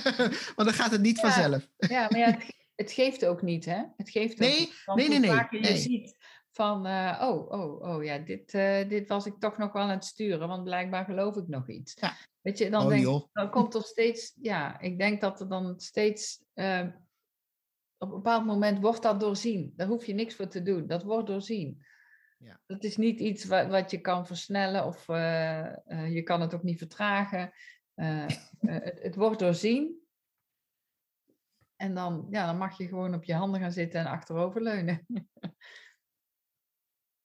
Want 0.56 0.68
dan 0.68 0.72
gaat 0.72 0.90
het 0.90 1.00
niet 1.00 1.20
vanzelf. 1.20 1.68
Ja, 1.76 2.06
maar 2.10 2.18
ja, 2.18 2.30
het, 2.30 2.54
het, 2.78 2.92
geeft 2.92 3.26
ook 3.26 3.42
niet, 3.42 3.64
hè? 3.64 3.82
Het 3.96 4.10
geeft 4.10 4.38
nee, 4.38 4.72
ook 4.86 4.96
niet. 4.96 5.08
nee, 5.08 5.18
nee, 5.18 5.30
nee. 5.50 5.72
je 5.72 5.76
ziet 5.76 6.16
van, 6.58 6.86
uh, 6.86 7.18
oh, 7.22 7.50
oh, 7.50 7.80
oh, 7.80 8.04
ja, 8.04 8.18
dit, 8.18 8.54
uh, 8.54 8.88
dit 8.88 9.08
was 9.08 9.26
ik 9.26 9.38
toch 9.38 9.58
nog 9.58 9.72
wel 9.72 9.82
aan 9.82 9.88
het 9.88 10.04
sturen, 10.04 10.48
want 10.48 10.64
blijkbaar 10.64 11.04
geloof 11.04 11.36
ik 11.36 11.48
nog 11.48 11.68
iets. 11.68 11.94
Ja. 12.00 12.16
Weet 12.40 12.58
je, 12.58 12.70
dan, 12.70 12.82
oh, 12.82 12.88
denk, 12.88 13.28
dan 13.32 13.50
komt 13.50 13.74
er 13.74 13.82
steeds, 13.82 14.34
ja, 14.40 14.80
ik 14.80 14.98
denk 14.98 15.20
dat 15.20 15.40
er 15.40 15.48
dan 15.48 15.80
steeds, 15.80 16.44
uh, 16.54 16.86
op 17.98 18.08
een 18.08 18.14
bepaald 18.14 18.46
moment 18.46 18.80
wordt 18.80 19.02
dat 19.02 19.20
doorzien. 19.20 19.72
Daar 19.76 19.86
hoef 19.86 20.06
je 20.06 20.14
niks 20.14 20.34
voor 20.34 20.48
te 20.48 20.62
doen, 20.62 20.86
dat 20.86 21.02
wordt 21.02 21.26
doorzien. 21.26 21.86
Ja. 22.38 22.60
Dat 22.66 22.84
is 22.84 22.96
niet 22.96 23.20
iets 23.20 23.44
wat, 23.44 23.66
wat 23.66 23.90
je 23.90 24.00
kan 24.00 24.26
versnellen 24.26 24.86
of 24.86 25.08
uh, 25.08 25.74
je 25.86 26.22
kan 26.22 26.40
het 26.40 26.54
ook 26.54 26.62
niet 26.62 26.78
vertragen. 26.78 27.52
Het, 28.58 29.02
het, 29.02 29.14
wordt 29.14 29.38
doorzien. 29.38 30.07
En 31.78 31.94
dan, 31.94 32.26
ja, 32.30 32.46
dan 32.46 32.58
mag 32.58 32.78
je 32.78 32.88
gewoon 32.88 33.14
op 33.14 33.24
je 33.24 33.34
handen 33.34 33.60
gaan 33.60 33.72
zitten 33.72 34.00
en 34.00 34.06
achteroverleunen. 34.06 35.06